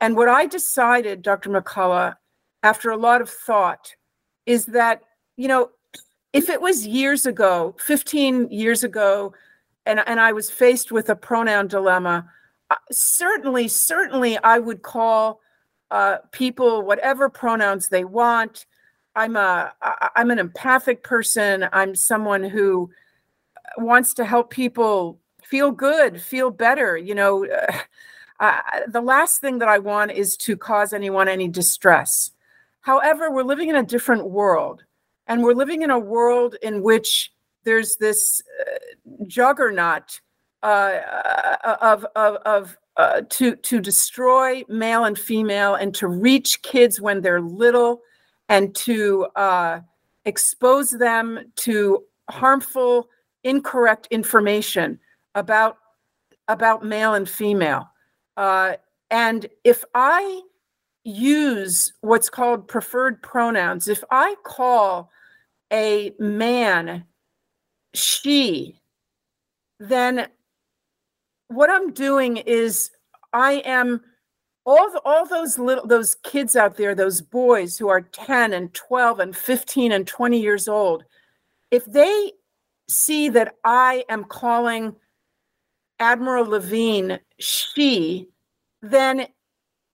And 0.00 0.16
what 0.16 0.28
I 0.28 0.46
decided, 0.46 1.22
Dr. 1.22 1.50
McCullough, 1.50 2.14
after 2.62 2.90
a 2.90 2.96
lot 2.96 3.20
of 3.20 3.28
thought, 3.28 3.92
is 4.46 4.66
that, 4.66 5.02
you 5.36 5.48
know, 5.48 5.70
if 6.32 6.48
it 6.48 6.60
was 6.60 6.86
years 6.86 7.26
ago, 7.26 7.74
15 7.80 8.50
years 8.50 8.84
ago, 8.84 9.34
and, 9.86 10.00
and 10.06 10.20
I 10.20 10.32
was 10.32 10.50
faced 10.50 10.92
with 10.92 11.08
a 11.08 11.16
pronoun 11.16 11.66
dilemma, 11.66 12.30
certainly, 12.90 13.68
certainly, 13.68 14.38
I 14.38 14.58
would 14.58 14.82
call 14.82 15.40
uh, 15.90 16.18
people 16.32 16.82
whatever 16.82 17.28
pronouns 17.28 17.88
they 17.88 18.04
want. 18.04 18.66
I'm 19.14 19.36
a 19.36 19.72
I'm 20.14 20.30
an 20.30 20.38
empathic 20.38 21.02
person. 21.02 21.68
I'm 21.72 21.94
someone 21.94 22.44
who 22.44 22.90
wants 23.78 24.14
to 24.14 24.24
help 24.24 24.50
people 24.50 25.18
feel 25.42 25.70
good, 25.70 26.20
feel 26.20 26.50
better. 26.50 26.96
You 26.96 27.14
know, 27.14 27.46
uh, 28.40 28.60
the 28.86 29.00
last 29.00 29.40
thing 29.40 29.58
that 29.58 29.68
I 29.68 29.78
want 29.78 30.12
is 30.12 30.36
to 30.38 30.56
cause 30.56 30.92
anyone 30.92 31.26
any 31.28 31.48
distress. 31.48 32.30
However, 32.82 33.30
we're 33.30 33.42
living 33.42 33.68
in 33.68 33.76
a 33.76 33.82
different 33.82 34.30
world, 34.30 34.84
and 35.26 35.42
we're 35.42 35.54
living 35.54 35.82
in 35.82 35.90
a 35.90 35.98
world 35.98 36.56
in 36.62 36.82
which 36.82 37.32
there's 37.64 37.96
this 37.96 38.42
uh, 38.60 38.78
juggernaut 39.26 40.20
uh, 40.62 41.76
of 41.80 42.06
of, 42.16 42.36
of 42.44 42.78
uh, 42.96 43.22
to 43.28 43.56
to 43.56 43.80
destroy 43.80 44.62
male 44.68 45.04
and 45.04 45.18
female 45.18 45.74
and 45.74 45.94
to 45.94 46.08
reach 46.08 46.62
kids 46.62 47.00
when 47.00 47.20
they're 47.20 47.40
little 47.40 48.00
and 48.48 48.74
to 48.74 49.26
uh, 49.36 49.80
expose 50.24 50.90
them 50.90 51.40
to 51.56 52.02
harmful 52.30 53.08
incorrect 53.44 54.08
information 54.10 54.98
about 55.34 55.78
about 56.48 56.84
male 56.84 57.14
and 57.14 57.28
female. 57.28 57.88
Uh, 58.36 58.74
and 59.10 59.46
if 59.64 59.84
i 59.94 60.40
use 61.04 61.92
what's 62.00 62.28
called 62.28 62.68
preferred 62.68 63.22
pronouns 63.22 63.88
if 63.88 64.04
i 64.10 64.34
call 64.44 65.10
a 65.72 66.12
man 66.18 67.04
she 67.94 68.80
then 69.80 70.26
what 71.48 71.70
I'm 71.70 71.92
doing 71.92 72.38
is 72.38 72.90
I 73.32 73.62
am 73.64 74.00
all 74.64 74.90
the, 74.92 75.00
all 75.04 75.26
those 75.26 75.58
little 75.58 75.86
those 75.86 76.14
kids 76.16 76.54
out 76.54 76.76
there, 76.76 76.94
those 76.94 77.20
boys 77.20 77.78
who 77.78 77.88
are 77.88 78.02
10 78.02 78.52
and 78.52 78.72
12 78.74 79.20
and 79.20 79.36
15 79.36 79.92
and 79.92 80.06
20 80.06 80.40
years 80.40 80.68
old, 80.68 81.04
if 81.70 81.84
they 81.86 82.32
see 82.88 83.28
that 83.30 83.54
I 83.64 84.04
am 84.08 84.24
calling 84.24 84.94
Admiral 85.98 86.44
Levine 86.44 87.18
she, 87.38 88.28
then 88.82 89.26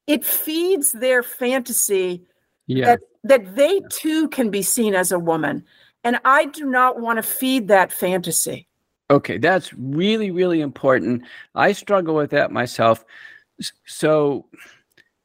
it 0.07 0.25
feeds 0.25 0.93
their 0.93 1.23
fantasy 1.23 2.23
yeah. 2.67 2.85
that, 2.87 3.01
that 3.25 3.55
they 3.55 3.81
too 3.91 4.29
can 4.29 4.51
be 4.51 4.63
seen 4.63 4.95
as 4.95 5.13
a 5.13 5.19
woman. 5.19 5.65
And 6.03 6.19
I 6.25 6.47
do 6.47 6.67
not 6.67 7.01
want 7.01 7.17
to 7.17 7.23
feed 7.23 7.69
that 7.69 7.93
fantasy. 7.93 8.69
Okay, 9.11 9.39
that's 9.39 9.73
really, 9.75 10.31
really 10.31 10.61
important. 10.61 11.23
I 11.55 11.73
struggle 11.73 12.15
with 12.15 12.31
that 12.31 12.51
myself. 12.51 13.05
So, 13.85 14.47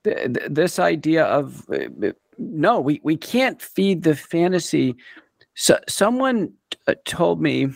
th- 0.04 0.34
th- 0.34 0.48
this 0.50 0.80
idea 0.80 1.24
of 1.26 1.66
uh, 1.70 2.12
no, 2.38 2.80
we, 2.80 3.00
we 3.04 3.16
can't 3.18 3.62
feed 3.62 4.04
the 4.04 4.16
fantasy. 4.16 4.96
So, 5.56 5.80
someone 5.88 6.54
t- 6.72 6.96
told 7.06 7.42
me, 7.42 7.70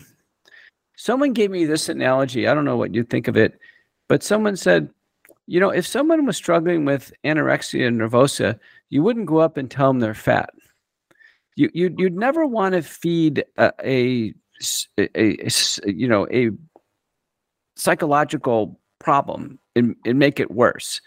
someone 0.96 1.32
gave 1.32 1.50
me 1.50 1.64
this 1.64 1.88
analogy. 1.88 2.46
I 2.46 2.54
don't 2.54 2.64
know 2.66 2.76
what 2.76 2.94
you 2.94 3.02
think 3.02 3.26
of 3.26 3.36
it, 3.36 3.58
but 4.08 4.22
someone 4.22 4.56
said, 4.56 4.90
you 5.46 5.58
know, 5.58 5.70
if 5.70 5.86
someone 5.86 6.26
was 6.26 6.36
struggling 6.36 6.84
with 6.84 7.12
anorexia 7.24 7.90
nervosa, 7.94 8.58
you 8.90 9.02
wouldn't 9.02 9.26
go 9.26 9.38
up 9.38 9.56
and 9.56 9.70
tell 9.70 9.88
them 9.88 10.00
they're 10.00 10.14
fat. 10.14 10.50
You, 11.56 11.70
you'd, 11.72 11.98
you'd 11.98 12.16
never 12.16 12.46
want 12.46 12.74
to 12.74 12.82
feed 12.82 13.44
a, 13.56 13.72
a 13.82 14.34
a, 14.98 15.46
a, 15.46 15.50
you 15.86 16.08
know 16.08 16.26
a 16.32 16.50
psychological 17.76 18.78
problem 18.98 19.58
and, 19.76 19.96
and 20.04 20.18
make 20.18 20.38
it 20.40 20.50
worse 20.50 21.00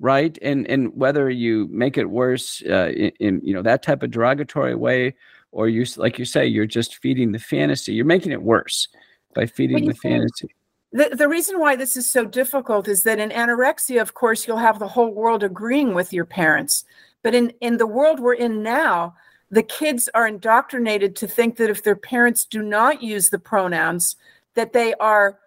right? 0.00 0.38
And 0.42 0.68
and 0.68 0.94
whether 0.94 1.30
you 1.30 1.68
make 1.70 1.96
it 1.96 2.10
worse 2.10 2.62
uh, 2.68 2.92
in, 2.96 3.12
in, 3.20 3.40
you 3.42 3.54
know 3.54 3.62
that 3.62 3.82
type 3.82 4.02
of 4.02 4.10
derogatory 4.10 4.74
way 4.74 5.14
or 5.52 5.68
you 5.68 5.86
like 5.96 6.18
you 6.18 6.24
say 6.24 6.46
you're 6.46 6.66
just 6.66 6.96
feeding 6.96 7.32
the 7.32 7.38
fantasy 7.38 7.92
you're 7.92 8.04
making 8.04 8.32
it 8.32 8.42
worse 8.42 8.88
by 9.34 9.46
feeding 9.46 9.86
the 9.86 9.94
fantasy. 9.94 10.48
The, 10.92 11.10
the 11.14 11.28
reason 11.28 11.58
why 11.58 11.76
this 11.76 11.96
is 11.96 12.10
so 12.10 12.24
difficult 12.24 12.88
is 12.88 13.02
that 13.02 13.18
in 13.18 13.30
anorexia 13.30 14.00
of 14.00 14.14
course 14.14 14.46
you'll 14.46 14.56
have 14.58 14.78
the 14.78 14.88
whole 14.88 15.12
world 15.12 15.42
agreeing 15.42 15.94
with 15.94 16.12
your 16.12 16.24
parents. 16.24 16.84
But 17.22 17.34
in 17.34 17.52
in 17.60 17.78
the 17.78 17.86
world 17.86 18.20
we're 18.20 18.34
in 18.34 18.62
now 18.62 19.14
the 19.50 19.62
kids 19.62 20.08
are 20.14 20.26
indoctrinated 20.26 21.14
to 21.16 21.28
think 21.28 21.56
that 21.56 21.70
if 21.70 21.82
their 21.82 21.96
parents 21.96 22.44
do 22.44 22.62
not 22.62 23.02
use 23.02 23.30
the 23.30 23.38
pronouns, 23.38 24.16
that 24.54 24.72
they 24.72 24.94
are 24.94 25.38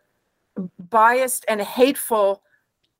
biased 0.89 1.45
and 1.47 1.61
hateful 1.61 2.41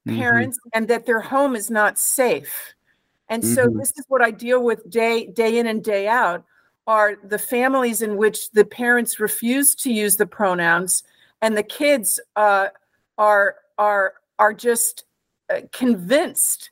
mm-hmm. 0.07 0.17
parents 0.17 0.57
mm-hmm. 0.57 0.69
and 0.73 0.87
that 0.87 1.05
their 1.05 1.21
home 1.21 1.55
is 1.55 1.69
not 1.69 1.97
safe. 1.97 2.73
And 3.29 3.43
mm-hmm. 3.43 3.53
so 3.53 3.69
this 3.69 3.91
is 3.97 4.05
what 4.07 4.21
I 4.21 4.31
deal 4.31 4.63
with 4.63 4.89
day 4.89 5.27
day 5.27 5.59
in 5.59 5.67
and 5.67 5.83
day 5.83 6.07
out 6.07 6.43
are 6.87 7.17
the 7.23 7.37
families 7.37 8.01
in 8.01 8.17
which 8.17 8.49
the 8.51 8.65
parents 8.65 9.19
refuse 9.19 9.75
to 9.75 9.93
use 9.93 10.17
the 10.17 10.25
pronouns 10.25 11.03
and 11.41 11.55
the 11.55 11.63
kids 11.63 12.19
uh, 12.35 12.67
are 13.17 13.55
are 13.77 14.15
are 14.39 14.53
just 14.53 15.05
uh, 15.49 15.61
convinced 15.71 16.71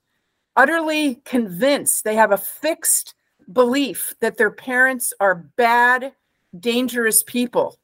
utterly 0.56 1.16
convinced 1.26 2.04
they 2.04 2.16
have 2.16 2.32
a 2.32 2.38
fixed 2.38 3.14
belief 3.52 4.16
that 4.20 4.38
their 4.38 4.52
parents 4.52 5.14
are 5.20 5.36
bad, 5.36 6.14
dangerous 6.58 7.24
people. 7.24 7.78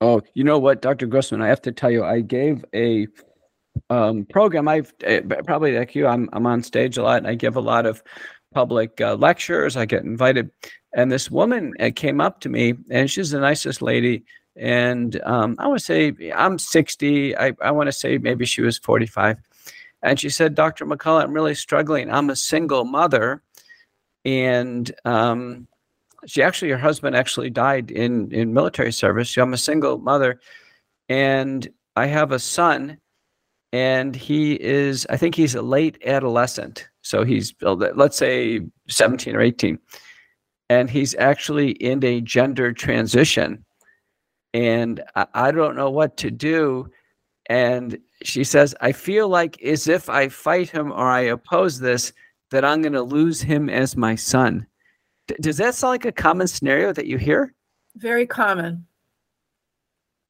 Oh, 0.00 0.22
you 0.34 0.44
know 0.44 0.58
what, 0.58 0.80
Dr. 0.80 1.06
Grossman, 1.06 1.42
I 1.42 1.48
have 1.48 1.62
to 1.62 1.72
tell 1.72 1.90
you, 1.90 2.04
I 2.04 2.20
gave 2.20 2.64
a 2.74 3.08
um, 3.90 4.26
program, 4.26 4.68
I've 4.68 4.92
uh, 5.06 5.20
probably 5.44 5.76
like 5.78 5.94
you, 5.94 6.06
I'm 6.06 6.28
I'm 6.32 6.46
on 6.46 6.62
stage 6.62 6.98
a 6.98 7.02
lot. 7.02 7.18
And 7.18 7.26
I 7.26 7.34
give 7.34 7.56
a 7.56 7.60
lot 7.60 7.86
of 7.86 8.02
public 8.52 9.00
uh, 9.00 9.14
lectures. 9.14 9.76
I 9.76 9.86
get 9.86 10.04
invited, 10.04 10.50
and 10.94 11.10
this 11.10 11.30
woman 11.30 11.74
uh, 11.80 11.90
came 11.94 12.20
up 12.20 12.40
to 12.40 12.48
me, 12.48 12.74
and 12.90 13.10
she's 13.10 13.30
the 13.30 13.40
nicest 13.40 13.82
lady. 13.82 14.24
And 14.56 15.20
um, 15.24 15.56
I 15.58 15.68
want 15.68 15.78
to 15.78 15.84
say 15.84 16.32
I'm 16.34 16.58
60. 16.58 17.36
I, 17.36 17.52
I 17.62 17.70
want 17.70 17.86
to 17.86 17.92
say 17.92 18.18
maybe 18.18 18.44
she 18.44 18.62
was 18.62 18.78
45. 18.78 19.36
And 20.02 20.18
she 20.18 20.30
said, 20.30 20.54
Dr. 20.54 20.86
McCullough, 20.86 21.22
I'm 21.22 21.32
really 21.32 21.54
struggling. 21.54 22.10
I'm 22.10 22.30
a 22.30 22.36
single 22.36 22.84
mother. 22.84 23.42
And 24.28 24.94
um, 25.06 25.66
she 26.26 26.42
actually, 26.42 26.70
her 26.70 26.76
husband 26.76 27.16
actually 27.16 27.48
died 27.48 27.90
in, 27.90 28.30
in 28.30 28.52
military 28.52 28.92
service. 28.92 29.30
So 29.30 29.42
I'm 29.42 29.54
a 29.54 29.58
single 29.58 29.96
mother. 29.98 30.38
And 31.08 31.66
I 31.96 32.06
have 32.06 32.30
a 32.30 32.38
son, 32.38 32.98
and 33.72 34.14
he 34.14 34.52
is, 34.52 35.06
I 35.08 35.16
think 35.16 35.34
he's 35.34 35.54
a 35.54 35.62
late 35.62 35.96
adolescent. 36.04 36.86
So 37.00 37.24
he's, 37.24 37.54
let's 37.62 38.18
say 38.18 38.60
17 38.88 39.34
or 39.34 39.40
18. 39.40 39.78
And 40.68 40.90
he's 40.90 41.14
actually 41.14 41.70
in 41.70 42.04
a 42.04 42.20
gender 42.20 42.74
transition. 42.74 43.64
And 44.52 45.02
I, 45.16 45.26
I 45.32 45.50
don't 45.52 45.76
know 45.76 45.88
what 45.88 46.18
to 46.18 46.30
do. 46.30 46.90
And 47.46 47.98
she 48.22 48.44
says, 48.44 48.74
I 48.82 48.92
feel 48.92 49.30
like 49.30 49.62
as 49.62 49.88
if 49.88 50.10
I 50.10 50.28
fight 50.28 50.68
him 50.68 50.92
or 50.92 51.08
I 51.08 51.20
oppose 51.20 51.80
this, 51.80 52.12
that 52.50 52.64
I'm 52.64 52.82
going 52.82 52.92
to 52.94 53.02
lose 53.02 53.40
him 53.40 53.68
as 53.68 53.96
my 53.96 54.14
son. 54.14 54.66
D- 55.26 55.36
does 55.40 55.56
that 55.58 55.74
sound 55.74 55.90
like 55.90 56.04
a 56.04 56.12
common 56.12 56.46
scenario 56.46 56.92
that 56.92 57.06
you 57.06 57.18
hear? 57.18 57.54
Very 57.96 58.26
common. 58.26 58.86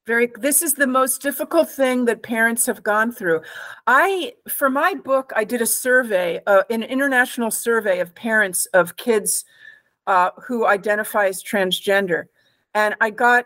Very, 0.07 0.33
this 0.37 0.62
is 0.62 0.75
the 0.75 0.87
most 0.87 1.21
difficult 1.21 1.71
thing 1.71 2.07
that 2.07 2.23
parents 2.23 2.64
have 2.64 2.83
gone 2.83 3.12
through. 3.12 3.43
I, 3.87 4.33
for 4.49 4.71
my 4.71 4.95
book, 4.95 5.33
I 5.37 5.45
did 5.45 5.61
a 5.61 5.66
survey, 5.66 6.41
uh, 6.47 6.62
an 6.71 6.83
international 6.83 7.51
survey 7.51 8.01
of 8.01 8.14
parents 8.14 8.64
of 8.73 8.97
kids 8.97 9.45
uh, 10.07 10.31
who 10.43 10.66
identify 10.66 11.27
as 11.27 11.43
transgender. 11.43 12.25
And 12.75 12.95
I 13.03 13.11
got 13.11 13.45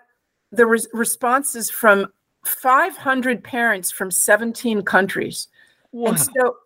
the 0.52 0.66
res- 0.66 0.88
responses 0.92 1.68
from 1.68 2.06
500 2.44 3.42
parents 3.42 3.90
from 3.90 4.10
17 4.10 4.82
countries. 4.82 5.48
Wow. 5.90 6.10
And 6.10 6.20
so 6.20 6.56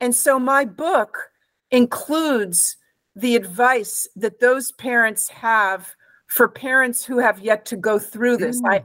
and 0.00 0.14
so 0.14 0.38
my 0.38 0.64
book 0.64 1.30
includes 1.72 2.76
the 3.16 3.34
advice 3.34 4.08
that 4.16 4.40
those 4.40 4.72
parents 4.72 5.28
have 5.28 5.94
for 6.28 6.48
parents 6.48 7.04
who 7.04 7.18
have 7.18 7.40
yet 7.40 7.66
to 7.66 7.76
go 7.76 7.98
through 7.98 8.36
this. 8.36 8.62
Mm. 8.62 8.70
I, 8.70 8.84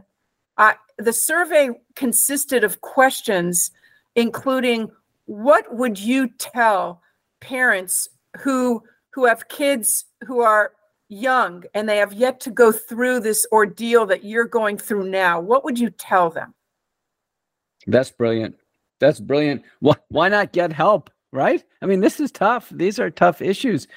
I 0.58 0.76
the 0.98 1.14
survey 1.14 1.70
consisted 1.96 2.64
of 2.64 2.82
questions 2.82 3.72
including 4.16 4.90
what 5.26 5.74
would 5.76 6.00
you 6.00 6.28
tell 6.40 7.02
parents 7.40 8.10
who 8.40 8.84
who 9.12 9.26
have 9.26 9.48
kids 9.48 10.06
who 10.26 10.42
are 10.42 10.74
young 11.10 11.64
and 11.74 11.88
they 11.88 11.98
have 11.98 12.14
yet 12.14 12.40
to 12.42 12.52
go 12.52 12.72
through 12.72 13.20
this 13.20 13.48
ordeal 13.52 14.06
that 14.06 14.24
you're 14.24 14.46
going 14.46 14.78
through 14.78 15.10
now, 15.10 15.40
what 15.40 15.64
would 15.64 15.80
you 15.80 15.90
tell 15.90 16.30
them? 16.30 16.54
That's 17.86 18.12
brilliant. 18.12 18.56
That's 19.00 19.20
brilliant. 19.20 19.64
Why, 19.80 19.96
why 20.10 20.30
not 20.30 20.52
get 20.52 20.74
help? 20.74 21.10
Right? 21.34 21.64
I 21.82 21.86
mean, 21.86 22.00
this 22.00 22.20
is 22.22 22.32
tough. 22.32 22.70
These 22.70 23.00
are 23.00 23.10
tough 23.10 23.42
issues. 23.42 23.88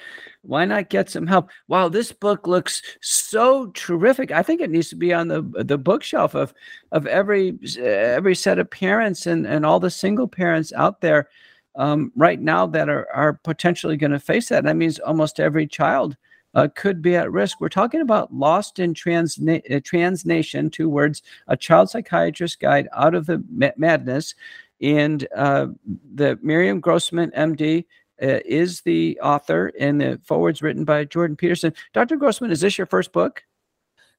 Why 0.42 0.64
not 0.64 0.90
get 0.90 1.08
some 1.08 1.28
help? 1.28 1.50
Wow, 1.68 1.88
this 1.88 2.10
book 2.12 2.46
looks 2.46 2.82
so 3.02 3.66
terrific. 3.68 4.32
I 4.32 4.42
think 4.42 4.60
it 4.60 4.70
needs 4.70 4.88
to 4.88 4.96
be 4.96 5.12
on 5.14 5.28
the 5.28 5.42
the 5.64 5.78
bookshelf 5.78 6.34
of 6.34 6.52
of 6.92 7.06
every 7.06 7.56
every 7.78 8.34
set 8.34 8.58
of 8.58 8.70
parents 8.70 9.26
and 9.26 9.46
and 9.46 9.64
all 9.64 9.78
the 9.78 9.90
single 9.90 10.26
parents 10.26 10.72
out 10.72 11.00
there 11.00 11.28
um, 11.76 12.10
right 12.16 12.40
now 12.40 12.66
that 12.66 12.88
are 12.88 13.06
are 13.12 13.34
potentially 13.34 13.96
going 13.96 14.12
to 14.12 14.18
face 14.18 14.48
that. 14.48 14.64
That 14.64 14.76
means 14.76 14.98
almost 14.98 15.38
every 15.38 15.66
child 15.66 16.16
uh, 16.54 16.68
could 16.74 17.00
be 17.02 17.16
at 17.16 17.30
risk. 17.30 17.60
We're 17.60 17.68
talking 17.68 18.00
about 18.00 18.34
Lost 18.34 18.78
in 18.78 18.94
Trans, 18.94 19.38
uh, 19.38 19.80
Trans 19.84 20.24
Nation, 20.26 20.70
two 20.70 20.88
words, 20.88 21.22
a 21.48 21.56
child 21.56 21.90
psychiatrist 21.90 22.60
guide 22.60 22.88
out 22.92 23.14
of 23.14 23.26
the 23.26 23.42
madness. 23.76 24.34
And 24.80 25.26
uh, 25.36 25.68
the 26.14 26.38
Miriam 26.42 26.80
Grossman, 26.80 27.30
MD, 27.36 27.84
uh, 28.22 28.40
is 28.44 28.82
the 28.82 29.18
author, 29.22 29.72
and 29.78 30.00
the 30.00 30.20
foreword's 30.24 30.62
written 30.62 30.84
by 30.84 31.04
Jordan 31.04 31.36
Peterson. 31.36 31.72
Dr. 31.92 32.16
Grossman, 32.16 32.50
is 32.50 32.60
this 32.60 32.76
your 32.76 32.86
first 32.86 33.12
book? 33.12 33.42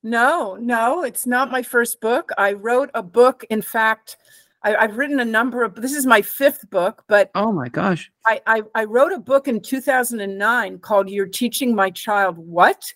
No, 0.03 0.55
no, 0.59 1.03
it's 1.03 1.28
not 1.28 1.51
my 1.51 1.62
first 1.62 2.01
book. 2.01 2.32
I 2.38 2.53
wrote 2.53 2.89
a 2.95 3.03
book, 3.03 3.45
in 3.49 3.62
fact, 3.62 4.18
I, 4.64 4.82
have 4.82 4.97
written 4.97 5.20
a 5.20 5.26
number 5.26 5.64
of. 5.64 5.76
This 5.76 5.93
is 5.93 6.05
my 6.05 6.22
fifth 6.22 6.70
book, 6.70 7.03
but 7.07 7.32
oh 7.34 7.51
my 7.51 7.68
gosh, 7.68 8.12
I, 8.26 8.41
I 8.45 8.62
I 8.76 8.84
wrote 8.84 9.12
a 9.12 9.20
book 9.20 9.47
in 9.47 9.59
2009 9.59 10.80
called 10.80 11.09
"You're 11.09 11.28
Teaching 11.28 11.76
My 11.76 11.89
Child 11.89 12.38
What." 12.38 12.93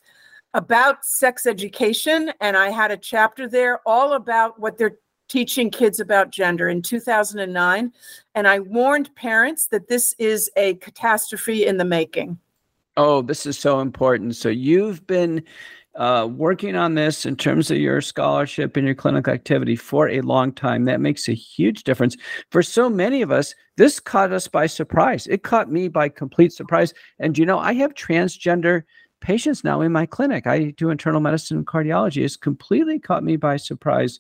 about 0.54 1.04
sex 1.04 1.46
education 1.46 2.32
and 2.40 2.56
i 2.56 2.70
had 2.70 2.90
a 2.90 2.96
chapter 2.96 3.46
there 3.46 3.82
all 3.86 4.14
about 4.14 4.58
what 4.58 4.78
they're 4.78 5.00
teaching 5.28 5.70
kids 5.70 6.00
about 6.00 6.30
gender 6.30 6.70
in 6.70 6.82
2009 6.82 7.92
and 8.36 8.48
i 8.48 8.60
warned 8.60 9.14
parents 9.16 9.68
that 9.68 9.88
this 9.88 10.14
is 10.20 10.50
a 10.56 10.76
catastrophe 10.76 11.66
in 11.66 11.78
the 11.78 11.86
making 11.86 12.38
oh 12.98 13.22
this 13.22 13.46
is 13.46 13.58
so 13.58 13.80
important 13.80 14.36
so 14.36 14.50
you've 14.50 15.06
been 15.08 15.44
uh, 15.96 16.28
working 16.30 16.76
on 16.76 16.96
this 16.96 17.26
in 17.26 17.36
terms 17.36 17.72
of 17.72 17.78
your 17.78 18.02
scholarship 18.02 18.76
and 18.76 18.86
your 18.86 18.96
clinical 18.96 19.34
activity 19.34 19.76
for 19.76 20.10
a 20.10 20.22
long 20.22 20.52
time. 20.52 20.86
That 20.86 21.00
makes 21.00 21.30
a 21.30 21.34
huge 21.34 21.84
difference. 21.84 22.18
For 22.52 22.62
so 22.62 22.90
many 22.90 23.22
of 23.22 23.32
us, 23.32 23.56
this 23.78 24.00
caught 24.00 24.34
us 24.34 24.48
by 24.48 24.68
surprise. 24.68 25.26
It 25.28 25.44
caught 25.44 25.72
me 25.72 25.88
by 25.88 26.10
complete 26.10 26.52
surprise. 26.52 26.94
And 27.20 27.38
you 27.38 27.46
know, 27.46 27.60
I 27.60 27.74
have 27.76 27.94
transgender 27.94 28.84
patients 29.26 29.64
now 29.64 29.82
in 29.82 29.92
my 29.92 30.06
clinic. 30.06 30.46
I 30.46 30.66
do 30.78 30.92
internal 30.92 31.20
medicine 31.20 31.58
and 31.58 31.66
cardiology. 31.66 32.24
It's 32.24 32.38
completely 32.38 33.00
caught 33.00 33.24
me 33.24 33.38
by 33.38 33.58
surprise. 33.58 34.20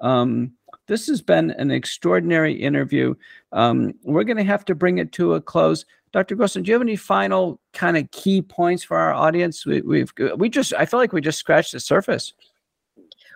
Um, 0.00 0.52
this 0.86 1.06
has 1.08 1.20
been 1.20 1.50
an 1.50 1.70
extraordinary 1.70 2.54
interview. 2.54 3.14
Um, 3.52 3.92
we're 4.02 4.24
going 4.24 4.38
to 4.38 4.44
have 4.44 4.64
to 4.64 4.74
bring 4.74 4.96
it 4.96 5.12
to 5.12 5.34
a 5.34 5.42
close. 5.42 5.84
Dr. 6.12 6.36
Grossman, 6.36 6.64
do 6.64 6.70
you 6.70 6.74
have 6.74 6.80
any 6.80 6.96
final 6.96 7.60
kind 7.74 7.98
of 7.98 8.10
key 8.12 8.40
points 8.40 8.82
for 8.82 8.96
our 8.96 9.12
audience? 9.12 9.66
We, 9.66 9.82
we've 9.82 10.12
we 10.38 10.48
just 10.48 10.72
I 10.72 10.86
feel 10.86 11.00
like 11.00 11.12
we 11.12 11.20
just 11.20 11.38
scratched 11.38 11.72
the 11.72 11.80
surface. 11.80 12.32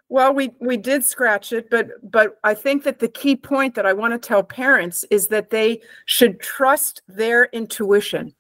Well, 0.09 0.33
we 0.33 0.53
we 0.59 0.79
did 0.79 1.05
scratch 1.05 1.53
it, 1.53 1.69
but 1.69 1.89
but 2.03 2.39
I 2.45 2.55
think 2.55 2.85
that 2.85 2.99
the 2.99 3.09
key 3.09 3.37
point 3.37 3.75
that 3.75 3.85
I 3.85 3.93
want 3.93 4.15
to 4.15 4.27
tell 4.27 4.43
parents 4.43 5.05
is 5.11 5.27
that 5.27 5.51
they 5.51 5.83
should 6.07 6.41
trust 6.41 7.03
their 7.09 7.45
intuition, 7.53 8.33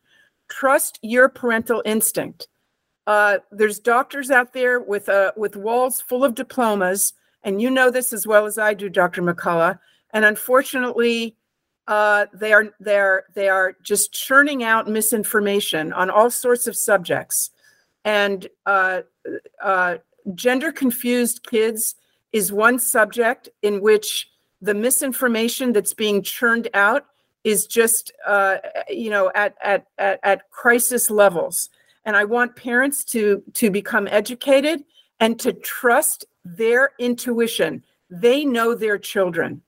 trust 0.49 0.99
your 1.03 1.29
parental 1.29 1.83
instinct. 1.85 2.49
Uh, 3.11 3.39
there's 3.51 3.81
doctors 3.81 4.31
out 4.31 4.53
there 4.53 4.79
with 4.79 5.09
uh, 5.09 5.33
with 5.37 5.57
walls 5.57 6.01
full 6.01 6.23
of 6.23 6.37
diplomas, 6.37 7.13
and 7.43 7.61
you 7.61 7.69
know 7.69 7.91
this 7.91 8.13
as 8.13 8.25
well 8.25 8.47
as 8.47 8.57
I 8.57 8.73
do, 8.73 8.89
Dr. 8.89 9.21
McCullough. 9.21 9.81
And 10.13 10.25
unfortunately, 10.25 11.35
uh, 11.89 12.27
they 12.33 12.53
are 12.53 12.67
they 12.79 13.01
are 13.01 13.25
they 13.35 13.49
are 13.49 13.75
just 13.83 14.13
churning 14.13 14.63
out 14.63 14.87
misinformation 14.87 15.93
on 15.93 16.09
all 16.09 16.31
sorts 16.31 16.69
of 16.69 16.77
subjects, 16.77 17.51
and 18.05 18.47
uh, 18.67 19.01
uh, 19.61 19.97
gender 20.37 20.71
confused 20.71 21.45
kids 21.51 21.97
is 22.33 22.53
one 22.53 22.79
subject 22.79 23.49
in 23.63 23.81
which 23.81 24.31
the 24.63 24.75
misinformation 24.75 25.73
that's 25.73 25.95
being 25.95 26.23
churned 26.23 26.69
out 26.75 27.07
is 27.43 27.67
just 27.67 28.13
uh, 28.25 28.59
you 28.89 29.11
know 29.11 29.33
at, 29.35 29.57
at 29.65 29.89
at 29.99 30.21
at 30.23 30.49
crisis 30.53 31.11
levels. 31.11 31.71
And 32.05 32.17
I 32.17 32.25
want 32.25 32.57
parents 32.57 33.05
to 33.07 33.43
to 33.55 33.71
become 33.71 34.09
educated 34.09 34.85
and 35.21 35.39
to 35.41 35.53
trust 35.53 36.25
their 36.45 36.91
intuition. 36.99 37.85
They 38.09 38.45
know 38.45 38.75
their 38.75 38.99
children. 38.99 39.63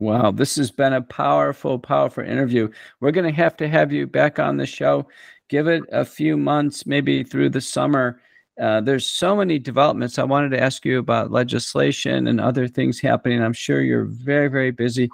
Wow, 0.00 0.30
this 0.30 0.56
has 0.56 0.70
been 0.70 0.94
a 0.94 1.02
powerful, 1.02 1.78
powerful 1.78 2.24
interview. 2.24 2.70
We're 3.00 3.10
going 3.10 3.30
to 3.30 3.36
have 3.36 3.54
to 3.58 3.68
have 3.68 3.92
you 3.92 4.06
back 4.06 4.38
on 4.38 4.56
the 4.56 4.64
show. 4.64 5.06
Give 5.50 5.68
it 5.68 5.82
a 5.92 6.06
few 6.06 6.38
months, 6.38 6.86
maybe 6.86 7.22
through 7.22 7.50
the 7.50 7.60
summer. 7.60 8.22
Uh, 8.58 8.80
there's 8.80 9.06
so 9.06 9.36
many 9.36 9.58
developments. 9.58 10.18
I 10.18 10.24
wanted 10.24 10.50
to 10.52 10.60
ask 10.60 10.86
you 10.86 10.98
about 10.98 11.30
legislation 11.30 12.28
and 12.28 12.40
other 12.40 12.66
things 12.66 12.98
happening. 12.98 13.42
I'm 13.42 13.52
sure 13.52 13.82
you're 13.82 14.04
very, 14.04 14.48
very 14.48 14.70
busy. 14.70 15.10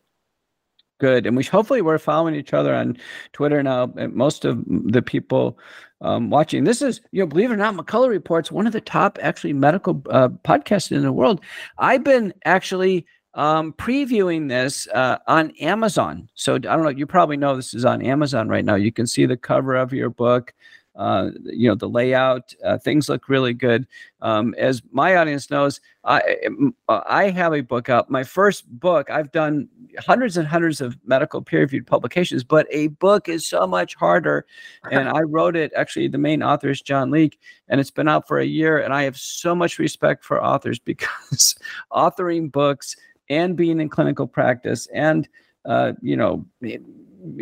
Good, 0.99 1.27
and 1.27 1.37
we 1.37 1.45
hopefully 1.45 1.81
we're 1.81 1.99
following 1.99 2.35
each 2.35 2.53
other 2.53 2.75
on 2.75 2.97
Twitter 3.33 3.63
now. 3.63 3.93
Most 4.11 4.45
of 4.45 4.65
the 4.67 5.03
people 5.03 5.59
um, 6.01 6.29
watching 6.31 6.65
this 6.65 6.83
is, 6.83 7.01
you 7.13 7.23
know, 7.23 7.27
believe 7.27 7.51
it 7.51 7.55
or 7.55 7.57
not, 7.57 7.75
McCullough 7.75 8.09
Reports 8.09 8.51
one 8.51 8.67
of 8.67 8.73
the 8.73 8.81
top 8.81 9.19
actually 9.23 9.53
medical 9.53 10.03
uh, 10.11 10.29
podcasts 10.29 10.91
in 10.91 11.03
the 11.03 11.13
world. 11.13 11.41
I've 11.79 12.03
been 12.03 12.35
actually 12.45 13.07
um, 13.35 13.73
previewing 13.75 14.49
this 14.49 14.89
uh, 14.89 15.19
on 15.29 15.53
Amazon. 15.61 16.29
So 16.35 16.57
I 16.57 16.59
don't 16.59 16.83
know. 16.83 16.89
You 16.89 17.07
probably 17.07 17.37
know 17.37 17.55
this 17.55 17.75
is 17.75 17.85
on 17.85 18.03
Amazon 18.03 18.49
right 18.49 18.65
now. 18.65 18.75
You 18.75 18.91
can 18.91 19.07
see 19.07 19.27
the 19.27 19.37
cover 19.37 19.77
of 19.77 19.93
your 19.93 20.11
book. 20.11 20.53
Uh, 20.99 21.31
you 21.45 21.69
know 21.69 21.77
the 21.77 21.89
layout 21.89 22.53
uh, 22.65 22.77
things 22.77 23.09
look 23.09 23.29
really 23.29 23.55
good. 23.55 23.87
Um, 24.21 24.53
as 24.59 24.83
my 24.91 25.17
audience 25.17 25.49
knows 25.49 25.81
I, 26.05 26.49
I 26.89 27.31
have 27.31 27.55
a 27.55 27.61
book 27.61 27.89
out. 27.89 28.11
My 28.11 28.25
first 28.25 28.69
book 28.81 29.09
i've 29.09 29.31
done 29.31 29.69
hundreds 29.99 30.37
and 30.37 30.47
hundreds 30.47 30.81
of 30.81 30.97
medical 31.05 31.41
peer-reviewed 31.41 31.87
publications 31.87 32.43
but 32.43 32.67
a 32.71 32.89
book 32.89 33.29
is 33.29 33.47
so 33.47 33.65
much 33.65 33.95
harder. 33.95 34.45
And 34.91 35.09
i 35.09 35.21
wrote 35.21 35.55
it 35.55 35.73
actually 35.77 36.09
the 36.09 36.19
main 36.19 36.43
author 36.43 36.69
is 36.69 36.83
john 36.83 37.11
leake 37.13 37.39
and 37.69 37.81
it's 37.81 37.93
been 37.93 38.09
out 38.09 38.27
for 38.27 38.39
a 38.39 38.45
year 38.45 38.79
and 38.79 38.93
i 38.93 39.05
have 39.05 39.17
so 39.17 39.55
much 39.55 39.79
respect 39.79 40.25
for 40.25 40.43
authors 40.43 40.79
because 40.93 41.55
authoring 41.93 42.51
books 42.51 42.97
and 43.31 43.57
being 43.57 43.81
in 43.81 43.89
clinical 43.89 44.27
practice 44.27 44.89
and 44.93 45.29
uh, 45.65 45.93
you 46.01 46.17
know 46.17 46.45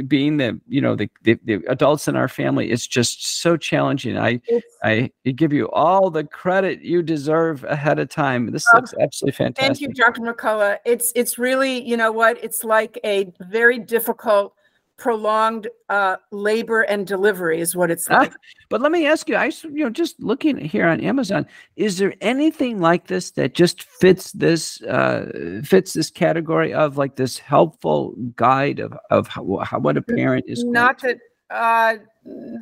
being 0.06 0.36
the 0.38 0.58
you 0.68 0.80
know 0.80 0.96
the, 0.96 1.08
the, 1.22 1.38
the 1.44 1.62
adults 1.68 2.08
in 2.08 2.16
our 2.16 2.28
family 2.28 2.70
it's 2.70 2.86
just 2.86 3.40
so 3.40 3.56
challenging. 3.56 4.18
I 4.18 4.40
i 4.82 5.10
give 5.24 5.52
you 5.52 5.70
all 5.70 6.10
the 6.10 6.24
credit 6.24 6.80
you 6.82 7.02
deserve 7.02 7.64
ahead 7.64 7.98
of 7.98 8.08
time. 8.08 8.52
This 8.52 8.66
um, 8.72 8.80
looks 8.80 8.94
absolutely 9.00 9.36
fantastic 9.36 9.66
thank 9.66 9.80
you 9.80 9.88
dr. 9.88 10.20
Mccullough 10.20 10.78
it's 10.84 11.12
it's 11.14 11.38
really 11.38 11.86
you 11.86 11.96
know 11.96 12.12
what? 12.12 12.42
It's 12.42 12.64
like 12.64 12.98
a 13.04 13.32
very 13.40 13.78
difficult 13.78 14.55
prolonged 14.96 15.68
uh, 15.88 16.16
labor 16.30 16.82
and 16.82 17.06
delivery 17.06 17.60
is 17.60 17.76
what 17.76 17.90
it's 17.90 18.08
like. 18.08 18.32
Ah, 18.32 18.36
but 18.68 18.80
let 18.80 18.92
me 18.92 19.06
ask 19.06 19.28
you, 19.28 19.36
I 19.36 19.52
you 19.62 19.84
know 19.84 19.90
just 19.90 20.18
looking 20.20 20.56
here 20.56 20.86
on 20.86 21.00
Amazon, 21.00 21.46
is 21.76 21.98
there 21.98 22.14
anything 22.20 22.80
like 22.80 23.06
this 23.06 23.32
that 23.32 23.54
just 23.54 23.82
fits 23.82 24.32
this 24.32 24.82
uh, 24.82 25.60
fits 25.64 25.92
this 25.92 26.10
category 26.10 26.72
of 26.72 26.96
like 26.96 27.16
this 27.16 27.38
helpful 27.38 28.14
guide 28.36 28.78
of 28.78 28.96
of 29.10 29.28
how, 29.28 29.60
how 29.62 29.78
what 29.78 29.96
a 29.96 30.02
parent 30.02 30.44
is 30.48 30.64
not 30.64 31.00
that. 31.02 31.18
Uh, 31.48 31.94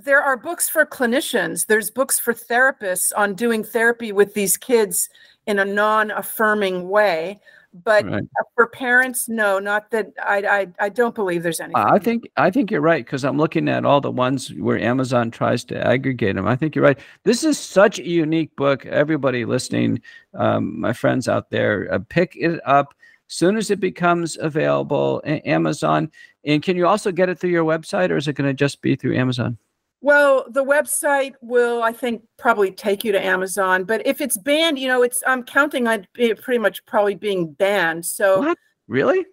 there 0.03 0.20
are 0.20 0.37
books 0.37 0.68
for 0.68 0.85
clinicians. 0.85 1.66
There's 1.66 1.91
books 1.91 2.18
for 2.18 2.35
therapists 2.35 3.12
on 3.16 3.35
doing 3.35 3.64
therapy 3.64 4.12
with 4.12 4.35
these 4.35 4.59
kids 4.59 5.09
in 5.47 5.59
a 5.59 5.64
non-affirming 5.64 6.89
way 6.91 7.41
but 7.83 8.09
right. 8.09 8.22
for 8.55 8.68
parents 8.68 9.29
no 9.29 9.59
not 9.59 9.91
that 9.91 10.12
I, 10.22 10.39
I 10.39 10.66
i 10.79 10.89
don't 10.89 11.14
believe 11.14 11.43
there's 11.43 11.59
anything 11.59 11.83
i 11.83 11.99
think 11.99 12.31
i 12.37 12.51
think 12.51 12.70
you're 12.70 12.81
right 12.81 13.05
because 13.05 13.25
i'm 13.25 13.37
looking 13.37 13.68
at 13.68 13.85
all 13.85 14.01
the 14.01 14.12
ones 14.12 14.53
where 14.55 14.79
amazon 14.79 15.33
tries 15.33 15.64
to 15.64 15.87
aggregate 15.87 16.37
them 16.37 16.47
i 16.47 16.55
think 16.55 16.75
you're 16.75 16.85
right. 16.85 16.99
This 17.25 17.45
is 17.45 17.59
such 17.59 17.99
a 17.99 18.09
unique 18.09 18.55
book. 18.57 18.87
Everybody 18.87 19.45
listening 19.45 20.01
um, 20.35 20.81
my 20.81 20.93
friends 20.93 21.29
out 21.29 21.51
there 21.51 21.93
uh, 21.93 21.99
pick 22.09 22.37
it 22.37 22.61
up. 22.64 22.95
Soon 23.27 23.57
as 23.57 23.70
it 23.70 23.81
becomes 23.81 24.37
available 24.37 25.22
amazon. 25.25 26.11
And 26.45 26.62
can 26.62 26.77
you 26.77 26.87
also 26.87 27.11
get 27.11 27.29
it 27.29 27.39
through 27.39 27.51
your 27.51 27.64
website 27.64 28.11
or 28.11 28.16
is 28.16 28.29
it 28.29 28.35
going 28.35 28.49
to 28.49 28.55
just 28.55 28.83
be 28.83 28.97
through 28.97 29.16
amazon 29.16 29.59
well, 30.05 30.45
the 30.51 30.63
website 30.63 31.33
will, 31.41 31.83
I 31.83 31.91
think, 31.91 32.25
probably 32.37 32.71
take 32.71 33.05
you 33.05 33.13
to 33.13 33.25
Amazon. 33.25 33.85
But 33.85 34.07
if 34.07 34.21
it's 34.21 34.37
banned, 34.37 34.79
you 34.79 34.87
know, 34.87 35.03
it's 35.03 35.23
I'm 35.27 35.43
counting 35.43 35.89
on 35.89 36.07
it 36.19 36.43
pretty 36.43 36.59
much 36.59 36.85
probably 36.85 37.15
being 37.15 37.53
banned. 37.53 38.05
So 38.05 38.41
what? 38.41 38.59
Really? 38.87 39.25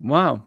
Wow. 0.00 0.46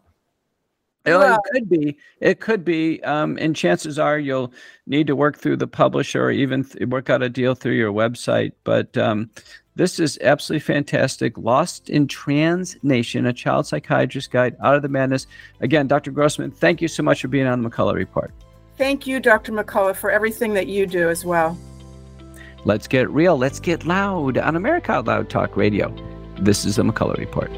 Well, 1.05 1.35
it 1.35 1.51
could 1.51 1.69
be. 1.69 1.97
It 2.21 2.39
could 2.39 2.63
be. 2.63 3.03
Um, 3.03 3.37
and 3.37 3.53
chances 3.53 3.99
are 3.99 4.17
you'll 4.17 4.53
need 4.87 5.07
to 5.07 5.15
work 5.15 5.37
through 5.37 5.57
the 5.57 5.67
publisher 5.67 6.23
or 6.23 6.31
even 6.31 6.63
th- 6.63 6.87
work 6.87 7.09
out 7.09 7.21
a 7.21 7.27
deal 7.27 7.53
through 7.53 7.73
your 7.73 7.91
website. 7.91 8.53
But 8.63 8.97
um, 8.97 9.29
this 9.75 9.99
is 9.99 10.17
absolutely 10.21 10.61
fantastic. 10.61 11.37
Lost 11.37 11.89
in 11.89 12.07
Trans 12.07 12.77
Nation, 12.81 13.25
a 13.25 13.33
child 13.33 13.67
psychiatrist 13.67 14.31
guide 14.31 14.55
out 14.63 14.77
of 14.77 14.83
the 14.83 14.89
madness. 14.89 15.27
Again, 15.59 15.87
Dr. 15.87 16.11
Grossman, 16.11 16.51
thank 16.51 16.81
you 16.81 16.87
so 16.87 17.03
much 17.03 17.21
for 17.21 17.27
being 17.27 17.45
on 17.45 17.61
the 17.61 17.69
McCullough 17.69 17.93
Report. 17.93 18.31
Thank 18.77 19.07
you, 19.07 19.19
Dr. 19.19 19.51
McCullough, 19.51 19.95
for 19.95 20.11
everything 20.11 20.53
that 20.53 20.67
you 20.67 20.85
do 20.85 21.09
as 21.09 21.23
well. 21.23 21.57
Let's 22.65 22.87
get 22.87 23.09
real. 23.09 23.37
Let's 23.37 23.59
get 23.59 23.85
loud 23.85 24.37
on 24.37 24.55
America 24.55 24.91
Out 24.93 25.05
Loud 25.05 25.29
Talk 25.29 25.55
Radio. 25.55 25.93
This 26.39 26.65
is 26.65 26.75
the 26.75 26.83
McCullough 26.83 27.17
Report. 27.17 27.51